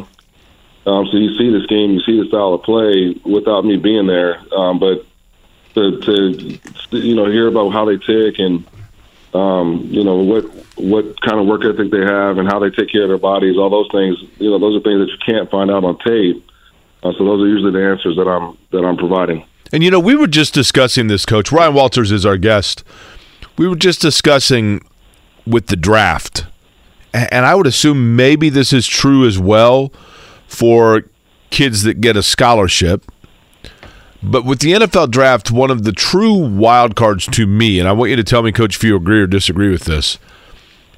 um, 0.84 1.06
so 1.06 1.16
you 1.16 1.38
see 1.38 1.48
the 1.48 1.62
scheme, 1.64 1.92
you 1.92 2.00
see 2.00 2.20
the 2.20 2.28
style 2.28 2.52
of 2.52 2.64
play 2.64 3.18
without 3.24 3.64
me 3.64 3.78
being 3.78 4.06
there. 4.06 4.42
Um, 4.54 4.78
but 4.78 5.06
to, 5.72 6.00
to 6.02 6.58
you 6.98 7.14
know 7.14 7.30
hear 7.30 7.46
about 7.46 7.70
how 7.70 7.86
they 7.86 7.96
tick 7.96 8.38
and 8.38 8.62
um, 9.34 9.86
you 9.90 10.02
know 10.02 10.16
what 10.16 10.44
what 10.76 11.20
kind 11.20 11.38
of 11.38 11.46
work 11.46 11.64
ethic 11.64 11.90
they 11.90 12.00
have 12.00 12.38
and 12.38 12.48
how 12.48 12.58
they 12.58 12.70
take 12.70 12.90
care 12.90 13.04
of 13.04 13.08
their 13.08 13.18
bodies, 13.18 13.56
all 13.56 13.70
those 13.70 13.88
things. 13.92 14.16
You 14.38 14.50
know, 14.50 14.58
those 14.58 14.76
are 14.76 14.82
things 14.82 15.00
that 15.00 15.10
you 15.10 15.18
can't 15.24 15.50
find 15.50 15.70
out 15.70 15.84
on 15.84 15.98
tape. 15.98 16.44
Uh, 17.02 17.12
so 17.16 17.24
those 17.24 17.42
are 17.42 17.48
usually 17.48 17.72
the 17.72 17.84
answers 17.84 18.16
that 18.16 18.26
I'm 18.28 18.56
that 18.72 18.84
I'm 18.84 18.96
providing. 18.96 19.46
And 19.72 19.84
you 19.84 19.90
know, 19.90 20.00
we 20.00 20.16
were 20.16 20.26
just 20.26 20.52
discussing 20.52 21.06
this, 21.06 21.24
Coach 21.24 21.52
Ryan 21.52 21.74
Walters 21.74 22.10
is 22.10 22.26
our 22.26 22.36
guest. 22.36 22.82
We 23.56 23.68
were 23.68 23.76
just 23.76 24.00
discussing 24.00 24.80
with 25.46 25.66
the 25.68 25.76
draft, 25.76 26.46
and 27.14 27.46
I 27.46 27.54
would 27.54 27.66
assume 27.66 28.16
maybe 28.16 28.48
this 28.48 28.72
is 28.72 28.86
true 28.86 29.26
as 29.26 29.38
well 29.38 29.92
for 30.48 31.04
kids 31.50 31.82
that 31.84 32.00
get 32.00 32.16
a 32.16 32.22
scholarship 32.22 33.10
but 34.22 34.44
with 34.44 34.60
the 34.60 34.72
NFL 34.72 35.10
draft, 35.10 35.50
one 35.50 35.70
of 35.70 35.84
the 35.84 35.92
true 35.92 36.34
wild 36.34 36.94
cards 36.94 37.26
to 37.28 37.46
me, 37.46 37.78
and 37.78 37.88
I 37.88 37.92
want 37.92 38.10
you 38.10 38.16
to 38.16 38.24
tell 38.24 38.42
me, 38.42 38.52
Coach, 38.52 38.76
if 38.76 38.84
you 38.84 38.96
agree 38.96 39.20
or 39.20 39.26
disagree 39.26 39.70
with 39.70 39.84
this, 39.84 40.18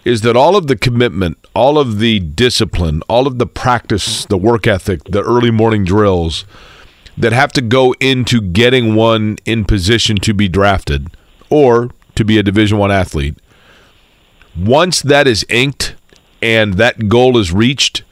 is 0.04 0.22
that 0.22 0.36
all 0.36 0.56
of 0.56 0.66
the 0.66 0.76
commitment, 0.76 1.38
all 1.54 1.78
of 1.78 1.98
the 2.00 2.18
discipline, 2.18 3.02
all 3.08 3.26
of 3.26 3.38
the 3.38 3.46
practice, 3.46 4.24
the 4.24 4.36
work 4.36 4.66
ethic, 4.66 5.04
the 5.04 5.22
early 5.22 5.50
morning 5.50 5.84
drills 5.84 6.44
that 7.16 7.32
have 7.32 7.52
to 7.52 7.60
go 7.60 7.94
into 8.00 8.40
getting 8.40 8.94
one 8.94 9.38
in 9.44 9.64
position 9.64 10.16
to 10.16 10.34
be 10.34 10.48
drafted 10.48 11.08
or 11.50 11.90
to 12.14 12.24
be 12.24 12.38
a 12.38 12.42
Division 12.42 12.78
One 12.78 12.90
athlete. 12.90 13.36
Once 14.56 15.00
that 15.02 15.26
is 15.26 15.46
inked 15.48 15.94
and 16.40 16.74
that 16.74 17.08
goal 17.08 17.38
is 17.38 17.52
reached, 17.52 18.02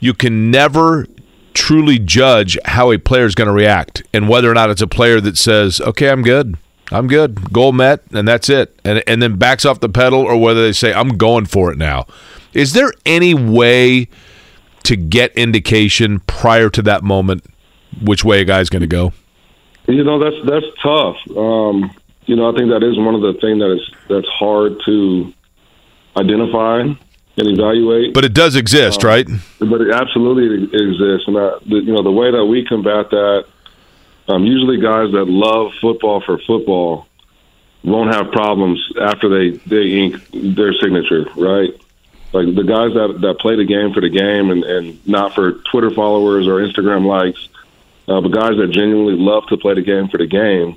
you 0.00 0.14
can 0.14 0.50
never 0.50 1.06
truly 1.54 1.98
judge 1.98 2.58
how 2.64 2.92
a 2.92 2.98
player 2.98 3.24
is 3.24 3.34
going 3.34 3.48
to 3.48 3.52
react 3.52 4.02
and 4.12 4.28
whether 4.28 4.50
or 4.50 4.54
not 4.54 4.70
it's 4.70 4.82
a 4.82 4.86
player 4.86 5.20
that 5.20 5.36
says, 5.36 5.80
"Okay, 5.80 6.08
I'm 6.08 6.22
good. 6.22 6.56
I'm 6.90 7.06
good. 7.06 7.52
Goal 7.52 7.72
met 7.72 8.02
and 8.12 8.26
that's 8.26 8.48
it." 8.48 8.78
And 8.84 9.02
and 9.06 9.22
then 9.22 9.36
backs 9.36 9.64
off 9.64 9.80
the 9.80 9.88
pedal 9.88 10.20
or 10.20 10.36
whether 10.36 10.62
they 10.62 10.72
say, 10.72 10.92
"I'm 10.92 11.16
going 11.16 11.46
for 11.46 11.72
it 11.72 11.78
now." 11.78 12.06
Is 12.52 12.74
there 12.74 12.92
any 13.06 13.34
way 13.34 14.08
to 14.84 14.96
get 14.96 15.32
indication 15.36 16.20
prior 16.20 16.68
to 16.70 16.82
that 16.82 17.02
moment 17.02 17.44
which 18.00 18.24
way 18.24 18.40
a 18.40 18.44
guy's 18.44 18.68
going 18.68 18.80
to 18.80 18.86
go? 18.86 19.12
You 19.86 20.04
know, 20.04 20.18
that's 20.18 20.36
that's 20.46 20.66
tough. 20.82 21.16
Um, 21.36 21.90
you 22.26 22.36
know, 22.36 22.52
I 22.52 22.56
think 22.56 22.70
that 22.70 22.82
is 22.82 22.96
one 22.98 23.14
of 23.14 23.20
the 23.20 23.34
things 23.40 23.58
that 23.60 23.72
is 23.72 23.90
that's 24.08 24.28
hard 24.28 24.80
to 24.86 25.32
identify 26.16 26.84
and 27.36 27.48
evaluate. 27.48 28.14
But 28.14 28.24
it 28.24 28.34
does 28.34 28.56
exist, 28.56 29.04
um, 29.04 29.08
right? 29.08 29.26
But 29.58 29.80
it 29.80 29.90
absolutely 29.92 30.64
exists, 30.64 31.28
and 31.28 31.38
I, 31.38 31.58
the, 31.66 31.76
you 31.76 31.92
know 31.92 32.02
the 32.02 32.12
way 32.12 32.30
that 32.30 32.44
we 32.44 32.64
combat 32.64 33.10
that. 33.10 33.46
Um, 34.28 34.44
usually, 34.44 34.80
guys 34.80 35.10
that 35.12 35.24
love 35.24 35.72
football 35.80 36.20
for 36.20 36.38
football 36.38 37.08
won't 37.82 38.14
have 38.14 38.30
problems 38.30 38.80
after 39.00 39.28
they 39.28 39.58
they 39.66 39.98
ink 39.98 40.16
their 40.32 40.72
signature, 40.74 41.26
right? 41.36 41.70
Like 42.32 42.54
the 42.54 42.62
guys 42.62 42.94
that 42.94 43.18
that 43.20 43.38
play 43.40 43.56
the 43.56 43.64
game 43.64 43.92
for 43.92 44.00
the 44.00 44.08
game 44.08 44.50
and 44.50 44.64
and 44.64 45.06
not 45.06 45.34
for 45.34 45.52
Twitter 45.70 45.90
followers 45.90 46.46
or 46.46 46.60
Instagram 46.60 47.04
likes, 47.06 47.48
uh, 48.08 48.20
but 48.20 48.28
guys 48.28 48.56
that 48.58 48.70
genuinely 48.70 49.16
love 49.16 49.46
to 49.48 49.56
play 49.56 49.74
the 49.74 49.82
game 49.82 50.08
for 50.08 50.18
the 50.18 50.26
game. 50.26 50.76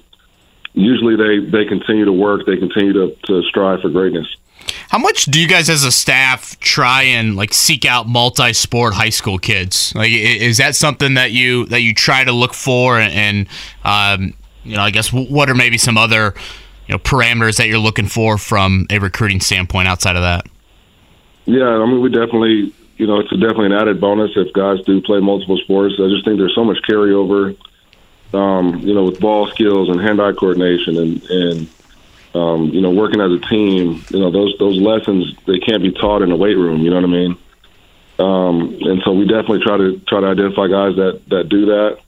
Usually, 0.73 1.15
they 1.15 1.45
they 1.45 1.65
continue 1.65 2.05
to 2.05 2.11
work. 2.11 2.45
They 2.45 2.57
continue 2.57 2.93
to 2.93 3.15
to 3.27 3.43
strive 3.43 3.81
for 3.81 3.89
greatness. 3.89 4.27
How 4.89 4.99
much 4.99 5.25
do 5.25 5.41
you 5.41 5.47
guys 5.47 5.69
as 5.69 5.83
a 5.83 5.91
staff 5.91 6.59
try 6.59 7.03
and 7.03 7.35
like 7.35 7.53
seek 7.53 7.85
out 7.85 8.07
multi-sport 8.07 8.93
high 8.93 9.09
school 9.09 9.37
kids? 9.37 9.93
Like, 9.95 10.11
is 10.11 10.57
that 10.57 10.75
something 10.75 11.15
that 11.15 11.31
you 11.31 11.65
that 11.67 11.81
you 11.81 11.93
try 11.93 12.23
to 12.23 12.31
look 12.31 12.53
for? 12.53 12.99
And, 12.99 13.47
um, 13.83 14.33
you 14.63 14.75
know, 14.75 14.83
I 14.83 14.91
guess 14.91 15.11
what 15.11 15.49
are 15.49 15.55
maybe 15.55 15.77
some 15.77 15.97
other 15.97 16.33
you 16.87 16.93
know 16.93 16.99
parameters 16.99 17.57
that 17.57 17.67
you're 17.67 17.79
looking 17.79 18.07
for 18.07 18.37
from 18.37 18.85
a 18.89 18.99
recruiting 18.99 19.39
standpoint 19.39 19.87
outside 19.87 20.15
of 20.15 20.21
that? 20.21 20.45
Yeah, 21.45 21.67
I 21.67 21.85
mean, 21.85 22.01
we 22.01 22.09
definitely, 22.09 22.73
you 22.97 23.07
know, 23.07 23.19
it's 23.19 23.29
definitely 23.29 23.67
an 23.67 23.73
added 23.73 24.01
bonus 24.01 24.31
if 24.35 24.51
guys 24.53 24.81
do 24.81 25.01
play 25.01 25.19
multiple 25.19 25.57
sports. 25.57 25.95
I 25.99 26.07
just 26.09 26.25
think 26.25 26.39
there's 26.39 26.55
so 26.55 26.63
much 26.63 26.77
carryover, 26.87 27.55
um, 28.33 28.79
you 28.79 28.93
know, 28.93 29.03
with 29.03 29.19
ball 29.19 29.47
skills 29.47 29.89
and 29.89 30.01
hand-eye 30.01 30.33
coordination 30.33 30.97
and 30.97 31.23
and 31.29 31.69
um, 32.35 32.69
you 32.69 32.81
know, 32.81 32.91
working 32.91 33.21
as 33.21 33.31
a 33.31 33.39
team, 33.39 34.03
you 34.09 34.19
know, 34.19 34.29
those 34.29 34.53
those 34.59 34.77
lessons 34.77 35.33
they 35.47 35.59
can't 35.59 35.81
be 35.81 35.91
taught 35.91 36.21
in 36.21 36.31
a 36.31 36.35
weight 36.35 36.57
room. 36.57 36.81
You 36.81 36.89
know 36.89 36.97
what 36.97 37.05
I 37.05 37.07
mean? 37.07 37.37
Um, 38.19 38.77
and 38.81 39.01
so 39.03 39.13
we 39.13 39.25
definitely 39.25 39.63
try 39.63 39.77
to 39.77 39.99
try 40.07 40.19
to 40.19 40.27
identify 40.27 40.67
guys 40.67 40.95
that 40.97 41.21
that 41.29 41.47
do 41.47 41.65
that. 41.67 41.99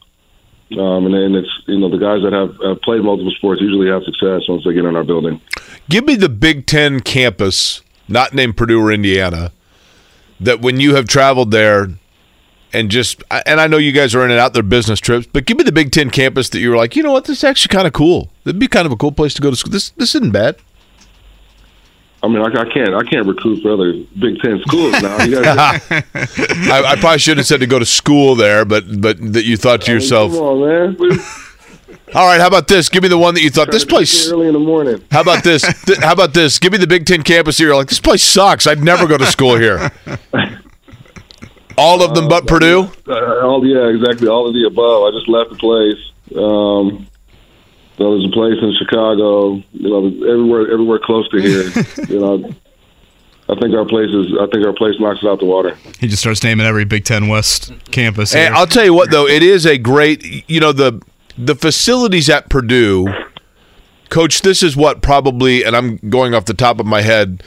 Um, 0.78 1.06
and 1.06 1.14
then 1.14 1.36
it's 1.36 1.50
you 1.66 1.80
know 1.80 1.90
the 1.90 1.98
guys 1.98 2.24
that 2.24 2.34
have, 2.34 2.58
have 2.62 2.82
played 2.82 3.02
multiple 3.04 3.32
sports 3.32 3.62
usually 3.62 3.88
have 3.88 4.04
success 4.04 4.42
once 4.50 4.66
they 4.66 4.74
get 4.74 4.84
in 4.84 4.98
our 4.98 5.06
building. 5.06 5.40
Give 5.90 6.06
me 6.06 6.16
the 6.16 6.30
Big 6.30 6.66
Ten 6.66 7.00
campus, 7.00 7.82
not 8.10 8.34
named 8.34 8.58
Purdue 8.58 8.82
or 8.82 8.92
Indiana, 8.92 9.54
that 10.42 10.60
when 10.60 10.82
you 10.82 10.96
have 10.96 11.08
traveled 11.08 11.52
there, 11.52 11.88
and 12.74 12.90
just 12.90 13.24
and 13.46 13.60
I 13.60 13.68
know 13.68 13.78
you 13.78 13.92
guys 13.92 14.14
are 14.16 14.24
in 14.26 14.32
and 14.32 14.40
out 14.40 14.54
their 14.54 14.64
business 14.64 15.00
trips, 15.00 15.28
but 15.32 15.46
give 15.46 15.58
me 15.58 15.64
the 15.64 15.72
Big 15.72 15.92
Ten 15.92 16.10
campus 16.10 16.50
that 16.50 16.60
you 16.60 16.70
were 16.70 16.76
like, 16.78 16.96
you 16.96 17.04
know 17.04 17.12
what, 17.12 17.26
this 17.26 17.38
is 17.40 17.44
actually 17.44 17.74
kind 17.74 17.88
of 17.88 17.94
cool. 17.94 18.30
It'd 18.46 18.60
be 18.60 18.68
kind 18.68 18.86
of 18.86 18.92
a 18.92 18.98
cool 18.98 19.12
place 19.12 19.34
to 19.36 19.42
go 19.42 19.50
to 19.50 19.56
school. 19.56 19.72
This 19.72 19.90
this 19.92 20.16
isn't 20.16 20.32
bad. 20.32 20.58
I 22.24 22.28
mean, 22.28 22.40
I, 22.40 22.46
I 22.46 22.66
can't 22.66 22.94
I 22.94 23.04
can't 23.04 23.28
recruit 23.28 23.62
for 23.62 23.72
other 23.72 23.94
Big 24.20 24.42
Ten 24.42 24.60
schools 24.62 24.94
now. 25.02 25.18
I, 25.20 26.84
I 26.86 26.96
probably 27.00 27.20
shouldn't 27.20 27.40
have 27.40 27.48
said 27.48 27.60
to 27.60 27.68
go 27.68 27.80
to 27.80 27.86
school 27.86 28.36
there, 28.36 28.66
but 28.66 29.02
but 29.02 29.18
that 29.34 29.46
you 29.46 29.56
thought 29.56 29.82
to 29.84 29.94
yourself, 29.94 30.32
come 30.34 30.42
on, 30.42 30.98
man. 30.98 31.20
All 32.16 32.26
right, 32.26 32.40
how 32.40 32.48
about 32.48 32.70
this? 32.70 32.88
Give 32.88 33.04
me 33.04 33.10
the 33.10 33.18
one 33.18 33.34
that 33.34 33.42
you 33.42 33.50
thought 33.50 33.70
this 33.70 33.84
place. 33.84 34.30
early 34.32 34.48
in 34.48 34.54
the 34.54 34.60
morning. 34.60 35.04
How 35.12 35.22
about 35.22 35.44
this? 35.44 35.62
Th- 35.86 36.00
how 36.00 36.14
about 36.14 36.34
this? 36.34 36.58
Give 36.58 36.72
me 36.72 36.78
the 36.78 36.88
Big 36.88 37.06
Ten 37.06 37.22
campus 37.22 37.58
here. 37.58 37.76
Like 37.76 37.88
this 37.88 38.00
place 38.00 38.24
sucks. 38.24 38.66
I'd 38.66 38.84
never 38.84 39.08
go 39.08 39.18
to 39.18 39.26
school 39.26 39.58
here. 39.58 39.92
All 41.78 42.04
of 42.04 42.16
them 42.16 42.28
but 42.28 42.48
Purdue. 42.48 42.90
Uh, 43.08 43.46
all 43.46 43.66
yeah, 43.66 43.88
exactly. 43.88 44.28
All 44.28 44.48
of 44.48 44.54
the 44.54 44.66
above. 44.66 45.04
I 45.04 45.12
just 45.12 45.30
left 45.30 45.52
the 45.52 45.58
place. 45.58 46.12
Um, 46.36 47.08
so 47.98 48.12
there's 48.12 48.26
a 48.26 48.34
place 48.34 48.58
in 48.62 48.74
Chicago. 48.78 49.56
You 49.74 49.90
know, 49.90 50.08
everywhere, 50.28 50.72
everywhere 50.72 51.00
close 51.00 51.30
to 51.30 51.38
here. 51.38 51.64
you 52.10 52.20
know, 52.20 52.54
I 53.50 53.56
think 53.60 53.76
our 53.76 53.86
place 53.86 54.10
is. 54.10 54.34
I 54.40 54.48
think 54.48 54.66
our 54.66 54.74
place 54.74 55.00
knocks 55.00 55.20
it 55.24 55.28
out 55.28 55.40
the 55.40 55.46
water. 55.46 55.76
He 56.00 56.08
just 56.08 56.22
starts 56.22 56.44
naming 56.44 56.66
every 56.66 56.86
Big 56.86 57.06
Ten 57.06 57.28
West 57.28 57.72
campus. 57.92 58.36
And. 58.36 58.56
I'll 58.56 58.68
tell 58.68 58.84
you 58.84 58.94
what, 58.94 59.12
though, 59.12 59.28
it 59.28 59.44
is 59.44 59.66
a 59.66 59.78
great. 59.78 60.50
You 60.50 60.60
know 60.60 60.72
the 60.72 61.02
the 61.38 61.56
facilities 61.56 62.30
at 62.30 62.50
Purdue, 62.50 63.08
Coach. 64.10 64.42
This 64.42 64.64
is 64.64 64.76
what 64.76 65.02
probably, 65.02 65.64
and 65.64 65.76
I'm 65.76 65.98
going 66.10 66.34
off 66.34 66.46
the 66.46 66.54
top 66.54 66.80
of 66.80 66.86
my 66.86 67.02
head. 67.02 67.44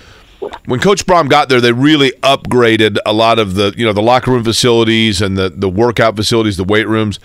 When 0.67 0.81
Coach 0.81 1.07
Brohm 1.07 1.29
got 1.29 1.49
there, 1.49 1.61
they 1.61 1.73
really 1.73 2.13
upgraded 2.23 2.99
a 3.05 3.13
lot 3.13 3.39
of 3.39 3.55
the 3.55 3.75
you 3.77 3.85
know 3.85 3.93
the 3.93 4.03
locker 4.03 4.31
room 4.31 4.45
facilities 4.45 5.21
and 5.21 5.37
the 5.37 5.51
the 5.51 5.69
workout 5.69 6.17
facilities, 6.17 6.57
the 6.57 6.65
weight 6.65 6.89
rooms, 6.89 7.21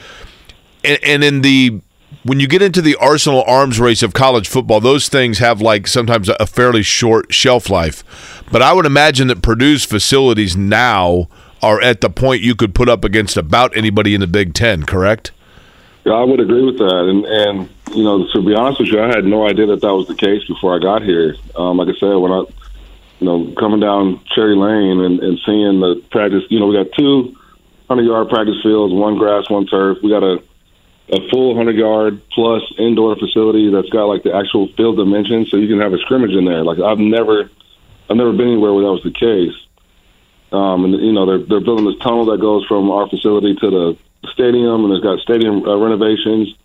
and, 0.84 1.00
and 1.04 1.24
in 1.24 1.42
the 1.42 1.82
when 2.24 2.40
you 2.40 2.48
get 2.48 2.62
into 2.62 2.82
the 2.82 2.96
Arsenal 2.96 3.44
arms 3.48 3.80
race 3.80 4.02
of 4.02 4.14
college 4.14 4.48
football, 4.48 4.80
those 4.80 5.10
things 5.10 5.38
have 5.40 5.62
like 5.62 5.88
sometimes 5.88 6.30
a 6.30 6.48
fairly 6.48 6.84
short 6.84 7.34
shelf 7.34 7.70
life. 7.70 8.44
But 8.52 8.62
I 8.62 8.74
would 8.74 8.86
imagine 8.86 9.28
that 9.28 9.42
Purdue's 9.42 9.86
facilities 9.86 10.58
now 10.58 11.28
are 11.62 11.82
at 11.82 12.02
the 12.02 12.10
point 12.10 12.42
you 12.42 12.56
could 12.56 12.76
put 12.76 12.90
up 12.90 13.04
against 13.04 13.38
about 13.38 13.76
anybody 13.78 14.14
in 14.14 14.22
the 14.22 14.28
Big 14.28 14.54
Ten, 14.54 14.84
correct? 14.84 15.32
Yeah, 16.04 16.14
I 16.14 16.24
would 16.24 16.40
agree 16.40 16.64
with 16.64 16.78
that. 16.78 17.08
And 17.10 17.26
and 17.26 17.70
you 17.96 18.04
know, 18.04 18.28
to 18.34 18.42
be 18.42 18.54
honest 18.54 18.80
with 18.80 18.90
you, 18.90 19.02
I 19.02 19.08
had 19.08 19.26
no 19.26 19.48
idea 19.48 19.68
that 19.68 19.82
that 19.82 19.94
was 19.94 20.08
the 20.08 20.16
case 20.16 20.44
before 20.46 20.76
I 20.76 20.80
got 20.80 21.02
here. 21.02 21.36
Um, 21.56 21.78
like 21.78 21.88
I 21.88 21.98
said, 22.00 22.14
when 22.16 22.32
I 22.32 22.44
you 23.20 23.26
know 23.26 23.54
coming 23.58 23.80
down 23.80 24.22
Cherry 24.34 24.56
Lane 24.56 25.00
and, 25.00 25.20
and 25.20 25.40
seeing 25.46 25.80
the 25.80 26.04
practice, 26.12 26.44
you 26.50 26.60
know, 26.60 26.68
we 26.68 26.76
got 26.76 26.94
two 26.98 27.36
hundred 27.88 28.04
yard 28.04 28.30
practice 28.30 28.56
fields, 28.64 28.94
one 28.94 29.18
grass, 29.18 29.50
one 29.50 29.66
turf. 29.68 30.00
We 30.04 30.10
got 30.10 30.24
a 30.24 30.42
a 31.10 31.30
full 31.30 31.56
hundred 31.56 31.76
yard 31.76 32.22
plus 32.32 32.64
indoor 32.78 33.16
facility 33.16 33.70
that's 33.70 33.90
got 33.90 34.06
like 34.06 34.24
the 34.24 34.34
actual 34.34 34.68
field 34.74 34.98
dimensions, 34.98 35.52
so 35.52 35.58
you 35.58 35.68
can 35.68 35.80
have 35.80 35.94
a 35.94 36.00
scrimmage 36.00 36.32
in 36.32 36.46
there. 36.46 36.64
Like 36.64 36.80
I've 36.80 37.00
never, 37.00 37.50
I've 38.10 38.18
never 38.18 38.32
been 38.32 38.48
anywhere 38.48 38.74
where 38.74 38.84
that 38.84 38.92
was 38.92 39.04
the 39.04 39.12
case. 39.12 39.56
Um, 40.52 40.86
and 40.86 40.94
you 40.94 41.14
know 41.14 41.26
they're 41.26 41.46
they're 41.46 41.66
building 41.66 41.86
this 41.86 42.00
tunnel 42.02 42.26
that 42.26 42.40
goes 42.40 42.66
from 42.66 42.90
our 42.90 43.08
facility 43.10 43.56
to 43.56 43.70
the 43.70 43.98
stadium, 44.34 44.86
and 44.86 44.94
it's 44.94 45.04
got 45.04 45.20
stadium 45.20 45.64
uh, 45.68 45.78
renovations. 45.78 46.56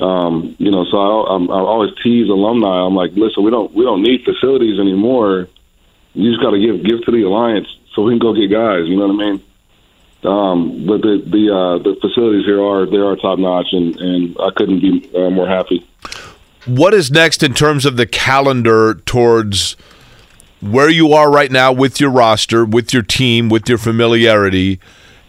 Um, 0.00 0.54
you 0.58 0.70
know, 0.70 0.84
so 0.84 0.96
I, 0.96 1.34
I'm, 1.34 1.50
I 1.50 1.58
always 1.58 1.90
tease 2.02 2.28
alumni. 2.28 2.86
I'm 2.86 2.94
like, 2.94 3.12
listen, 3.14 3.44
we 3.44 3.50
don't 3.50 3.72
we 3.74 3.84
don't 3.84 4.02
need 4.02 4.24
facilities 4.24 4.78
anymore. 4.78 5.48
You 6.14 6.30
just 6.30 6.42
got 6.42 6.50
to 6.50 6.58
give 6.58 6.84
give 6.84 7.04
to 7.04 7.12
the 7.12 7.22
alliance 7.22 7.68
so 7.94 8.02
we 8.02 8.12
can 8.12 8.18
go 8.18 8.34
get 8.34 8.50
guys. 8.50 8.86
You 8.86 8.96
know 8.96 9.08
what 9.08 9.24
I 9.24 9.30
mean? 9.30 9.42
Um, 10.24 10.86
but 10.86 11.02
the 11.02 11.22
the 11.24 11.54
uh, 11.54 11.78
the 11.78 11.96
facilities 12.00 12.44
here 12.44 12.62
are 12.62 12.86
they 12.86 12.96
are 12.96 13.14
top 13.16 13.38
notch, 13.38 13.68
and 13.72 13.96
and 14.00 14.36
I 14.40 14.50
couldn't 14.56 14.80
be 14.80 15.10
uh, 15.14 15.30
more 15.30 15.46
happy. 15.46 15.86
What 16.66 16.92
is 16.92 17.10
next 17.10 17.42
in 17.42 17.54
terms 17.54 17.86
of 17.86 17.96
the 17.96 18.06
calendar 18.06 18.94
towards 18.94 19.76
where 20.60 20.90
you 20.90 21.12
are 21.12 21.30
right 21.30 21.52
now 21.52 21.72
with 21.72 22.00
your 22.00 22.10
roster, 22.10 22.64
with 22.64 22.92
your 22.92 23.02
team, 23.02 23.48
with 23.48 23.68
your 23.68 23.78
familiarity, 23.78 24.80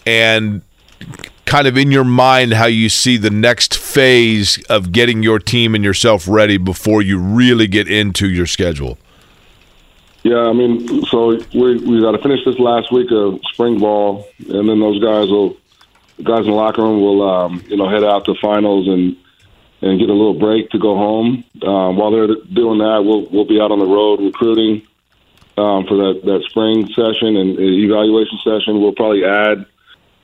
and 0.06 0.64
kind 1.46 1.68
of 1.68 1.78
in 1.78 1.92
your 1.92 2.04
mind 2.04 2.54
how 2.54 2.66
you 2.66 2.90
see 2.90 3.18
the 3.18 3.30
next 3.30 3.76
phase 3.76 4.64
of 4.70 4.92
getting 4.92 5.24
your 5.24 5.40
team 5.40 5.76
and 5.76 5.84
yourself 5.84 6.28
ready 6.28 6.58
before 6.58 7.02
you 7.02 7.20
really 7.20 7.68
get 7.68 7.88
into 7.88 8.28
your 8.28 8.46
schedule? 8.46 8.98
Yeah, 10.24 10.40
I 10.40 10.54
mean, 10.54 11.06
so 11.06 11.38
we 11.54 11.78
we 11.78 12.02
got 12.02 12.12
to 12.12 12.20
finish 12.22 12.44
this 12.46 12.60
last 12.60 12.92
week 12.92 13.12
of 13.12 13.40
spring 13.54 13.80
ball, 13.80 14.28
and 14.40 14.68
then 14.68 14.80
those 14.80 15.02
guys 15.02 15.30
will 15.30 15.56
guys 16.24 16.42
in 16.42 16.48
the 16.48 16.52
locker 16.52 16.82
room 16.82 17.02
will 17.02 17.28
um, 17.28 17.64
you 17.68 17.78
know 17.78 17.90
head 17.90 18.04
out 18.04 18.26
to 18.26 18.36
finals 18.42 18.88
and 18.88 19.16
and 19.82 20.00
get 20.00 20.10
a 20.10 20.14
little 20.14 20.34
break 20.34 20.70
to 20.72 20.80
go 20.80 20.96
home. 20.98 21.44
Um, 21.64 21.96
while 21.96 22.12
they're 22.12 22.28
doing 22.28 22.80
that, 22.80 23.04
we'll 23.06 23.28
we'll 23.30 23.48
be 23.48 23.62
out 23.62 23.72
on 23.72 23.80
the 23.80 23.86
road 23.86 24.20
recruiting 24.20 24.86
um, 25.58 25.86
for 25.88 25.96
that 25.98 26.22
that 26.26 26.44
spring 26.50 26.88
session 26.88 27.38
and 27.38 27.58
evaluation 27.58 28.40
session. 28.44 28.82
We'll 28.82 28.94
probably 28.94 29.24
add 29.24 29.66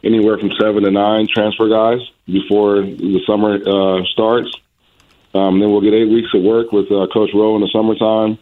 anywhere 0.04 0.38
from 0.38 0.52
seven 0.60 0.84
to 0.84 0.92
nine 0.92 1.28
transfer 1.28 1.70
guys 1.70 2.00
before 2.26 2.82
the 2.82 3.22
summer 3.26 3.56
uh, 3.56 4.04
starts. 4.12 4.52
Um, 5.34 5.60
then 5.60 5.72
we'll 5.72 5.82
get 5.82 5.94
eight 5.94 6.10
weeks 6.10 6.34
of 6.34 6.44
work 6.44 6.72
with 6.72 6.92
uh, 6.92 7.08
Coach 7.12 7.32
Rowe 7.34 7.56
in 7.56 7.62
the 7.62 7.70
summertime, 7.74 8.38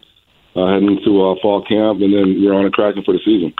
uh, 0.56 0.66
heading 0.72 1.00
to 1.04 1.22
uh, 1.22 1.34
fall 1.42 1.64
camp, 1.64 2.00
and 2.00 2.12
then 2.12 2.42
we're 2.42 2.54
on 2.54 2.66
a 2.66 2.70
cracking 2.70 3.02
for 3.04 3.12
the 3.12 3.20
season. 3.24 3.52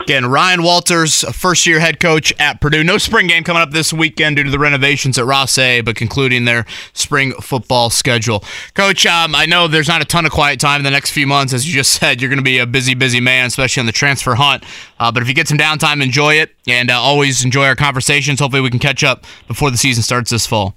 Again, 0.00 0.26
Ryan 0.26 0.62
Walters, 0.62 1.24
first 1.36 1.66
year 1.66 1.80
head 1.80 1.98
coach 1.98 2.32
at 2.38 2.60
Purdue. 2.60 2.84
No 2.84 2.98
spring 2.98 3.26
game 3.26 3.42
coming 3.42 3.60
up 3.60 3.72
this 3.72 3.92
weekend 3.92 4.36
due 4.36 4.44
to 4.44 4.50
the 4.50 4.58
renovations 4.58 5.18
at 5.18 5.26
Ross-Ade, 5.26 5.84
but 5.84 5.96
concluding 5.96 6.44
their 6.44 6.66
spring 6.92 7.32
football 7.40 7.90
schedule. 7.90 8.44
Coach, 8.74 9.06
um, 9.06 9.34
I 9.34 9.46
know 9.46 9.66
there's 9.66 9.88
not 9.88 10.00
a 10.00 10.04
ton 10.04 10.24
of 10.24 10.30
quiet 10.30 10.60
time 10.60 10.80
in 10.80 10.84
the 10.84 10.90
next 10.90 11.10
few 11.10 11.26
months. 11.26 11.52
As 11.52 11.66
you 11.66 11.74
just 11.74 11.92
said, 12.00 12.20
you're 12.20 12.30
going 12.30 12.38
to 12.38 12.44
be 12.44 12.58
a 12.58 12.66
busy, 12.66 12.94
busy 12.94 13.20
man, 13.20 13.46
especially 13.46 13.80
on 13.80 13.86
the 13.86 13.92
transfer 13.92 14.36
hunt. 14.36 14.62
Uh, 15.00 15.10
but 15.10 15.20
if 15.20 15.28
you 15.28 15.34
get 15.34 15.48
some 15.48 15.58
downtime, 15.58 16.00
enjoy 16.00 16.34
it, 16.34 16.54
and 16.68 16.90
uh, 16.90 16.94
always 16.94 17.44
enjoy 17.44 17.66
our 17.66 17.76
conversations. 17.76 18.38
Hopefully, 18.38 18.62
we 18.62 18.70
can 18.70 18.78
catch 18.78 19.02
up 19.02 19.24
before 19.48 19.72
the 19.72 19.76
season 19.76 20.04
starts 20.04 20.30
this 20.30 20.46
fall. 20.46 20.76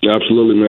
Yeah, 0.00 0.14
absolutely, 0.14 0.60
man. 0.60 0.69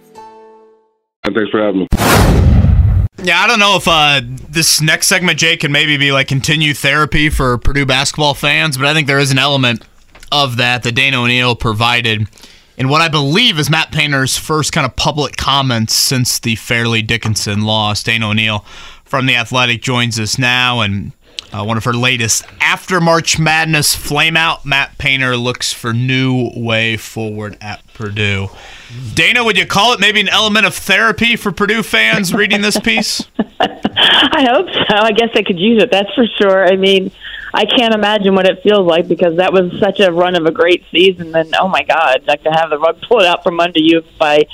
Thanks 1.23 1.51
for 1.51 1.61
having 1.61 1.81
me. 1.81 1.87
Yeah, 3.23 3.39
I 3.39 3.47
don't 3.47 3.59
know 3.59 3.75
if 3.75 3.87
uh, 3.87 4.21
this 4.49 4.81
next 4.81 5.07
segment, 5.07 5.37
Jay, 5.37 5.55
can 5.55 5.71
maybe 5.71 5.95
be 5.97 6.11
like 6.11 6.27
continue 6.27 6.73
therapy 6.73 7.29
for 7.29 7.59
Purdue 7.59 7.85
basketball 7.85 8.33
fans, 8.33 8.77
but 8.77 8.87
I 8.87 8.93
think 8.93 9.05
there 9.05 9.19
is 9.19 9.31
an 9.31 9.37
element 9.37 9.83
of 10.31 10.57
that 10.57 10.81
that 10.83 10.93
Dana 10.93 11.21
O'Neil 11.21 11.55
provided 11.55 12.27
in 12.77 12.89
what 12.89 13.01
I 13.01 13.09
believe 13.09 13.59
is 13.59 13.69
Matt 13.69 13.91
Painter's 13.91 14.37
first 14.37 14.73
kind 14.73 14.85
of 14.85 14.95
public 14.95 15.37
comments 15.37 15.93
since 15.93 16.39
the 16.39 16.55
Fairleigh 16.55 17.03
Dickinson 17.03 17.61
loss. 17.61 18.01
Dana 18.01 18.29
O'Neil 18.29 18.65
from 19.03 19.27
The 19.27 19.35
Athletic 19.35 19.83
joins 19.83 20.19
us 20.19 20.39
now, 20.39 20.79
and 20.79 21.11
uh, 21.53 21.63
one 21.63 21.77
of 21.77 21.83
her 21.83 21.93
latest 21.93 22.45
after 22.59 23.01
March 23.01 23.37
Madness 23.37 23.95
flameout. 23.95 24.65
Matt 24.65 24.97
Painter 24.97 25.35
looks 25.35 25.73
for 25.73 25.93
new 25.93 26.49
way 26.55 26.97
forward 26.97 27.57
at 27.61 27.81
Purdue. 27.93 28.49
Dana, 29.13 29.43
would 29.43 29.57
you 29.57 29.65
call 29.65 29.93
it 29.93 29.99
maybe 29.99 30.19
an 30.19 30.29
element 30.29 30.65
of 30.65 30.75
therapy 30.75 31.35
for 31.35 31.51
Purdue 31.51 31.83
fans 31.83 32.33
reading 32.33 32.61
this 32.61 32.79
piece? 32.79 33.27
I 33.59 34.47
hope 34.49 34.67
so. 34.89 34.95
I 34.95 35.11
guess 35.11 35.29
I 35.35 35.43
could 35.43 35.59
use 35.59 35.83
it. 35.83 35.91
That's 35.91 36.13
for 36.13 36.25
sure. 36.39 36.65
I 36.65 36.75
mean, 36.75 37.11
I 37.53 37.65
can't 37.65 37.93
imagine 37.93 38.33
what 38.35 38.45
it 38.47 38.61
feels 38.63 38.87
like 38.87 39.07
because 39.07 39.37
that 39.37 39.51
was 39.51 39.71
such 39.79 39.99
a 39.99 40.11
run 40.11 40.35
of 40.35 40.45
a 40.45 40.51
great 40.51 40.83
season. 40.91 41.31
Then, 41.31 41.51
oh 41.59 41.67
my 41.67 41.83
God, 41.83 42.23
like 42.27 42.43
to 42.43 42.51
have 42.51 42.69
the 42.69 42.79
rug 42.79 43.01
pulled 43.07 43.23
out 43.23 43.43
from 43.43 43.59
under 43.59 43.79
you 43.79 44.03
by 44.19 44.47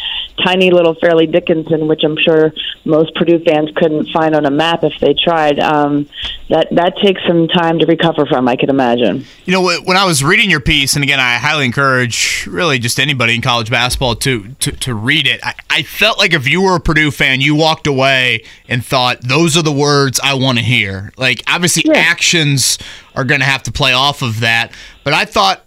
tiny 0.44 0.72
little 0.72 0.96
Fairleigh 0.96 1.28
Dickinson, 1.28 1.88
which 1.88 2.04
I'm 2.04 2.18
sure 2.18 2.54
most 2.86 3.14
Purdue 3.16 3.44
fans 3.44 3.70
couldn't 3.76 4.10
find 4.10 4.36
on 4.36 4.46
a 4.46 4.52
map 4.52 4.84
if 4.84 4.94
they 5.00 5.14
tried. 5.14 5.60
Um, 5.60 6.10
that 6.50 6.68
that 6.72 6.98
takes 6.98 7.22
some 7.28 7.48
time 7.48 7.80
to 7.80 7.86
recover 7.86 8.26
from. 8.26 8.48
I 8.48 8.56
can 8.56 8.70
imagine. 8.70 9.26
You 9.46 9.54
know, 9.54 9.62
when 9.62 9.98
I 9.98 10.06
was 10.06 10.24
reading 10.24 10.50
your 10.50 10.62
piece, 10.62 10.96
and 10.96 11.04
again, 11.04 11.20
I 11.20 11.36
highly 11.36 11.66
encourage 11.66 12.48
really 12.48 12.80
just 12.80 13.00
anybody 13.00 13.36
in 13.36 13.42
college 13.42 13.70
basketball 13.70 14.16
to 14.16 14.50
to, 14.60 14.72
to 14.72 14.96
read 14.96 15.28
it. 15.28 15.42
I, 15.44 15.54
I 15.70 15.84
felt 15.84 16.18
like 16.18 16.34
if 16.34 16.48
you 16.48 16.62
were 16.62 16.76
a 16.76 16.80
Purdue 16.80 17.12
fan, 17.12 17.42
you 17.42 17.56
walked 17.56 17.88
away 17.88 18.44
and 18.70 18.86
thought, 18.86 19.22
"Those 19.22 19.56
are 19.58 19.62
the 19.64 19.72
words 19.72 20.20
I 20.24 20.34
want 20.34 20.58
to 20.58 20.64
hear." 20.64 21.12
Like, 21.18 21.44
obviously, 21.48 21.84
Yeah. 21.86 21.98
actions 22.00 22.78
are 23.16 23.24
going 23.24 23.40
to 23.42 23.46
have 23.46 23.64
to 23.64 23.72
play 23.72 23.94
off 23.94 24.22
of 24.22 24.40
that, 24.42 24.72
but 25.04 25.14
I 25.14 25.26
thought 25.26 25.64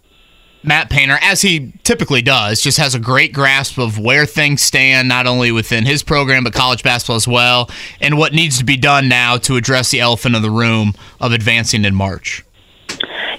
Matt 0.62 0.90
Painter, 0.90 1.18
as 1.22 1.40
he 1.40 1.72
typically 1.84 2.20
does, 2.20 2.60
just 2.60 2.76
has 2.76 2.94
a 2.94 2.98
great 2.98 3.32
grasp 3.32 3.78
of 3.78 3.98
where 3.98 4.26
things 4.26 4.60
stand, 4.60 5.08
not 5.08 5.26
only 5.26 5.50
within 5.50 5.86
his 5.86 6.02
program, 6.02 6.44
but 6.44 6.52
college 6.52 6.82
basketball 6.82 7.16
as 7.16 7.26
well, 7.26 7.70
and 7.98 8.18
what 8.18 8.34
needs 8.34 8.58
to 8.58 8.64
be 8.64 8.76
done 8.76 9.08
now 9.08 9.38
to 9.38 9.56
address 9.56 9.90
the 9.90 10.00
elephant 10.00 10.36
in 10.36 10.42
the 10.42 10.50
room 10.50 10.94
of 11.18 11.32
advancing 11.32 11.86
in 11.86 11.94
March. 11.94 12.44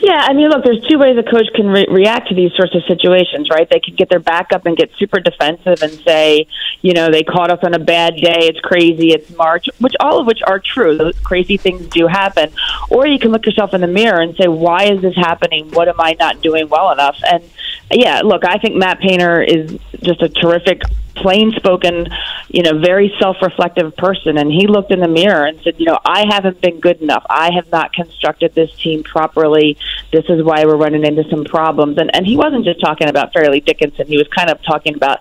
Yeah, 0.04 0.18
I 0.18 0.34
mean, 0.34 0.50
look, 0.50 0.64
there's 0.64 0.84
two 0.90 0.98
ways 0.98 1.16
a 1.16 1.22
coach 1.22 1.48
can 1.54 1.68
re- 1.68 1.86
react 1.88 2.30
to 2.30 2.36
these 2.36 2.52
sorts 2.54 2.74
of 2.74 2.82
situations, 2.88 3.50
right? 3.52 3.70
They 3.70 3.80
can 3.80 3.94
get 3.94 4.10
their 4.10 4.20
back 4.20 4.52
up 4.52 4.66
and 4.66 4.76
get 4.76 4.90
super 4.98 5.20
defensive 5.20 5.84
and 5.84 5.92
say, 6.04 6.48
you 6.82 6.94
know, 6.94 7.12
they 7.12 7.22
caught 7.22 7.52
us 7.52 7.60
on 7.62 7.76
a 7.76 7.80
bad 7.80 8.16
day, 8.16 8.48
it's 8.50 8.60
crazy, 8.62 9.12
it's 9.14 9.30
March, 9.38 9.70
which 9.78 9.94
all 10.00 10.20
of 10.20 10.26
which 10.26 10.42
are 10.48 10.58
true. 10.58 10.98
Those 10.98 11.20
crazy 11.20 11.56
things 11.56 11.86
do 11.86 12.08
happen. 12.08 12.52
Or 12.90 13.06
you 13.06 13.20
can 13.20 13.30
look 13.32 13.46
yourself 13.46 13.76
in 13.76 13.82
the 13.82 13.88
mirror 13.88 14.22
and 14.22 14.36
say, 14.36 14.48
why 14.48 14.86
is 14.86 15.02
this 15.04 15.16
happening? 15.16 15.70
What 15.70 15.88
am 15.88 16.00
I 16.02 16.16
not 16.20 16.42
doing 16.42 16.68
well 16.68 16.92
enough? 16.92 17.20
And 17.24 17.44
yeah, 17.92 18.22
look, 18.22 18.44
I 18.44 18.58
think 18.58 18.76
Matt 18.76 19.00
Painter 19.02 19.40
is 19.40 19.78
just 20.02 20.24
a 20.24 20.30
terrific 20.30 20.82
plain 21.16 21.52
spoken, 21.52 22.08
you 22.54 22.64
know, 22.64 22.78
very 22.80 23.14
self 23.18 23.38
reflective 23.42 23.96
person. 23.96 24.38
And 24.38 24.52
he 24.52 24.68
looked 24.68 24.92
in 24.92 25.00
the 25.00 25.08
mirror 25.08 25.46
and 25.46 25.60
said, 25.62 25.76
you 25.78 25.86
know, 25.86 25.98
I 26.04 26.26
haven't 26.30 26.60
been 26.60 26.82
good 26.82 27.02
enough. 27.02 27.26
I 27.30 27.52
have 27.54 27.72
not 27.72 27.94
constructed 27.94 28.54
this 28.54 28.72
team 28.78 29.04
properly. 29.04 29.78
This 30.12 30.26
is 30.28 30.44
why 30.44 30.66
we're 30.66 30.76
running 30.76 31.06
into 31.06 31.24
some 31.30 31.46
problems. 31.46 31.98
And, 31.98 32.14
and 32.14 32.28
he 32.28 32.36
wasn't 32.36 32.66
just 32.66 32.82
talking 32.82 33.08
about 33.08 33.32
Fairleigh 33.32 33.62
Dickinson, 33.62 34.08
he 34.08 34.18
was 34.18 34.28
kind 34.28 34.50
of 34.50 34.62
talking 34.64 34.96
about, 34.96 35.20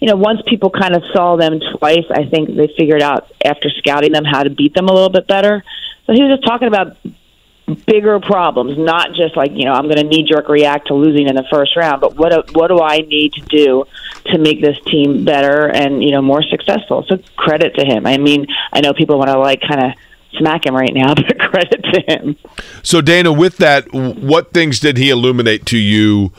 you 0.00 0.08
know, 0.08 0.16
once 0.16 0.40
people 0.46 0.70
kind 0.70 0.96
of 0.96 1.04
saw 1.12 1.36
them 1.36 1.60
twice, 1.78 2.06
I 2.10 2.24
think 2.24 2.56
they 2.56 2.68
figured 2.76 3.02
out 3.02 3.30
after 3.44 3.70
scouting 3.70 4.10
them 4.10 4.24
how 4.24 4.42
to 4.42 4.50
beat 4.50 4.74
them 4.74 4.88
a 4.88 4.92
little 4.92 5.10
bit 5.10 5.28
better. 5.28 5.62
So 6.06 6.12
he 6.12 6.22
was 6.22 6.36
just 6.36 6.44
talking 6.44 6.66
about 6.66 6.96
bigger 7.74 8.20
problems, 8.20 8.78
not 8.78 9.12
just 9.14 9.36
like 9.36 9.52
you 9.52 9.64
know 9.64 9.72
I'm 9.72 9.84
going 9.84 9.96
to 9.96 10.04
knee 10.04 10.24
jerk 10.24 10.48
react 10.48 10.88
to 10.88 10.94
losing 10.94 11.28
in 11.28 11.34
the 11.34 11.44
first 11.50 11.76
round, 11.76 12.00
but 12.00 12.16
what 12.16 12.54
what 12.54 12.68
do 12.68 12.80
I 12.80 12.98
need 12.98 13.32
to 13.34 13.40
do 13.42 13.84
to 14.26 14.38
make 14.38 14.60
this 14.60 14.78
team 14.86 15.24
better 15.24 15.68
and 15.68 16.02
you 16.02 16.10
know 16.10 16.22
more 16.22 16.42
successful? 16.42 17.04
So 17.08 17.18
credit 17.36 17.74
to 17.76 17.84
him. 17.84 18.06
I 18.06 18.18
mean, 18.18 18.46
I 18.72 18.80
know 18.80 18.92
people 18.92 19.18
want 19.18 19.30
to 19.30 19.38
like 19.38 19.60
kind 19.60 19.82
of 19.82 19.92
smack 20.38 20.66
him 20.66 20.74
right 20.74 20.92
now, 20.92 21.14
but 21.14 21.38
credit 21.38 21.84
to 21.92 22.00
him. 22.08 22.36
So 22.82 23.00
Dana, 23.00 23.32
with 23.32 23.58
that, 23.58 23.92
what 23.92 24.52
things 24.52 24.80
did 24.80 24.96
he 24.96 25.10
illuminate 25.10 25.66
to 25.66 25.78
you 25.78 26.32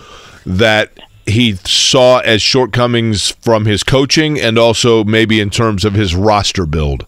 that? 0.46 0.92
He 1.26 1.54
saw 1.54 2.20
as 2.20 2.42
shortcomings 2.42 3.32
from 3.32 3.64
his 3.64 3.82
coaching 3.82 4.38
and 4.38 4.58
also 4.58 5.06
maybe 5.06 5.40
in 5.40 5.50
terms 5.50 5.86
of 5.86 5.94
his 5.94 6.14
roster 6.14 6.66
build. 6.66 7.06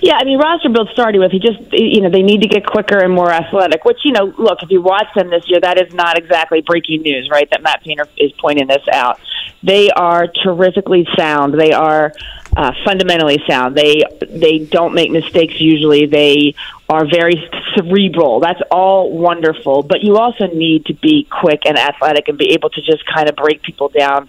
Yeah, 0.00 0.16
I 0.16 0.24
mean, 0.24 0.38
roster 0.38 0.68
build 0.68 0.88
started 0.90 1.18
with 1.18 1.32
he 1.32 1.38
just 1.38 1.60
you 1.72 2.00
know 2.00 2.10
they 2.10 2.22
need 2.22 2.42
to 2.42 2.48
get 2.48 2.66
quicker 2.66 2.98
and 2.98 3.12
more 3.12 3.30
athletic. 3.30 3.84
Which 3.84 3.98
you 4.04 4.12
know, 4.12 4.32
look 4.38 4.62
if 4.62 4.70
you 4.70 4.82
watch 4.82 5.06
them 5.14 5.30
this 5.30 5.44
year, 5.48 5.60
that 5.60 5.80
is 5.80 5.92
not 5.94 6.18
exactly 6.18 6.60
breaking 6.60 7.02
news, 7.02 7.28
right? 7.30 7.48
That 7.50 7.62
Matt 7.62 7.82
Painter 7.82 8.06
is 8.16 8.32
pointing 8.32 8.66
this 8.66 8.86
out. 8.92 9.20
They 9.62 9.90
are 9.90 10.26
terrifically 10.26 11.06
sound. 11.16 11.58
They 11.58 11.72
are 11.72 12.12
uh, 12.56 12.72
fundamentally 12.84 13.42
sound. 13.48 13.76
They 13.76 14.04
they 14.28 14.58
don't 14.58 14.94
make 14.94 15.10
mistakes 15.10 15.60
usually. 15.60 16.06
They 16.06 16.54
are 16.88 17.06
very 17.06 17.42
cerebral. 17.74 18.40
That's 18.40 18.60
all 18.70 19.10
wonderful, 19.10 19.82
but 19.82 20.02
you 20.02 20.16
also 20.16 20.46
need 20.46 20.86
to 20.86 20.94
be 20.94 21.26
quick 21.30 21.62
and 21.64 21.78
athletic 21.78 22.28
and 22.28 22.36
be 22.36 22.52
able 22.52 22.70
to 22.70 22.80
just 22.82 23.04
kind 23.06 23.28
of 23.28 23.36
break 23.36 23.62
people 23.62 23.88
down 23.88 24.28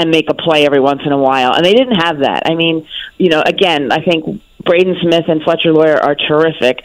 and 0.00 0.10
make 0.10 0.30
a 0.30 0.34
play 0.34 0.64
every 0.64 0.80
once 0.80 1.02
in 1.04 1.12
a 1.12 1.18
while. 1.18 1.52
And 1.52 1.64
they 1.64 1.74
didn't 1.74 2.00
have 2.00 2.20
that. 2.20 2.44
I 2.46 2.54
mean, 2.54 2.88
you 3.18 3.28
know, 3.28 3.42
again, 3.44 3.92
I 3.92 4.02
think 4.02 4.42
Braden 4.64 4.96
Smith 5.02 5.24
and 5.28 5.42
Fletcher 5.42 5.72
Loyer 5.72 6.02
are 6.02 6.14
terrific. 6.14 6.82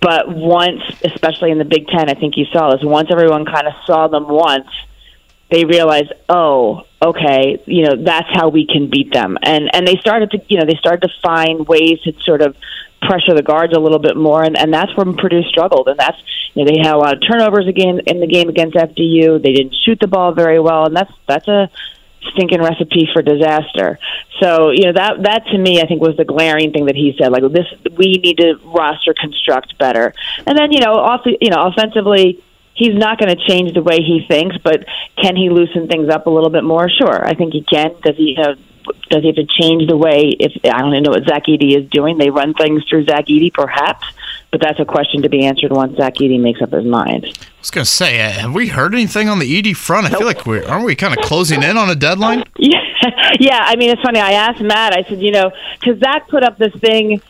But 0.00 0.28
once, 0.28 0.82
especially 1.02 1.50
in 1.50 1.58
the 1.58 1.64
Big 1.64 1.86
Ten, 1.88 2.08
I 2.08 2.14
think 2.14 2.36
you 2.36 2.46
saw 2.46 2.70
this, 2.70 2.82
once 2.82 3.08
everyone 3.10 3.44
kind 3.44 3.66
of 3.66 3.74
saw 3.86 4.08
them 4.08 4.28
once, 4.28 4.68
they 5.50 5.64
realized, 5.64 6.12
oh, 6.28 6.82
okay, 7.00 7.62
you 7.66 7.84
know, 7.84 8.02
that's 8.02 8.28
how 8.32 8.48
we 8.48 8.66
can 8.66 8.90
beat 8.90 9.12
them. 9.12 9.38
And 9.42 9.74
and 9.74 9.86
they 9.86 9.96
started 9.96 10.30
to, 10.32 10.42
you 10.48 10.58
know, 10.58 10.66
they 10.66 10.76
started 10.76 11.02
to 11.02 11.12
find 11.22 11.68
ways 11.68 12.00
to 12.04 12.12
sort 12.22 12.40
of 12.40 12.56
pressure 13.02 13.34
the 13.34 13.42
guards 13.42 13.74
a 13.76 13.80
little 13.80 13.98
bit 13.98 14.16
more, 14.16 14.42
and, 14.42 14.58
and 14.58 14.72
that's 14.72 14.94
where 14.96 15.06
Purdue 15.12 15.42
struggled. 15.42 15.88
And 15.88 15.98
that's 15.98 16.16
you 16.54 16.64
know 16.64 16.70
they 16.70 16.78
had 16.78 16.94
a 16.94 16.98
lot 16.98 17.14
of 17.14 17.20
turnovers 17.28 17.68
again 17.68 18.00
in 18.06 18.20
the 18.20 18.26
game 18.26 18.48
against 18.48 18.76
FDU. 18.76 19.42
They 19.42 19.52
didn't 19.52 19.74
shoot 19.84 19.98
the 20.00 20.06
ball 20.06 20.32
very 20.32 20.60
well, 20.60 20.86
and 20.86 20.96
that's 20.96 21.12
that's 21.28 21.48
a 21.48 21.70
stinking 22.32 22.60
recipe 22.60 23.08
for 23.12 23.22
disaster. 23.22 23.98
So, 24.40 24.70
you 24.70 24.84
know, 24.86 24.92
that 24.92 25.22
that 25.22 25.46
to 25.48 25.58
me 25.58 25.80
I 25.80 25.86
think 25.86 26.00
was 26.00 26.16
the 26.16 26.24
glaring 26.24 26.72
thing 26.72 26.86
that 26.86 26.96
he 26.96 27.14
said 27.18 27.30
like 27.30 27.42
this 27.52 27.66
we 27.96 28.20
need 28.22 28.38
to 28.38 28.56
roster 28.64 29.14
construct 29.14 29.78
better. 29.78 30.12
And 30.46 30.58
then, 30.58 30.72
you 30.72 30.80
know, 30.80 30.94
also, 30.94 31.30
you 31.40 31.50
know, 31.50 31.66
offensively 31.66 32.42
he's 32.74 32.94
not 32.94 33.18
going 33.18 33.34
to 33.34 33.46
change 33.46 33.72
the 33.72 33.82
way 33.82 34.02
he 34.02 34.24
thinks, 34.28 34.56
but 34.58 34.84
can 35.16 35.36
he 35.36 35.48
loosen 35.48 35.86
things 35.88 36.08
up 36.08 36.26
a 36.26 36.30
little 36.30 36.50
bit 36.50 36.64
more? 36.64 36.88
Sure. 36.90 37.24
I 37.24 37.34
think 37.34 37.52
he 37.52 37.62
can. 37.62 37.94
Does 38.02 38.16
he 38.16 38.34
have 38.34 38.58
does 39.08 39.22
he 39.22 39.28
have 39.28 39.36
to 39.36 39.46
change 39.46 39.88
the 39.88 39.96
way 39.96 40.34
if 40.38 40.52
I 40.64 40.80
don't 40.80 40.92
even 40.92 41.04
know 41.04 41.10
what 41.10 41.24
Zach 41.26 41.44
Edey 41.46 41.76
is 41.76 41.88
doing? 41.88 42.18
They 42.18 42.30
run 42.30 42.52
things 42.54 42.84
through 42.88 43.06
Zach 43.06 43.26
Edey 43.26 43.52
perhaps, 43.52 44.06
but 44.54 44.60
that's 44.60 44.78
a 44.78 44.84
question 44.84 45.20
to 45.20 45.28
be 45.28 45.44
answered 45.44 45.72
once 45.72 45.96
Zach 45.96 46.14
Edey 46.14 46.40
makes 46.40 46.62
up 46.62 46.70
his 46.70 46.84
mind. 46.84 47.24
I 47.24 47.58
was 47.58 47.72
gonna 47.72 47.84
say, 47.84 48.24
uh, 48.24 48.30
have 48.30 48.54
we 48.54 48.68
heard 48.68 48.94
anything 48.94 49.28
on 49.28 49.40
the 49.40 49.60
Edey 49.60 49.74
front? 49.74 50.06
I 50.06 50.10
nope. 50.10 50.18
feel 50.18 50.28
like 50.28 50.46
we're 50.46 50.64
aren't 50.64 50.84
we 50.84 50.94
kind 50.94 51.12
of 51.12 51.24
closing 51.24 51.64
in 51.64 51.76
on 51.76 51.90
a 51.90 51.96
deadline? 51.96 52.44
Yeah, 52.56 53.36
yeah. 53.40 53.64
I 53.66 53.74
mean, 53.74 53.90
it's 53.90 54.00
funny. 54.00 54.20
I 54.20 54.32
asked 54.32 54.62
Matt. 54.62 54.94
I 54.96 55.02
said, 55.02 55.20
you 55.20 55.32
know, 55.32 55.50
because 55.78 55.98
Zach 55.98 56.28
put 56.28 56.42
up 56.44 56.56
this 56.56 56.72
thing 56.76 57.20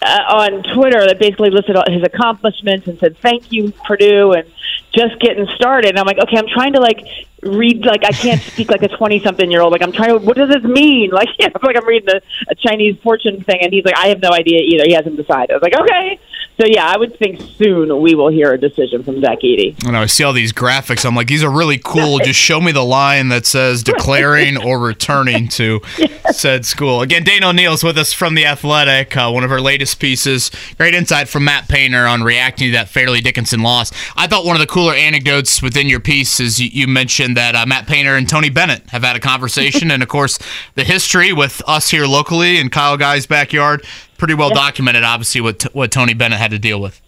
uh, 0.00 0.20
on 0.28 0.62
Twitter 0.74 1.06
that 1.06 1.18
basically 1.18 1.50
listed 1.50 1.74
all 1.74 1.90
his 1.90 2.02
accomplishments 2.04 2.86
and 2.86 2.98
said, 2.98 3.16
"Thank 3.18 3.50
you, 3.50 3.72
Purdue," 3.84 4.32
and 4.32 4.46
just 4.92 5.18
getting 5.20 5.46
started. 5.56 5.90
And 5.90 5.98
I'm 5.98 6.06
like, 6.06 6.18
okay, 6.18 6.36
I'm 6.36 6.46
trying 6.46 6.74
to 6.74 6.80
like 6.80 7.04
read 7.42 7.84
like 7.84 8.04
I 8.04 8.12
can't 8.12 8.40
speak 8.52 8.70
like 8.70 8.82
a 8.82 8.88
twenty 8.88 9.20
something 9.20 9.50
year 9.50 9.62
old. 9.62 9.72
Like 9.72 9.82
I'm 9.82 9.92
trying 9.92 10.10
to 10.10 10.18
what 10.18 10.36
does 10.36 10.50
this 10.50 10.62
mean? 10.62 11.10
Like 11.10 11.28
yeah, 11.38 11.46
I 11.46 11.58
feel 11.58 11.68
like 11.68 11.76
I'm 11.76 11.86
reading 11.86 12.14
a, 12.14 12.20
a 12.50 12.54
Chinese 12.54 12.96
fortune 13.02 13.42
thing 13.42 13.58
and 13.62 13.72
he's 13.72 13.84
like, 13.84 13.96
I 13.96 14.08
have 14.08 14.20
no 14.20 14.30
idea 14.30 14.60
either. 14.60 14.84
He 14.84 14.92
hasn't 14.92 15.16
decided. 15.16 15.50
I 15.50 15.54
was 15.54 15.62
like, 15.62 15.74
Okay. 15.74 16.20
So 16.60 16.66
yeah, 16.66 16.86
I 16.86 16.96
would 16.96 17.18
think 17.18 17.40
soon 17.58 18.00
we 18.00 18.14
will 18.14 18.28
hear 18.28 18.52
a 18.52 18.58
decision 18.58 19.02
from 19.02 19.20
Zach. 19.20 19.38
I 19.42 19.90
know 19.90 20.02
I 20.02 20.06
see 20.06 20.22
all 20.22 20.32
these 20.32 20.52
graphics. 20.52 21.04
I'm 21.04 21.16
like, 21.16 21.26
these 21.26 21.42
are 21.42 21.50
really 21.50 21.80
cool. 21.82 22.18
Just 22.24 22.38
show 22.38 22.60
me 22.60 22.70
the 22.70 22.84
line 22.84 23.28
that 23.30 23.44
says 23.44 23.82
declaring 23.82 24.56
or 24.56 24.78
returning 24.78 25.48
to 25.48 25.80
yes. 25.98 26.38
said 26.38 26.64
school. 26.64 27.02
Again, 27.02 27.24
Dana 27.24 27.48
O'Neil's 27.48 27.82
with 27.82 27.98
us 27.98 28.12
from 28.12 28.36
the 28.36 28.46
Athletic. 28.46 29.16
Uh, 29.16 29.30
one 29.32 29.42
of 29.42 29.50
her 29.50 29.60
latest 29.60 29.98
pieces. 29.98 30.52
Great 30.76 30.94
insight 30.94 31.28
from 31.28 31.44
Matt 31.44 31.68
Painter 31.68 32.06
on 32.06 32.22
reacting 32.22 32.68
to 32.68 32.72
that 32.72 32.88
Fairleigh 32.88 33.20
Dickinson 33.20 33.62
loss. 33.62 33.90
I 34.16 34.28
thought 34.28 34.44
one 34.44 34.54
of 34.54 34.60
the 34.60 34.68
cooler 34.68 34.94
anecdotes 34.94 35.60
within 35.60 35.88
your 35.88 36.00
piece 36.00 36.38
is 36.38 36.60
you, 36.60 36.68
you 36.72 36.86
mentioned 36.86 37.36
that 37.36 37.56
uh, 37.56 37.66
Matt 37.66 37.88
Painter 37.88 38.14
and 38.16 38.28
Tony 38.28 38.48
Bennett 38.48 38.88
have 38.90 39.02
had 39.02 39.16
a 39.16 39.20
conversation, 39.20 39.90
and 39.90 40.04
of 40.04 40.08
course 40.08 40.38
the 40.76 40.84
history 40.84 41.32
with 41.32 41.60
us 41.66 41.90
here 41.90 42.06
locally 42.06 42.58
in 42.58 42.70
Kyle 42.70 42.96
Guy's 42.96 43.26
backyard 43.26 43.84
pretty 44.24 44.40
well 44.40 44.48
documented, 44.48 45.04
obviously, 45.04 45.42
what 45.42 45.62
what 45.74 45.90
Tony 45.90 46.14
Bennett 46.14 46.38
had 46.38 46.50
to 46.52 46.58
deal 46.58 46.80
with. 46.80 46.98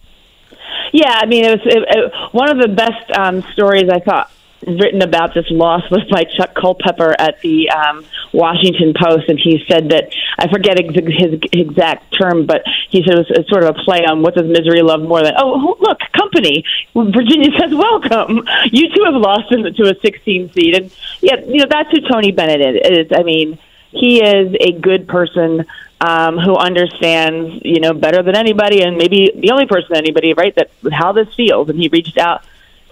Yeah, 0.93 1.19
I 1.19 1.25
mean, 1.25 1.45
it 1.45 1.49
was 1.49 1.65
it, 1.65 1.83
it, 1.89 2.13
one 2.31 2.47
of 2.47 2.59
the 2.59 2.67
best 2.67 3.09
um, 3.17 3.41
stories 3.53 3.89
I 3.89 3.99
thought 3.99 4.31
written 4.67 5.01
about 5.01 5.33
this 5.33 5.49
loss 5.49 5.81
was 5.89 6.03
by 6.11 6.25
Chuck 6.37 6.53
Culpepper 6.53 7.15
at 7.19 7.41
the 7.41 7.71
um, 7.71 8.05
Washington 8.33 8.93
Post, 8.93 9.29
and 9.29 9.39
he 9.39 9.63
said 9.67 9.89
that 9.89 10.13
I 10.37 10.47
forget 10.47 10.79
ex- 10.79 10.93
his 10.93 11.39
exact 11.53 12.15
term, 12.19 12.45
but 12.45 12.61
he 12.91 13.01
said 13.01 13.17
it 13.17 13.25
was 13.27 13.31
a, 13.31 13.43
sort 13.49 13.63
of 13.63 13.75
a 13.75 13.83
play 13.83 14.05
on 14.05 14.21
what 14.21 14.35
does 14.35 14.45
misery 14.45 14.83
love 14.83 15.01
more 15.01 15.23
than 15.23 15.33
oh 15.37 15.75
look 15.79 15.97
company. 16.15 16.63
Virginia 16.93 17.49
says 17.59 17.73
welcome. 17.73 18.47
You 18.71 18.93
two 18.93 19.05
have 19.05 19.15
lost 19.15 19.49
to 19.49 19.89
a 19.89 19.99
16 19.99 20.53
seed, 20.53 20.75
and 20.75 20.95
yeah, 21.21 21.37
you 21.47 21.61
know 21.61 21.67
that's 21.67 21.89
who 21.89 22.01
Tony 22.07 22.31
Bennett 22.31 22.85
is. 22.85 23.07
I 23.11 23.23
mean, 23.23 23.57
he 23.89 24.21
is 24.21 24.55
a 24.59 24.71
good 24.73 25.07
person 25.07 25.65
um, 25.99 26.37
who 26.37 26.55
understands, 26.55 27.61
you 27.63 27.79
know, 27.79 27.93
better 27.93 28.21
than 28.21 28.35
anybody, 28.35 28.81
and 28.81 28.97
maybe 28.97 29.31
the 29.35 29.51
only 29.51 29.65
person 29.65 29.95
anybody, 29.95 30.33
right, 30.33 30.53
that 30.55 30.69
how 30.91 31.11
this 31.11 31.33
feels. 31.35 31.69
And 31.69 31.79
he 31.79 31.87
reached 31.87 32.17
out 32.17 32.43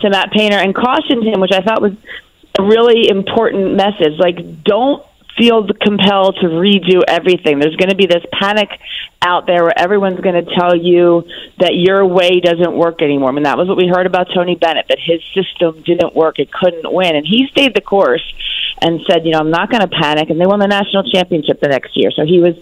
to 0.01 0.09
Matt 0.09 0.31
Painter 0.31 0.57
and 0.57 0.73
cautioned 0.73 1.23
him, 1.23 1.39
which 1.39 1.53
I 1.53 1.61
thought 1.61 1.81
was 1.81 1.93
a 2.57 2.63
really 2.63 3.07
important 3.09 3.75
message. 3.75 4.17
Like, 4.17 4.63
don't 4.63 5.05
feel 5.37 5.67
compelled 5.67 6.37
to 6.41 6.47
redo 6.47 7.01
everything. 7.07 7.59
There's 7.59 7.75
going 7.75 7.89
to 7.89 7.95
be 7.95 8.05
this 8.05 8.23
panic 8.31 8.69
out 9.21 9.45
there 9.45 9.63
where 9.63 9.77
everyone's 9.77 10.21
going 10.21 10.45
to 10.45 10.55
tell 10.55 10.75
you 10.75 11.27
that 11.59 11.75
your 11.75 12.05
way 12.05 12.39
doesn't 12.39 12.73
work 12.73 13.01
anymore. 13.01 13.29
I 13.29 13.31
mean, 13.33 13.43
that 13.43 13.57
was 13.57 13.67
what 13.67 13.75
we 13.77 13.87
heard 13.87 14.05
about 14.05 14.27
Tony 14.33 14.55
Bennett, 14.55 14.87
that 14.87 14.99
his 14.99 15.21
system 15.33 15.83
didn't 15.83 16.15
work, 16.15 16.39
it 16.39 16.51
couldn't 16.51 16.91
win. 16.91 17.15
And 17.15 17.25
he 17.25 17.47
stayed 17.51 17.75
the 17.75 17.81
course 17.81 18.23
and 18.81 19.01
said, 19.09 19.25
you 19.25 19.31
know, 19.31 19.39
I'm 19.39 19.51
not 19.51 19.69
going 19.69 19.81
to 19.81 19.87
panic. 19.87 20.29
And 20.29 20.39
they 20.39 20.45
won 20.45 20.59
the 20.59 20.67
national 20.67 21.03
championship 21.11 21.59
the 21.59 21.67
next 21.67 21.97
year. 21.97 22.11
So 22.11 22.25
he 22.25 22.39
was 22.39 22.55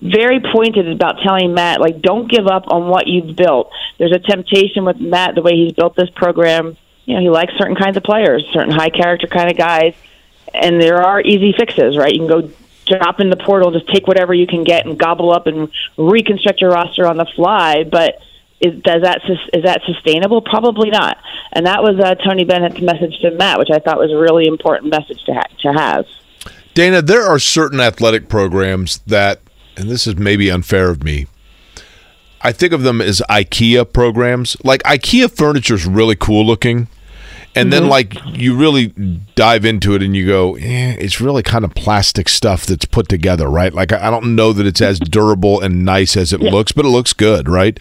very 0.00 0.40
pointed 0.40 0.88
about 0.88 1.20
telling 1.22 1.54
Matt, 1.54 1.80
like, 1.80 2.00
don't 2.00 2.30
give 2.30 2.46
up 2.46 2.64
on 2.68 2.88
what 2.88 3.06
you've 3.06 3.36
built. 3.36 3.70
There's 3.98 4.12
a 4.12 4.18
temptation 4.18 4.84
with 4.84 5.00
Matt, 5.00 5.34
the 5.34 5.42
way 5.42 5.56
he's 5.56 5.72
built 5.72 5.96
this 5.96 6.10
program. 6.10 6.76
You 7.04 7.14
know, 7.14 7.20
he 7.20 7.30
likes 7.30 7.52
certain 7.58 7.76
kinds 7.76 7.96
of 7.96 8.02
players, 8.02 8.44
certain 8.52 8.72
high 8.72 8.90
character 8.90 9.26
kind 9.26 9.50
of 9.50 9.56
guys, 9.56 9.94
and 10.54 10.80
there 10.80 11.02
are 11.02 11.20
easy 11.20 11.52
fixes, 11.56 11.96
right? 11.96 12.12
You 12.12 12.20
can 12.20 12.28
go 12.28 12.50
drop 12.86 13.20
in 13.20 13.30
the 13.30 13.36
portal, 13.36 13.70
just 13.70 13.88
take 13.88 14.06
whatever 14.06 14.32
you 14.32 14.46
can 14.46 14.64
get 14.64 14.86
and 14.86 14.98
gobble 14.98 15.32
up 15.32 15.46
and 15.46 15.70
reconstruct 15.96 16.60
your 16.60 16.70
roster 16.70 17.06
on 17.06 17.16
the 17.16 17.26
fly. 17.36 17.84
But 17.84 18.20
is 18.60 18.82
does 18.82 19.02
that 19.02 19.20
is 19.52 19.62
that 19.64 19.82
sustainable? 19.86 20.42
Probably 20.42 20.90
not. 20.90 21.18
And 21.52 21.66
that 21.66 21.82
was 21.82 21.98
uh, 21.98 22.14
Tony 22.16 22.44
Bennett's 22.44 22.80
message 22.80 23.18
to 23.20 23.30
Matt, 23.30 23.58
which 23.58 23.70
I 23.72 23.78
thought 23.78 23.98
was 23.98 24.10
a 24.10 24.16
really 24.16 24.46
important 24.46 24.90
message 24.90 25.22
to 25.24 25.34
ha- 25.34 25.48
to 25.60 25.72
have. 25.72 26.06
Dana, 26.74 27.02
there 27.02 27.24
are 27.24 27.38
certain 27.38 27.80
athletic 27.80 28.28
programs 28.28 28.98
that, 28.98 29.40
and 29.78 29.88
this 29.88 30.06
is 30.08 30.16
maybe 30.16 30.50
unfair 30.50 30.90
of 30.90 31.04
me, 31.04 31.28
I 32.42 32.52
think 32.52 32.72
of 32.72 32.82
them 32.82 33.00
as 33.00 33.22
IKEA 33.30 33.90
programs. 33.92 34.56
Like 34.64 34.82
IKEA 34.82 35.30
furniture 35.30 35.74
is 35.74 35.86
really 35.86 36.16
cool 36.16 36.44
looking. 36.44 36.88
And 37.54 37.72
then, 37.72 37.88
like, 37.88 38.14
you 38.26 38.56
really 38.56 38.88
dive 39.34 39.64
into 39.64 39.94
it 39.94 40.02
and 40.02 40.14
you 40.14 40.26
go, 40.26 40.54
eh, 40.56 40.96
it's 40.98 41.20
really 41.20 41.42
kind 41.42 41.64
of 41.64 41.74
plastic 41.74 42.28
stuff 42.28 42.66
that's 42.66 42.84
put 42.84 43.08
together, 43.08 43.48
right? 43.48 43.72
Like, 43.72 43.92
I 43.92 44.10
don't 44.10 44.36
know 44.36 44.52
that 44.52 44.66
it's 44.66 44.80
as 44.80 44.98
durable 45.00 45.60
and 45.60 45.84
nice 45.84 46.16
as 46.16 46.32
it 46.32 46.40
looks, 46.40 46.72
but 46.72 46.84
it 46.84 46.88
looks 46.88 47.12
good, 47.12 47.48
right? 47.48 47.78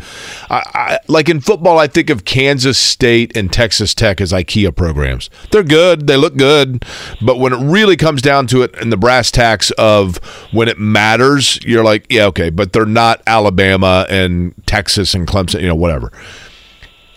I, 0.49 0.63
I, 0.73 0.99
like 1.07 1.29
in 1.29 1.41
football, 1.41 1.77
I 1.77 1.87
think 1.87 2.09
of 2.09 2.25
Kansas 2.25 2.77
State 2.77 3.35
and 3.37 3.51
Texas 3.51 3.93
Tech 3.93 4.19
as 4.19 4.31
IKEA 4.31 4.75
programs. 4.75 5.29
They're 5.51 5.63
good, 5.63 6.07
they 6.07 6.17
look 6.17 6.37
good, 6.37 6.83
but 7.21 7.37
when 7.37 7.53
it 7.53 7.63
really 7.63 7.97
comes 7.97 8.21
down 8.21 8.47
to 8.47 8.63
it 8.63 8.75
and 8.75 8.91
the 8.91 8.97
brass 8.97 9.29
tacks 9.31 9.71
of 9.71 10.17
when 10.51 10.67
it 10.67 10.79
matters, 10.79 11.63
you're 11.63 11.83
like, 11.83 12.05
yeah, 12.09 12.25
okay, 12.25 12.49
but 12.49 12.73
they're 12.73 12.85
not 12.85 13.21
Alabama 13.27 14.05
and 14.09 14.53
Texas 14.65 15.13
and 15.13 15.27
Clemson, 15.27 15.61
you 15.61 15.67
know, 15.67 15.75
whatever 15.75 16.11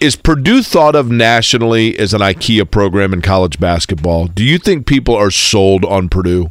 is 0.01 0.17
Purdue 0.17 0.63
thought 0.63 0.97
of 0.97 1.11
nationally 1.11 1.99
as 1.99 2.15
an 2.15 2.21
IKEA 2.21 2.71
program 2.71 3.13
in 3.13 3.21
college 3.21 3.61
basketball? 3.61 4.27
Do 4.27 4.43
you 4.43 4.59
think 4.59 4.87
people 4.87 5.15
are 5.15 5.31
sold 5.31 5.85
on 5.85 6.09
Purdue? 6.09 6.51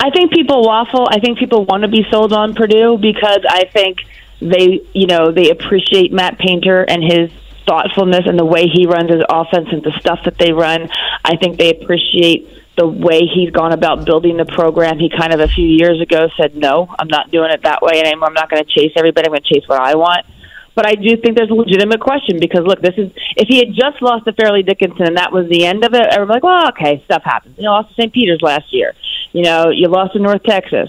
I 0.00 0.10
think 0.10 0.32
people 0.32 0.62
waffle. 0.62 1.06
I 1.10 1.20
think 1.20 1.38
people 1.38 1.66
want 1.66 1.82
to 1.82 1.88
be 1.88 2.04
sold 2.10 2.32
on 2.32 2.54
Purdue 2.54 2.98
because 3.00 3.40
I 3.48 3.64
think 3.72 3.98
they, 4.40 4.80
you 4.94 5.06
know, 5.06 5.32
they 5.32 5.50
appreciate 5.50 6.12
Matt 6.12 6.38
Painter 6.38 6.82
and 6.82 7.02
his 7.02 7.30
thoughtfulness 7.66 8.22
and 8.26 8.38
the 8.38 8.44
way 8.44 8.66
he 8.68 8.86
runs 8.86 9.10
his 9.10 9.22
offense 9.28 9.68
and 9.70 9.82
the 9.82 9.92
stuff 10.00 10.20
that 10.24 10.38
they 10.38 10.52
run. 10.52 10.88
I 11.24 11.36
think 11.36 11.58
they 11.58 11.70
appreciate 11.70 12.48
the 12.76 12.86
way 12.86 13.20
he's 13.32 13.50
gone 13.50 13.72
about 13.72 14.04
building 14.04 14.36
the 14.36 14.46
program. 14.46 14.98
He 14.98 15.08
kind 15.08 15.32
of 15.32 15.40
a 15.40 15.48
few 15.48 15.66
years 15.66 16.00
ago 16.00 16.28
said, 16.36 16.56
"No, 16.56 16.92
I'm 16.98 17.08
not 17.08 17.30
doing 17.30 17.50
it 17.50 17.62
that 17.62 17.82
way 17.82 18.00
anymore. 18.00 18.28
I'm 18.28 18.34
not 18.34 18.50
going 18.50 18.64
to 18.64 18.68
chase 18.68 18.92
everybody. 18.96 19.26
I'm 19.26 19.32
going 19.32 19.42
to 19.42 19.54
chase 19.54 19.68
what 19.68 19.80
I 19.80 19.94
want." 19.94 20.26
But 20.74 20.86
I 20.86 20.94
do 20.94 21.16
think 21.16 21.36
there's 21.36 21.50
a 21.50 21.54
legitimate 21.54 22.00
question 22.00 22.38
because 22.40 22.64
look, 22.64 22.80
this 22.80 22.94
is 22.96 23.12
if 23.36 23.46
he 23.48 23.58
had 23.58 23.68
just 23.68 24.02
lost 24.02 24.24
to 24.24 24.32
Fairleigh 24.32 24.62
Dickinson 24.62 25.06
and 25.06 25.16
that 25.16 25.32
was 25.32 25.48
the 25.48 25.64
end 25.64 25.84
of 25.84 25.94
it, 25.94 26.02
everybody's 26.02 26.42
like, 26.42 26.42
well, 26.42 26.68
okay, 26.70 27.02
stuff 27.04 27.22
happens. 27.24 27.56
You 27.58 27.64
know, 27.64 27.72
lost 27.72 27.90
to 27.90 28.02
St. 28.02 28.12
Peter's 28.12 28.42
last 28.42 28.72
year. 28.72 28.92
You 29.32 29.42
know, 29.42 29.70
you 29.70 29.88
lost 29.88 30.14
to 30.14 30.18
North 30.18 30.42
Texas. 30.42 30.88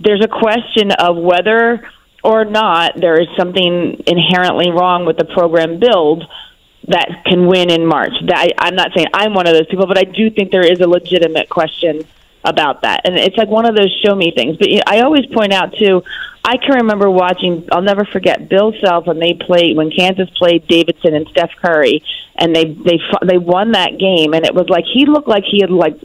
There's 0.00 0.24
a 0.24 0.28
question 0.28 0.90
of 0.92 1.16
whether 1.16 1.86
or 2.24 2.44
not 2.44 2.98
there 2.98 3.20
is 3.20 3.28
something 3.36 4.02
inherently 4.06 4.70
wrong 4.70 5.04
with 5.04 5.16
the 5.16 5.24
program 5.24 5.78
build 5.78 6.24
that 6.88 7.24
can 7.24 7.46
win 7.46 7.70
in 7.70 7.86
March. 7.86 8.12
That 8.26 8.38
I, 8.38 8.66
I'm 8.66 8.74
not 8.74 8.92
saying 8.94 9.08
I'm 9.12 9.34
one 9.34 9.46
of 9.46 9.54
those 9.54 9.66
people, 9.66 9.86
but 9.86 9.98
I 9.98 10.04
do 10.04 10.30
think 10.30 10.50
there 10.50 10.66
is 10.66 10.80
a 10.80 10.88
legitimate 10.88 11.48
question 11.48 12.02
about 12.46 12.82
that. 12.82 13.02
And 13.04 13.16
it's 13.16 13.36
like 13.36 13.48
one 13.48 13.66
of 13.66 13.76
those 13.76 13.94
show 14.04 14.14
me 14.14 14.32
things. 14.34 14.56
But 14.56 14.68
you 14.68 14.76
know, 14.76 14.84
I 14.86 15.00
always 15.00 15.26
point 15.26 15.52
out 15.52 15.74
too. 15.74 16.02
I 16.44 16.56
can 16.58 16.76
remember 16.76 17.10
watching. 17.10 17.68
I'll 17.72 17.82
never 17.82 18.04
forget 18.04 18.48
Bill 18.48 18.72
Self 18.80 19.06
when 19.06 19.18
they 19.18 19.34
played 19.34 19.76
when 19.76 19.90
Kansas 19.90 20.30
played 20.36 20.66
Davidson 20.68 21.14
and 21.14 21.26
Steph 21.28 21.50
Curry, 21.60 22.04
and 22.36 22.54
they 22.54 22.64
they 22.64 23.00
they 23.26 23.38
won 23.38 23.72
that 23.72 23.98
game, 23.98 24.32
and 24.32 24.46
it 24.46 24.54
was 24.54 24.68
like 24.68 24.84
he 24.84 25.06
looked 25.06 25.28
like 25.28 25.42
he 25.44 25.60
had 25.60 25.70
like 25.70 25.98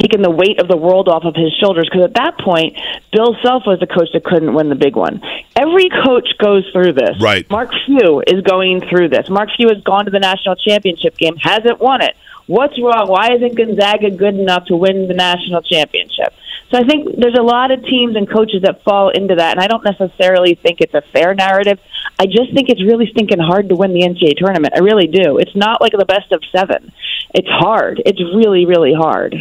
taken 0.00 0.22
the 0.22 0.30
weight 0.30 0.58
of 0.58 0.68
the 0.68 0.76
world 0.76 1.08
off 1.08 1.24
of 1.24 1.34
his 1.34 1.52
shoulders 1.60 1.88
because 1.90 2.06
at 2.06 2.14
that 2.14 2.38
point 2.38 2.78
Bill 3.12 3.36
Self 3.42 3.64
was 3.66 3.80
the 3.80 3.86
coach 3.86 4.08
that 4.14 4.24
couldn't 4.24 4.54
win 4.54 4.68
the 4.68 4.74
big 4.74 4.96
one. 4.96 5.20
Every 5.56 5.90
coach 5.90 6.28
goes 6.38 6.64
through 6.72 6.94
this. 6.94 7.20
Right. 7.20 7.48
Mark 7.50 7.70
Few 7.84 8.22
is 8.26 8.42
going 8.42 8.80
through 8.88 9.08
this. 9.08 9.28
Mark 9.28 9.50
Few 9.56 9.68
has 9.68 9.82
gone 9.82 10.06
to 10.06 10.10
the 10.10 10.20
national 10.20 10.56
championship 10.56 11.18
game, 11.18 11.36
hasn't 11.36 11.80
won 11.80 12.00
it. 12.02 12.16
What's 12.50 12.74
wrong? 12.82 13.06
Why 13.06 13.32
isn't 13.36 13.54
Gonzaga 13.54 14.10
good 14.10 14.34
enough 14.34 14.64
to 14.66 14.76
win 14.76 15.06
the 15.06 15.14
national 15.14 15.62
championship? 15.62 16.34
So 16.72 16.78
I 16.78 16.82
think 16.82 17.14
there's 17.16 17.38
a 17.38 17.42
lot 17.42 17.70
of 17.70 17.84
teams 17.84 18.16
and 18.16 18.28
coaches 18.28 18.62
that 18.62 18.82
fall 18.82 19.10
into 19.10 19.36
that, 19.36 19.52
and 19.56 19.60
I 19.60 19.68
don't 19.68 19.84
necessarily 19.84 20.56
think 20.56 20.80
it's 20.80 20.92
a 20.92 21.02
fair 21.12 21.32
narrative. 21.32 21.78
I 22.18 22.26
just 22.26 22.52
think 22.52 22.68
it's 22.68 22.82
really 22.82 23.06
stinking 23.06 23.38
hard 23.38 23.68
to 23.68 23.76
win 23.76 23.94
the 23.94 24.00
NCAA 24.00 24.36
tournament. 24.36 24.74
I 24.74 24.80
really 24.80 25.06
do. 25.06 25.38
It's 25.38 25.54
not 25.54 25.80
like 25.80 25.92
the 25.92 26.04
best 26.04 26.32
of 26.32 26.42
seven. 26.50 26.90
It's 27.36 27.48
hard. 27.48 28.02
It's 28.04 28.20
really, 28.20 28.66
really 28.66 28.94
hard. 28.94 29.36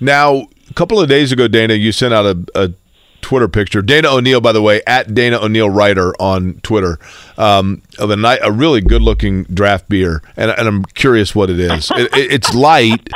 Now, 0.00 0.48
a 0.70 0.74
couple 0.74 0.98
of 0.98 1.10
days 1.10 1.32
ago, 1.32 1.48
Dana, 1.48 1.74
you 1.74 1.92
sent 1.92 2.14
out 2.14 2.24
a, 2.24 2.38
a 2.54 2.72
Twitter 3.26 3.48
picture. 3.48 3.82
Dana 3.82 4.08
O'Neil, 4.08 4.40
by 4.40 4.52
the 4.52 4.62
way, 4.62 4.82
at 4.86 5.12
Dana 5.12 5.40
O'Neil 5.40 5.68
Writer 5.68 6.14
on 6.20 6.60
Twitter, 6.62 6.96
um, 7.36 7.82
of 7.98 8.10
a 8.10 8.14
night, 8.14 8.38
a 8.40 8.52
really 8.52 8.80
good-looking 8.80 9.42
draft 9.44 9.88
beer, 9.88 10.22
and, 10.36 10.52
and 10.52 10.68
I'm 10.68 10.84
curious 10.84 11.34
what 11.34 11.50
it 11.50 11.58
is. 11.58 11.90
It, 11.90 12.16
it, 12.16 12.32
it's 12.32 12.54
light, 12.54 13.08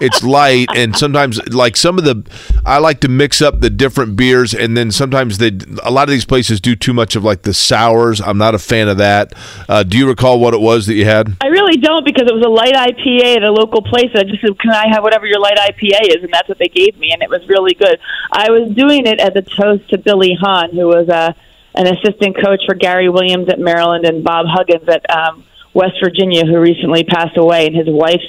it's 0.00 0.24
light, 0.24 0.68
and 0.74 0.96
sometimes 0.96 1.46
like 1.52 1.76
some 1.76 1.98
of 1.98 2.04
the, 2.04 2.26
I 2.64 2.78
like 2.78 3.00
to 3.00 3.08
mix 3.08 3.42
up 3.42 3.60
the 3.60 3.68
different 3.68 4.16
beers, 4.16 4.54
and 4.54 4.74
then 4.74 4.90
sometimes 4.90 5.36
they, 5.36 5.52
a 5.82 5.90
lot 5.90 6.08
of 6.08 6.12
these 6.12 6.24
places 6.24 6.62
do 6.62 6.74
too 6.74 6.94
much 6.94 7.14
of 7.14 7.22
like 7.22 7.42
the 7.42 7.52
sours. 7.52 8.22
I'm 8.22 8.38
not 8.38 8.54
a 8.54 8.58
fan 8.58 8.88
of 8.88 8.96
that. 8.96 9.34
Uh, 9.68 9.82
do 9.82 9.98
you 9.98 10.08
recall 10.08 10.40
what 10.40 10.54
it 10.54 10.62
was 10.62 10.86
that 10.86 10.94
you 10.94 11.04
had? 11.04 11.36
I 11.42 11.48
really 11.48 11.76
don't 11.76 12.06
because 12.06 12.26
it 12.26 12.34
was 12.34 12.42
a 12.42 12.48
light 12.48 12.72
IPA 12.72 13.36
at 13.36 13.42
a 13.42 13.52
local 13.52 13.82
place. 13.82 14.10
I 14.14 14.24
just 14.24 14.40
said, 14.40 14.58
"Can 14.58 14.70
I 14.70 14.88
have 14.88 15.02
whatever 15.02 15.26
your 15.26 15.40
light 15.40 15.58
IPA 15.58 16.16
is?" 16.16 16.24
And 16.24 16.32
that's 16.32 16.48
what 16.48 16.58
they 16.58 16.68
gave 16.68 16.96
me, 16.98 17.12
and 17.12 17.22
it 17.22 17.28
was 17.28 17.46
really 17.48 17.74
good. 17.74 18.00
I 18.32 18.50
was 18.50 18.70
doing 18.74 19.06
it 19.06 19.20
as 19.20 19.36
a 19.36 19.42
toast 19.60 19.88
to 19.90 19.98
Billy 19.98 20.36
Hahn, 20.40 20.70
who 20.72 20.86
was 20.86 21.08
a 21.08 21.34
an 21.74 21.86
assistant 21.86 22.36
coach 22.42 22.60
for 22.66 22.74
Gary 22.74 23.08
Williams 23.08 23.48
at 23.48 23.60
Maryland 23.60 24.04
and 24.04 24.24
Bob 24.24 24.46
Huggins 24.48 24.88
at 24.88 25.08
um, 25.14 25.44
West 25.74 25.94
Virginia, 26.02 26.44
who 26.44 26.58
recently 26.58 27.04
passed 27.04 27.36
away, 27.36 27.66
and 27.66 27.76
his 27.76 27.86
wife's 27.88 28.24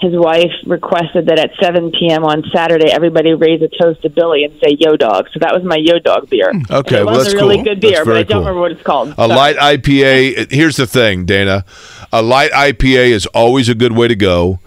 his 0.00 0.12
wife 0.14 0.50
requested 0.66 1.26
that 1.26 1.38
at 1.38 1.50
7 1.62 1.92
p.m. 1.92 2.24
on 2.24 2.42
Saturday, 2.52 2.90
everybody 2.90 3.34
raise 3.34 3.62
a 3.62 3.68
toast 3.80 4.02
to 4.02 4.10
Billy 4.10 4.42
and 4.44 4.52
say 4.54 4.76
"Yo 4.78 4.96
Dog." 4.96 5.26
So 5.32 5.38
that 5.40 5.54
was 5.54 5.62
my 5.64 5.76
Yo 5.76 5.98
Dog 6.00 6.28
beer. 6.28 6.50
Okay, 6.50 6.96
And 6.98 7.02
it 7.02 7.06
well, 7.06 7.14
was 7.16 7.24
that's 7.24 7.34
a 7.34 7.36
really 7.36 7.56
cool. 7.56 7.64
good 7.64 7.80
beer, 7.80 8.04
but 8.04 8.16
I 8.16 8.22
don't 8.24 8.28
cool. 8.28 8.38
remember 8.40 8.60
what 8.60 8.72
it's 8.72 8.82
called. 8.82 9.10
A 9.10 9.14
Sorry. 9.14 9.28
light 9.28 9.56
IPA. 9.56 10.50
Here's 10.52 10.76
the 10.76 10.86
thing, 10.88 11.24
Dana. 11.24 11.64
A 12.12 12.20
light 12.20 12.50
IPA 12.50 13.10
is 13.10 13.26
always 13.26 13.68
a 13.68 13.74
good 13.76 13.92
way 13.92 14.08
to 14.08 14.16
go. 14.16 14.58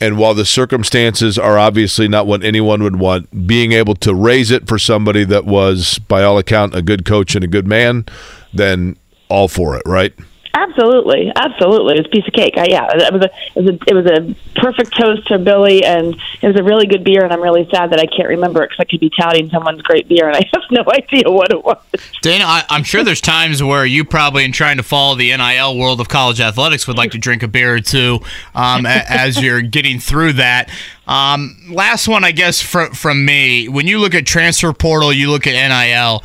And 0.00 0.16
while 0.16 0.32
the 0.34 0.46
circumstances 0.46 1.38
are 1.38 1.58
obviously 1.58 2.08
not 2.08 2.26
what 2.26 2.42
anyone 2.42 2.82
would 2.82 2.96
want, 2.96 3.46
being 3.46 3.72
able 3.72 3.94
to 3.96 4.14
raise 4.14 4.50
it 4.50 4.66
for 4.66 4.78
somebody 4.78 5.24
that 5.24 5.44
was, 5.44 5.98
by 6.08 6.22
all 6.22 6.38
account, 6.38 6.74
a 6.74 6.80
good 6.80 7.04
coach 7.04 7.34
and 7.34 7.44
a 7.44 7.48
good 7.48 7.66
man, 7.66 8.06
then 8.54 8.96
all 9.28 9.46
for 9.46 9.76
it, 9.76 9.82
right? 9.84 10.14
Absolutely, 10.52 11.30
absolutely. 11.36 11.98
It's 11.98 12.06
a 12.08 12.10
piece 12.10 12.26
of 12.26 12.32
cake. 12.32 12.54
I, 12.56 12.66
yeah, 12.68 12.88
it 12.92 13.12
was 13.12 13.22
a 13.22 13.30
it 13.54 13.64
was 13.64 13.66
a 13.66 13.78
it 13.86 13.94
was 13.94 14.06
a 14.06 14.60
perfect 14.60 14.96
toast 14.98 15.28
to 15.28 15.38
Billy, 15.38 15.84
and 15.84 16.16
it 16.42 16.46
was 16.46 16.56
a 16.56 16.62
really 16.62 16.86
good 16.86 17.04
beer. 17.04 17.22
And 17.22 17.32
I'm 17.32 17.40
really 17.40 17.68
sad 17.70 17.90
that 17.90 18.00
I 18.00 18.06
can't 18.06 18.28
remember 18.28 18.62
it 18.64 18.70
because 18.70 18.80
I 18.80 18.90
could 18.90 18.98
be 18.98 19.10
touting 19.10 19.48
someone's 19.50 19.82
great 19.82 20.08
beer, 20.08 20.26
and 20.26 20.36
I 20.36 20.40
have 20.52 20.62
no 20.70 20.84
idea 20.92 21.30
what 21.30 21.52
it 21.52 21.64
was. 21.64 21.78
Dana, 22.20 22.44
I, 22.44 22.64
I'm 22.68 22.82
sure 22.82 23.04
there's 23.04 23.20
times 23.20 23.62
where 23.62 23.86
you 23.86 24.04
probably, 24.04 24.44
in 24.44 24.50
trying 24.50 24.76
to 24.78 24.82
follow 24.82 25.14
the 25.14 25.34
NIL 25.36 25.78
world 25.78 26.00
of 26.00 26.08
college 26.08 26.40
athletics, 26.40 26.88
would 26.88 26.98
like 26.98 27.12
to 27.12 27.18
drink 27.18 27.44
a 27.44 27.48
beer 27.48 27.76
or 27.76 27.80
two 27.80 28.18
um, 28.54 28.86
a- 28.86 29.04
as 29.08 29.38
you're 29.42 29.62
getting 29.62 30.00
through 30.00 30.32
that. 30.34 30.68
Um, 31.06 31.56
last 31.70 32.08
one, 32.08 32.24
I 32.24 32.32
guess, 32.32 32.60
from 32.60 32.92
from 32.92 33.24
me. 33.24 33.68
When 33.68 33.86
you 33.86 34.00
look 34.00 34.14
at 34.14 34.26
transfer 34.26 34.72
portal, 34.72 35.12
you 35.12 35.30
look 35.30 35.46
at 35.46 35.52
NIL. 35.52 36.24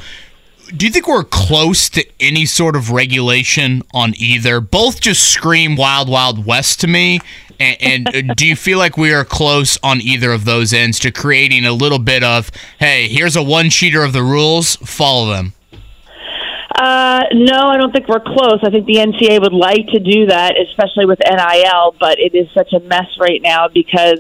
Do 0.67 0.85
you 0.85 0.91
think 0.91 1.07
we're 1.07 1.23
close 1.23 1.89
to 1.89 2.05
any 2.19 2.45
sort 2.45 2.75
of 2.75 2.91
regulation 2.91 3.83
on 3.93 4.13
either? 4.17 4.59
Both 4.59 5.01
just 5.01 5.29
scream 5.29 5.75
wild, 5.75 6.09
wild 6.09 6.45
west 6.45 6.81
to 6.81 6.87
me. 6.87 7.19
And, 7.59 8.07
and 8.13 8.35
do 8.35 8.47
you 8.47 8.55
feel 8.55 8.77
like 8.77 8.97
we 8.97 9.13
are 9.13 9.25
close 9.25 9.77
on 9.83 10.01
either 10.01 10.31
of 10.31 10.45
those 10.45 10.73
ends 10.73 10.99
to 10.99 11.11
creating 11.11 11.65
a 11.65 11.73
little 11.73 11.99
bit 11.99 12.23
of, 12.23 12.51
hey, 12.79 13.07
here's 13.07 13.35
a 13.35 13.43
one 13.43 13.69
cheater 13.69 14.03
of 14.03 14.13
the 14.13 14.23
rules, 14.23 14.75
follow 14.77 15.31
them? 15.31 15.53
Uh, 16.75 17.23
no, 17.33 17.69
I 17.69 17.77
don't 17.77 17.93
think 17.93 18.07
we're 18.09 18.19
close. 18.19 18.59
I 18.63 18.69
think 18.69 18.85
the 18.85 18.95
NCAA 18.95 19.41
would 19.41 19.53
like 19.53 19.87
to 19.93 19.99
do 19.99 20.25
that, 20.25 20.55
especially 20.59 21.05
with 21.05 21.19
NIL, 21.19 21.95
but 21.99 22.19
it 22.19 22.35
is 22.35 22.49
such 22.53 22.73
a 22.73 22.81
mess 22.81 23.07
right 23.19 23.41
now 23.41 23.69
because 23.69 24.19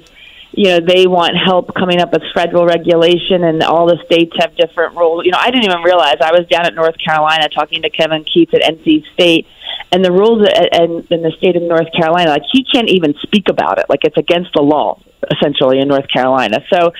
you 0.55 0.69
know 0.69 0.79
they 0.79 1.05
want 1.05 1.35
help 1.35 1.75
coming 1.75 1.99
up 1.99 2.13
with 2.13 2.23
federal 2.33 2.65
regulation, 2.65 3.43
and 3.43 3.61
all 3.61 3.87
the 3.87 3.97
states 4.05 4.31
have 4.39 4.55
different 4.55 4.95
rules. 4.95 5.25
You 5.25 5.31
know, 5.31 5.37
I 5.39 5.51
didn't 5.51 5.65
even 5.65 5.81
realize 5.81 6.15
I 6.21 6.31
was 6.31 6.47
down 6.47 6.65
at 6.65 6.73
North 6.73 6.95
Carolina 6.97 7.49
talking 7.49 7.81
to 7.81 7.89
Kevin 7.89 8.23
Keatts 8.23 8.53
at 8.53 8.61
NC 8.61 9.03
State, 9.13 9.47
and 9.91 10.03
the 10.03 10.11
rules 10.11 10.47
in 10.47 11.21
the 11.21 11.33
state 11.37 11.57
of 11.57 11.63
North 11.63 11.91
Carolina, 11.91 12.31
like 12.31 12.43
he 12.51 12.63
can't 12.63 12.89
even 12.89 13.15
speak 13.21 13.49
about 13.49 13.79
it. 13.79 13.85
Like 13.89 13.99
it's 14.03 14.17
against 14.17 14.51
the 14.55 14.61
law, 14.61 14.99
essentially 15.29 15.79
in 15.79 15.89
North 15.89 16.07
Carolina. 16.07 16.59
So 16.71 16.93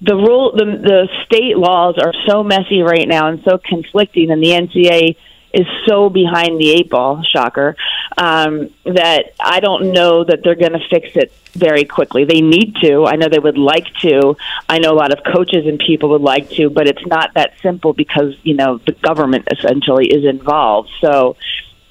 the 0.00 0.16
rule 0.16 0.52
the 0.52 0.64
the 0.64 1.08
state 1.26 1.56
laws 1.56 1.96
are 2.02 2.12
so 2.26 2.42
messy 2.42 2.82
right 2.82 3.06
now 3.06 3.28
and 3.28 3.42
so 3.44 3.58
conflicting 3.58 4.30
and 4.30 4.42
the 4.42 4.50
NCAA 4.50 5.16
is 5.52 5.66
so 5.86 6.10
behind 6.10 6.60
the 6.60 6.72
eight 6.72 6.90
ball 6.90 7.22
shocker 7.22 7.76
um, 8.16 8.70
that 8.84 9.34
I 9.40 9.60
don't 9.60 9.92
know 9.92 10.24
that 10.24 10.42
they're 10.42 10.54
going 10.54 10.72
to 10.72 10.88
fix 10.90 11.16
it 11.16 11.32
very 11.52 11.84
quickly. 11.84 12.24
They 12.24 12.40
need 12.40 12.76
to. 12.82 13.04
I 13.06 13.16
know 13.16 13.28
they 13.28 13.38
would 13.38 13.58
like 13.58 13.86
to. 14.02 14.36
I 14.68 14.78
know 14.78 14.92
a 14.92 14.98
lot 14.98 15.12
of 15.12 15.24
coaches 15.24 15.66
and 15.66 15.78
people 15.78 16.10
would 16.10 16.22
like 16.22 16.50
to, 16.50 16.70
but 16.70 16.86
it's 16.86 17.06
not 17.06 17.34
that 17.34 17.54
simple 17.62 17.92
because 17.92 18.34
you 18.42 18.54
know 18.54 18.78
the 18.78 18.92
government 18.92 19.48
essentially 19.50 20.06
is 20.06 20.24
involved. 20.24 20.90
So 21.00 21.36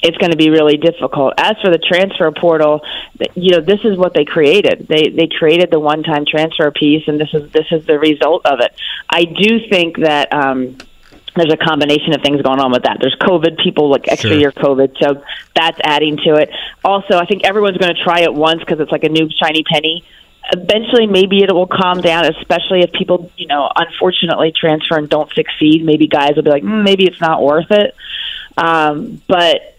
it's 0.04 0.18
going 0.18 0.32
to 0.32 0.38
be 0.38 0.50
really 0.50 0.76
difficult. 0.76 1.34
As 1.38 1.56
for 1.62 1.72
the 1.72 1.78
transfer 1.78 2.30
portal, 2.32 2.82
you 3.36 3.52
know, 3.52 3.62
this 3.62 3.80
is 3.86 3.98
what 3.98 4.14
they 4.14 4.26
created. 4.26 4.86
They 4.88 5.10
they 5.10 5.28
created 5.28 5.72
the 5.72 5.80
one-time 5.80 6.26
transfer 6.26 6.70
piece, 6.72 7.08
and 7.08 7.20
this 7.20 7.34
is 7.34 7.50
this 7.52 7.68
is 7.72 7.86
the 7.86 7.98
result 7.98 8.46
of 8.46 8.60
it. 8.60 8.76
I 9.10 9.24
do 9.24 9.68
think 9.70 9.98
that. 9.98 10.34
Um, 10.34 10.78
there's 11.36 11.52
a 11.52 11.58
combination 11.58 12.14
of 12.14 12.22
things 12.22 12.42
going 12.42 12.60
on 12.60 12.72
with 12.72 12.84
that. 12.84 12.98
There's 13.00 13.16
COVID, 13.16 13.58
people 13.64 13.90
like 13.90 14.08
extra 14.08 14.32
Sure. 14.32 14.40
year 14.40 14.52
COVID, 14.52 14.98
so 15.02 15.24
that's 15.56 15.80
adding 15.84 16.18
to 16.18 16.36
it. 16.36 16.50
Also, 16.84 17.18
I 17.18 17.26
think 17.26 17.44
everyone's 17.44 17.78
going 17.78 17.94
to 17.96 18.04
try 18.04 18.22
it 18.22 18.34
once 18.34 18.60
because 18.60 18.80
it's 18.80 18.92
like 18.92 19.04
a 19.04 19.10
new 19.10 19.30
shiny 19.42 19.64
penny. 19.64 20.04
Eventually, 20.52 21.08
maybe 21.08 21.42
it 21.42 21.52
will 21.54 21.68
calm 21.68 22.02
down, 22.02 22.26
especially 22.26 22.82
if 22.82 22.92
people, 22.92 23.32
you 23.38 23.48
know, 23.48 23.72
unfortunately 23.76 24.52
transfer 24.52 24.98
and 24.98 25.10
don't 25.10 25.32
succeed. 25.34 25.86
Maybe 25.86 26.08
guys 26.08 26.36
will 26.36 26.44
be 26.44 26.50
like, 26.50 26.64
mm, 26.64 26.84
maybe 26.84 27.06
it's 27.06 27.22
not 27.22 27.42
worth 27.42 27.72
it. 27.72 27.96
Um, 28.58 29.22
but 29.28 29.78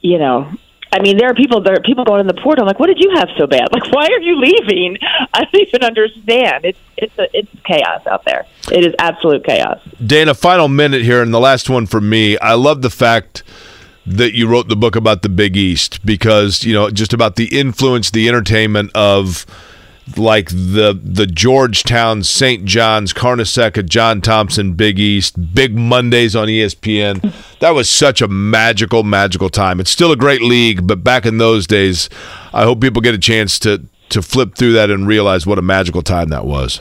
you 0.00 0.18
know, 0.18 0.50
I 0.92 1.00
mean, 1.00 1.16
there 1.16 1.30
are 1.30 1.34
people. 1.34 1.62
There 1.62 1.74
are 1.74 1.80
people 1.80 2.04
going 2.04 2.20
in 2.20 2.26
the 2.26 2.34
portal. 2.34 2.64
I'm 2.64 2.66
like, 2.66 2.78
what 2.78 2.88
did 2.88 3.00
you 3.00 3.10
have 3.16 3.28
so 3.38 3.46
bad? 3.46 3.68
Like, 3.72 3.90
why 3.92 4.06
are 4.06 4.20
you 4.20 4.38
leaving? 4.38 4.98
I 5.34 5.44
don't 5.44 5.66
even 5.66 5.82
understand. 5.82 6.66
It's 6.66 6.78
it's 6.98 7.18
a, 7.18 7.26
it's 7.32 7.50
chaos 7.64 8.06
out 8.06 8.24
there. 8.26 8.46
It 8.70 8.84
is 8.84 8.94
absolute 8.98 9.44
chaos. 9.44 9.80
Dana, 10.04 10.34
final 10.34 10.68
minute 10.68 11.02
here, 11.02 11.22
and 11.22 11.32
the 11.32 11.40
last 11.40 11.70
one 11.70 11.86
for 11.86 12.00
me. 12.00 12.36
I 12.38 12.54
love 12.54 12.82
the 12.82 12.90
fact 12.90 13.42
that 14.04 14.34
you 14.34 14.46
wrote 14.46 14.68
the 14.68 14.76
book 14.76 14.96
about 14.96 15.22
the 15.22 15.28
Big 15.28 15.56
East 15.56 16.04
because 16.04 16.62
you 16.62 16.74
know 16.74 16.90
just 16.90 17.14
about 17.14 17.36
the 17.36 17.58
influence, 17.58 18.10
the 18.10 18.28
entertainment 18.28 18.90
of 18.94 19.46
like 20.16 20.48
the 20.48 20.98
the 21.02 21.26
Georgetown, 21.26 22.22
St. 22.22 22.64
John's, 22.64 23.12
Carnesecca, 23.12 23.88
John 23.88 24.20
Thompson, 24.20 24.74
Big 24.74 24.98
East, 24.98 25.54
Big 25.54 25.76
Mondays 25.76 26.34
on 26.36 26.48
ESPN. 26.48 27.32
That 27.60 27.70
was 27.70 27.88
such 27.88 28.20
a 28.20 28.28
magical, 28.28 29.02
magical 29.02 29.48
time. 29.48 29.80
It's 29.80 29.90
still 29.90 30.12
a 30.12 30.16
great 30.16 30.42
league, 30.42 30.86
but 30.86 31.04
back 31.04 31.26
in 31.26 31.38
those 31.38 31.66
days, 31.66 32.08
I 32.52 32.64
hope 32.64 32.80
people 32.80 33.02
get 33.02 33.14
a 33.14 33.18
chance 33.18 33.58
to 33.60 33.84
to 34.10 34.22
flip 34.22 34.54
through 34.56 34.74
that 34.74 34.90
and 34.90 35.06
realize 35.06 35.46
what 35.46 35.58
a 35.58 35.62
magical 35.62 36.02
time 36.02 36.28
that 36.28 36.44
was. 36.44 36.80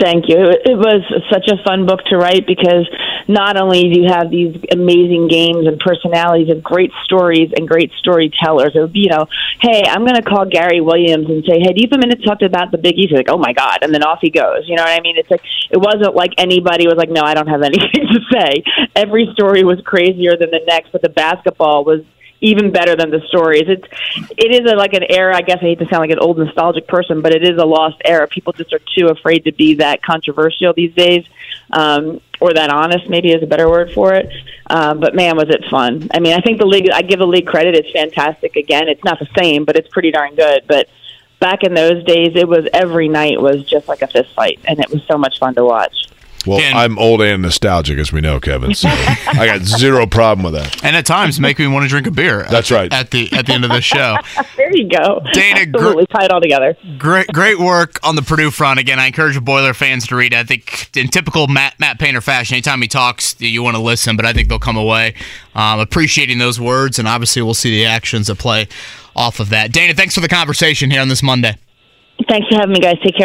Thank 0.00 0.28
you. 0.28 0.36
It 0.38 0.74
was 0.74 1.06
such 1.30 1.46
a 1.46 1.62
fun 1.62 1.86
book 1.86 2.00
to 2.10 2.16
write 2.16 2.46
because 2.46 2.88
not 3.28 3.56
only 3.56 3.82
do 3.94 4.00
you 4.02 4.08
have 4.10 4.28
these 4.28 4.56
amazing 4.72 5.28
games 5.28 5.66
and 5.68 5.78
personalities 5.78 6.48
and 6.50 6.62
great 6.62 6.90
stories 7.04 7.50
and 7.56 7.68
great 7.68 7.92
storytellers, 8.00 8.72
it 8.74 8.80
would 8.80 8.92
be, 8.92 9.06
you 9.06 9.10
know, 9.10 9.26
hey, 9.60 9.84
I'm 9.86 10.04
going 10.04 10.16
to 10.18 10.22
call 10.22 10.46
Gary 10.46 10.80
Williams 10.80 11.30
and 11.30 11.44
say, 11.46 11.60
hey, 11.62 11.72
do 11.72 11.78
you 11.78 11.86
have 11.86 11.96
a 11.96 12.02
minute 12.02 12.20
to 12.22 12.26
talk 12.26 12.42
about 12.42 12.72
the 12.72 12.78
Big 12.78 12.98
East? 12.98 13.10
He's 13.10 13.16
like, 13.16 13.30
oh 13.30 13.38
my 13.38 13.52
God. 13.52 13.78
And 13.82 13.94
then 13.94 14.02
off 14.02 14.18
he 14.20 14.30
goes. 14.30 14.66
You 14.66 14.74
know 14.74 14.82
what 14.82 14.98
I 14.98 15.00
mean? 15.00 15.16
It's 15.16 15.30
like, 15.30 15.42
it 15.70 15.78
wasn't 15.78 16.16
like 16.16 16.32
anybody 16.38 16.86
was 16.86 16.96
like, 16.98 17.10
no, 17.10 17.22
I 17.22 17.34
don't 17.34 17.48
have 17.48 17.62
anything 17.70 18.10
to 18.10 18.20
say. 18.34 18.64
Every 18.96 19.30
story 19.34 19.62
was 19.62 19.80
crazier 19.84 20.36
than 20.36 20.50
the 20.50 20.60
next, 20.66 20.90
but 20.90 21.02
the 21.02 21.08
basketball 21.08 21.84
was 21.84 22.02
even 22.44 22.70
better 22.70 22.94
than 22.94 23.10
the 23.10 23.20
stories. 23.28 23.64
It's 23.66 23.86
it 24.36 24.52
is 24.52 24.70
a, 24.70 24.76
like 24.76 24.92
an 24.92 25.04
era. 25.08 25.34
I 25.34 25.40
guess 25.40 25.58
I 25.62 25.66
hate 25.66 25.78
to 25.78 25.86
sound 25.86 26.02
like 26.02 26.10
an 26.10 26.18
old 26.18 26.38
nostalgic 26.38 26.86
person, 26.86 27.22
but 27.22 27.34
it 27.34 27.42
is 27.42 27.58
a 27.58 27.64
lost 27.64 27.96
era. 28.04 28.28
People 28.28 28.52
just 28.52 28.72
are 28.72 28.80
too 28.94 29.06
afraid 29.08 29.44
to 29.44 29.52
be 29.52 29.74
that 29.76 30.02
controversial 30.02 30.74
these 30.74 30.94
days, 30.94 31.24
um, 31.72 32.20
or 32.40 32.52
that 32.52 32.68
honest. 32.68 33.08
Maybe 33.08 33.32
is 33.32 33.42
a 33.42 33.46
better 33.46 33.68
word 33.68 33.92
for 33.92 34.14
it. 34.14 34.30
Um, 34.68 35.00
but 35.00 35.14
man, 35.14 35.36
was 35.36 35.48
it 35.48 35.64
fun! 35.70 36.08
I 36.12 36.20
mean, 36.20 36.34
I 36.34 36.40
think 36.40 36.58
the 36.58 36.66
league. 36.66 36.90
I 36.90 37.00
give 37.00 37.18
the 37.18 37.26
league 37.26 37.46
credit. 37.46 37.74
It's 37.74 37.90
fantastic. 37.90 38.56
Again, 38.56 38.88
it's 38.88 39.04
not 39.04 39.18
the 39.18 39.28
same, 39.36 39.64
but 39.64 39.76
it's 39.76 39.88
pretty 39.88 40.10
darn 40.10 40.34
good. 40.34 40.64
But 40.68 40.88
back 41.40 41.62
in 41.62 41.72
those 41.72 42.04
days, 42.04 42.32
it 42.36 42.46
was 42.46 42.68
every 42.74 43.08
night 43.08 43.40
was 43.40 43.64
just 43.64 43.88
like 43.88 44.02
a 44.02 44.06
fist 44.06 44.34
fight, 44.34 44.60
and 44.68 44.78
it 44.80 44.90
was 44.90 45.02
so 45.04 45.16
much 45.16 45.38
fun 45.38 45.54
to 45.54 45.64
watch. 45.64 46.08
Well, 46.46 46.60
And- 46.60 46.76
I'm 46.76 46.98
old 46.98 47.20
and 47.22 47.42
nostalgic, 47.42 47.98
as 47.98 48.12
we 48.12 48.20
know, 48.20 48.40
Kevin. 48.40 48.74
So 48.74 48.88
I 48.92 49.46
got 49.46 49.62
zero 49.62 50.06
problem 50.06 50.44
with 50.44 50.54
that. 50.62 50.84
And 50.84 50.94
at 50.96 51.06
times 51.06 51.40
make 51.40 51.58
me 51.58 51.66
want 51.66 51.84
to 51.84 51.88
drink 51.88 52.06
a 52.06 52.10
beer. 52.10 52.40
at- 52.42 52.50
That's 52.50 52.70
right. 52.70 52.92
At 52.92 53.10
the 53.10 53.32
at 53.32 53.46
the 53.46 53.52
end 53.52 53.64
of 53.64 53.70
the 53.70 53.80
show. 53.80 54.16
There 54.56 54.74
you 54.76 54.88
go. 54.88 55.20
Dana, 55.32 55.66
gr- 55.66 56.00
tie 56.10 56.24
it 56.24 56.30
all 56.30 56.40
together. 56.40 56.76
Great, 56.96 57.26
great 57.28 57.58
work 57.58 57.98
on 58.02 58.14
the 58.16 58.22
Purdue 58.22 58.50
front. 58.50 58.78
Again, 58.80 58.98
I 58.98 59.06
encourage 59.08 59.34
the 59.34 59.40
Boiler 59.40 59.74
fans 59.74 60.06
to 60.06 60.16
read. 60.16 60.32
it. 60.32 60.36
I 60.38 60.44
think 60.44 60.96
in 60.96 61.08
typical 61.08 61.48
Matt, 61.48 61.78
Matt 61.78 61.98
Painter 61.98 62.20
fashion, 62.20 62.54
anytime 62.54 62.80
he 62.80 62.88
talks, 62.88 63.38
you 63.40 63.62
want 63.62 63.76
to 63.76 63.82
listen. 63.82 64.16
But 64.16 64.24
I 64.26 64.32
think 64.32 64.48
they'll 64.48 64.58
come 64.58 64.76
away 64.76 65.14
um, 65.54 65.80
appreciating 65.80 66.38
those 66.38 66.58
words, 66.60 66.98
and 66.98 67.06
obviously 67.06 67.42
we'll 67.42 67.52
see 67.54 67.70
the 67.70 67.84
actions 67.84 68.28
that 68.28 68.38
play 68.38 68.68
off 69.16 69.38
of 69.40 69.50
that. 69.50 69.72
Dana, 69.72 69.92
thanks 69.92 70.14
for 70.14 70.20
the 70.20 70.28
conversation 70.28 70.90
here 70.90 71.00
on 71.02 71.08
this 71.08 71.22
Monday. 71.22 71.56
Thanks 72.28 72.48
for 72.48 72.54
having 72.54 72.72
me, 72.72 72.80
guys. 72.80 72.94
Take 73.02 73.16
care. 73.16 73.22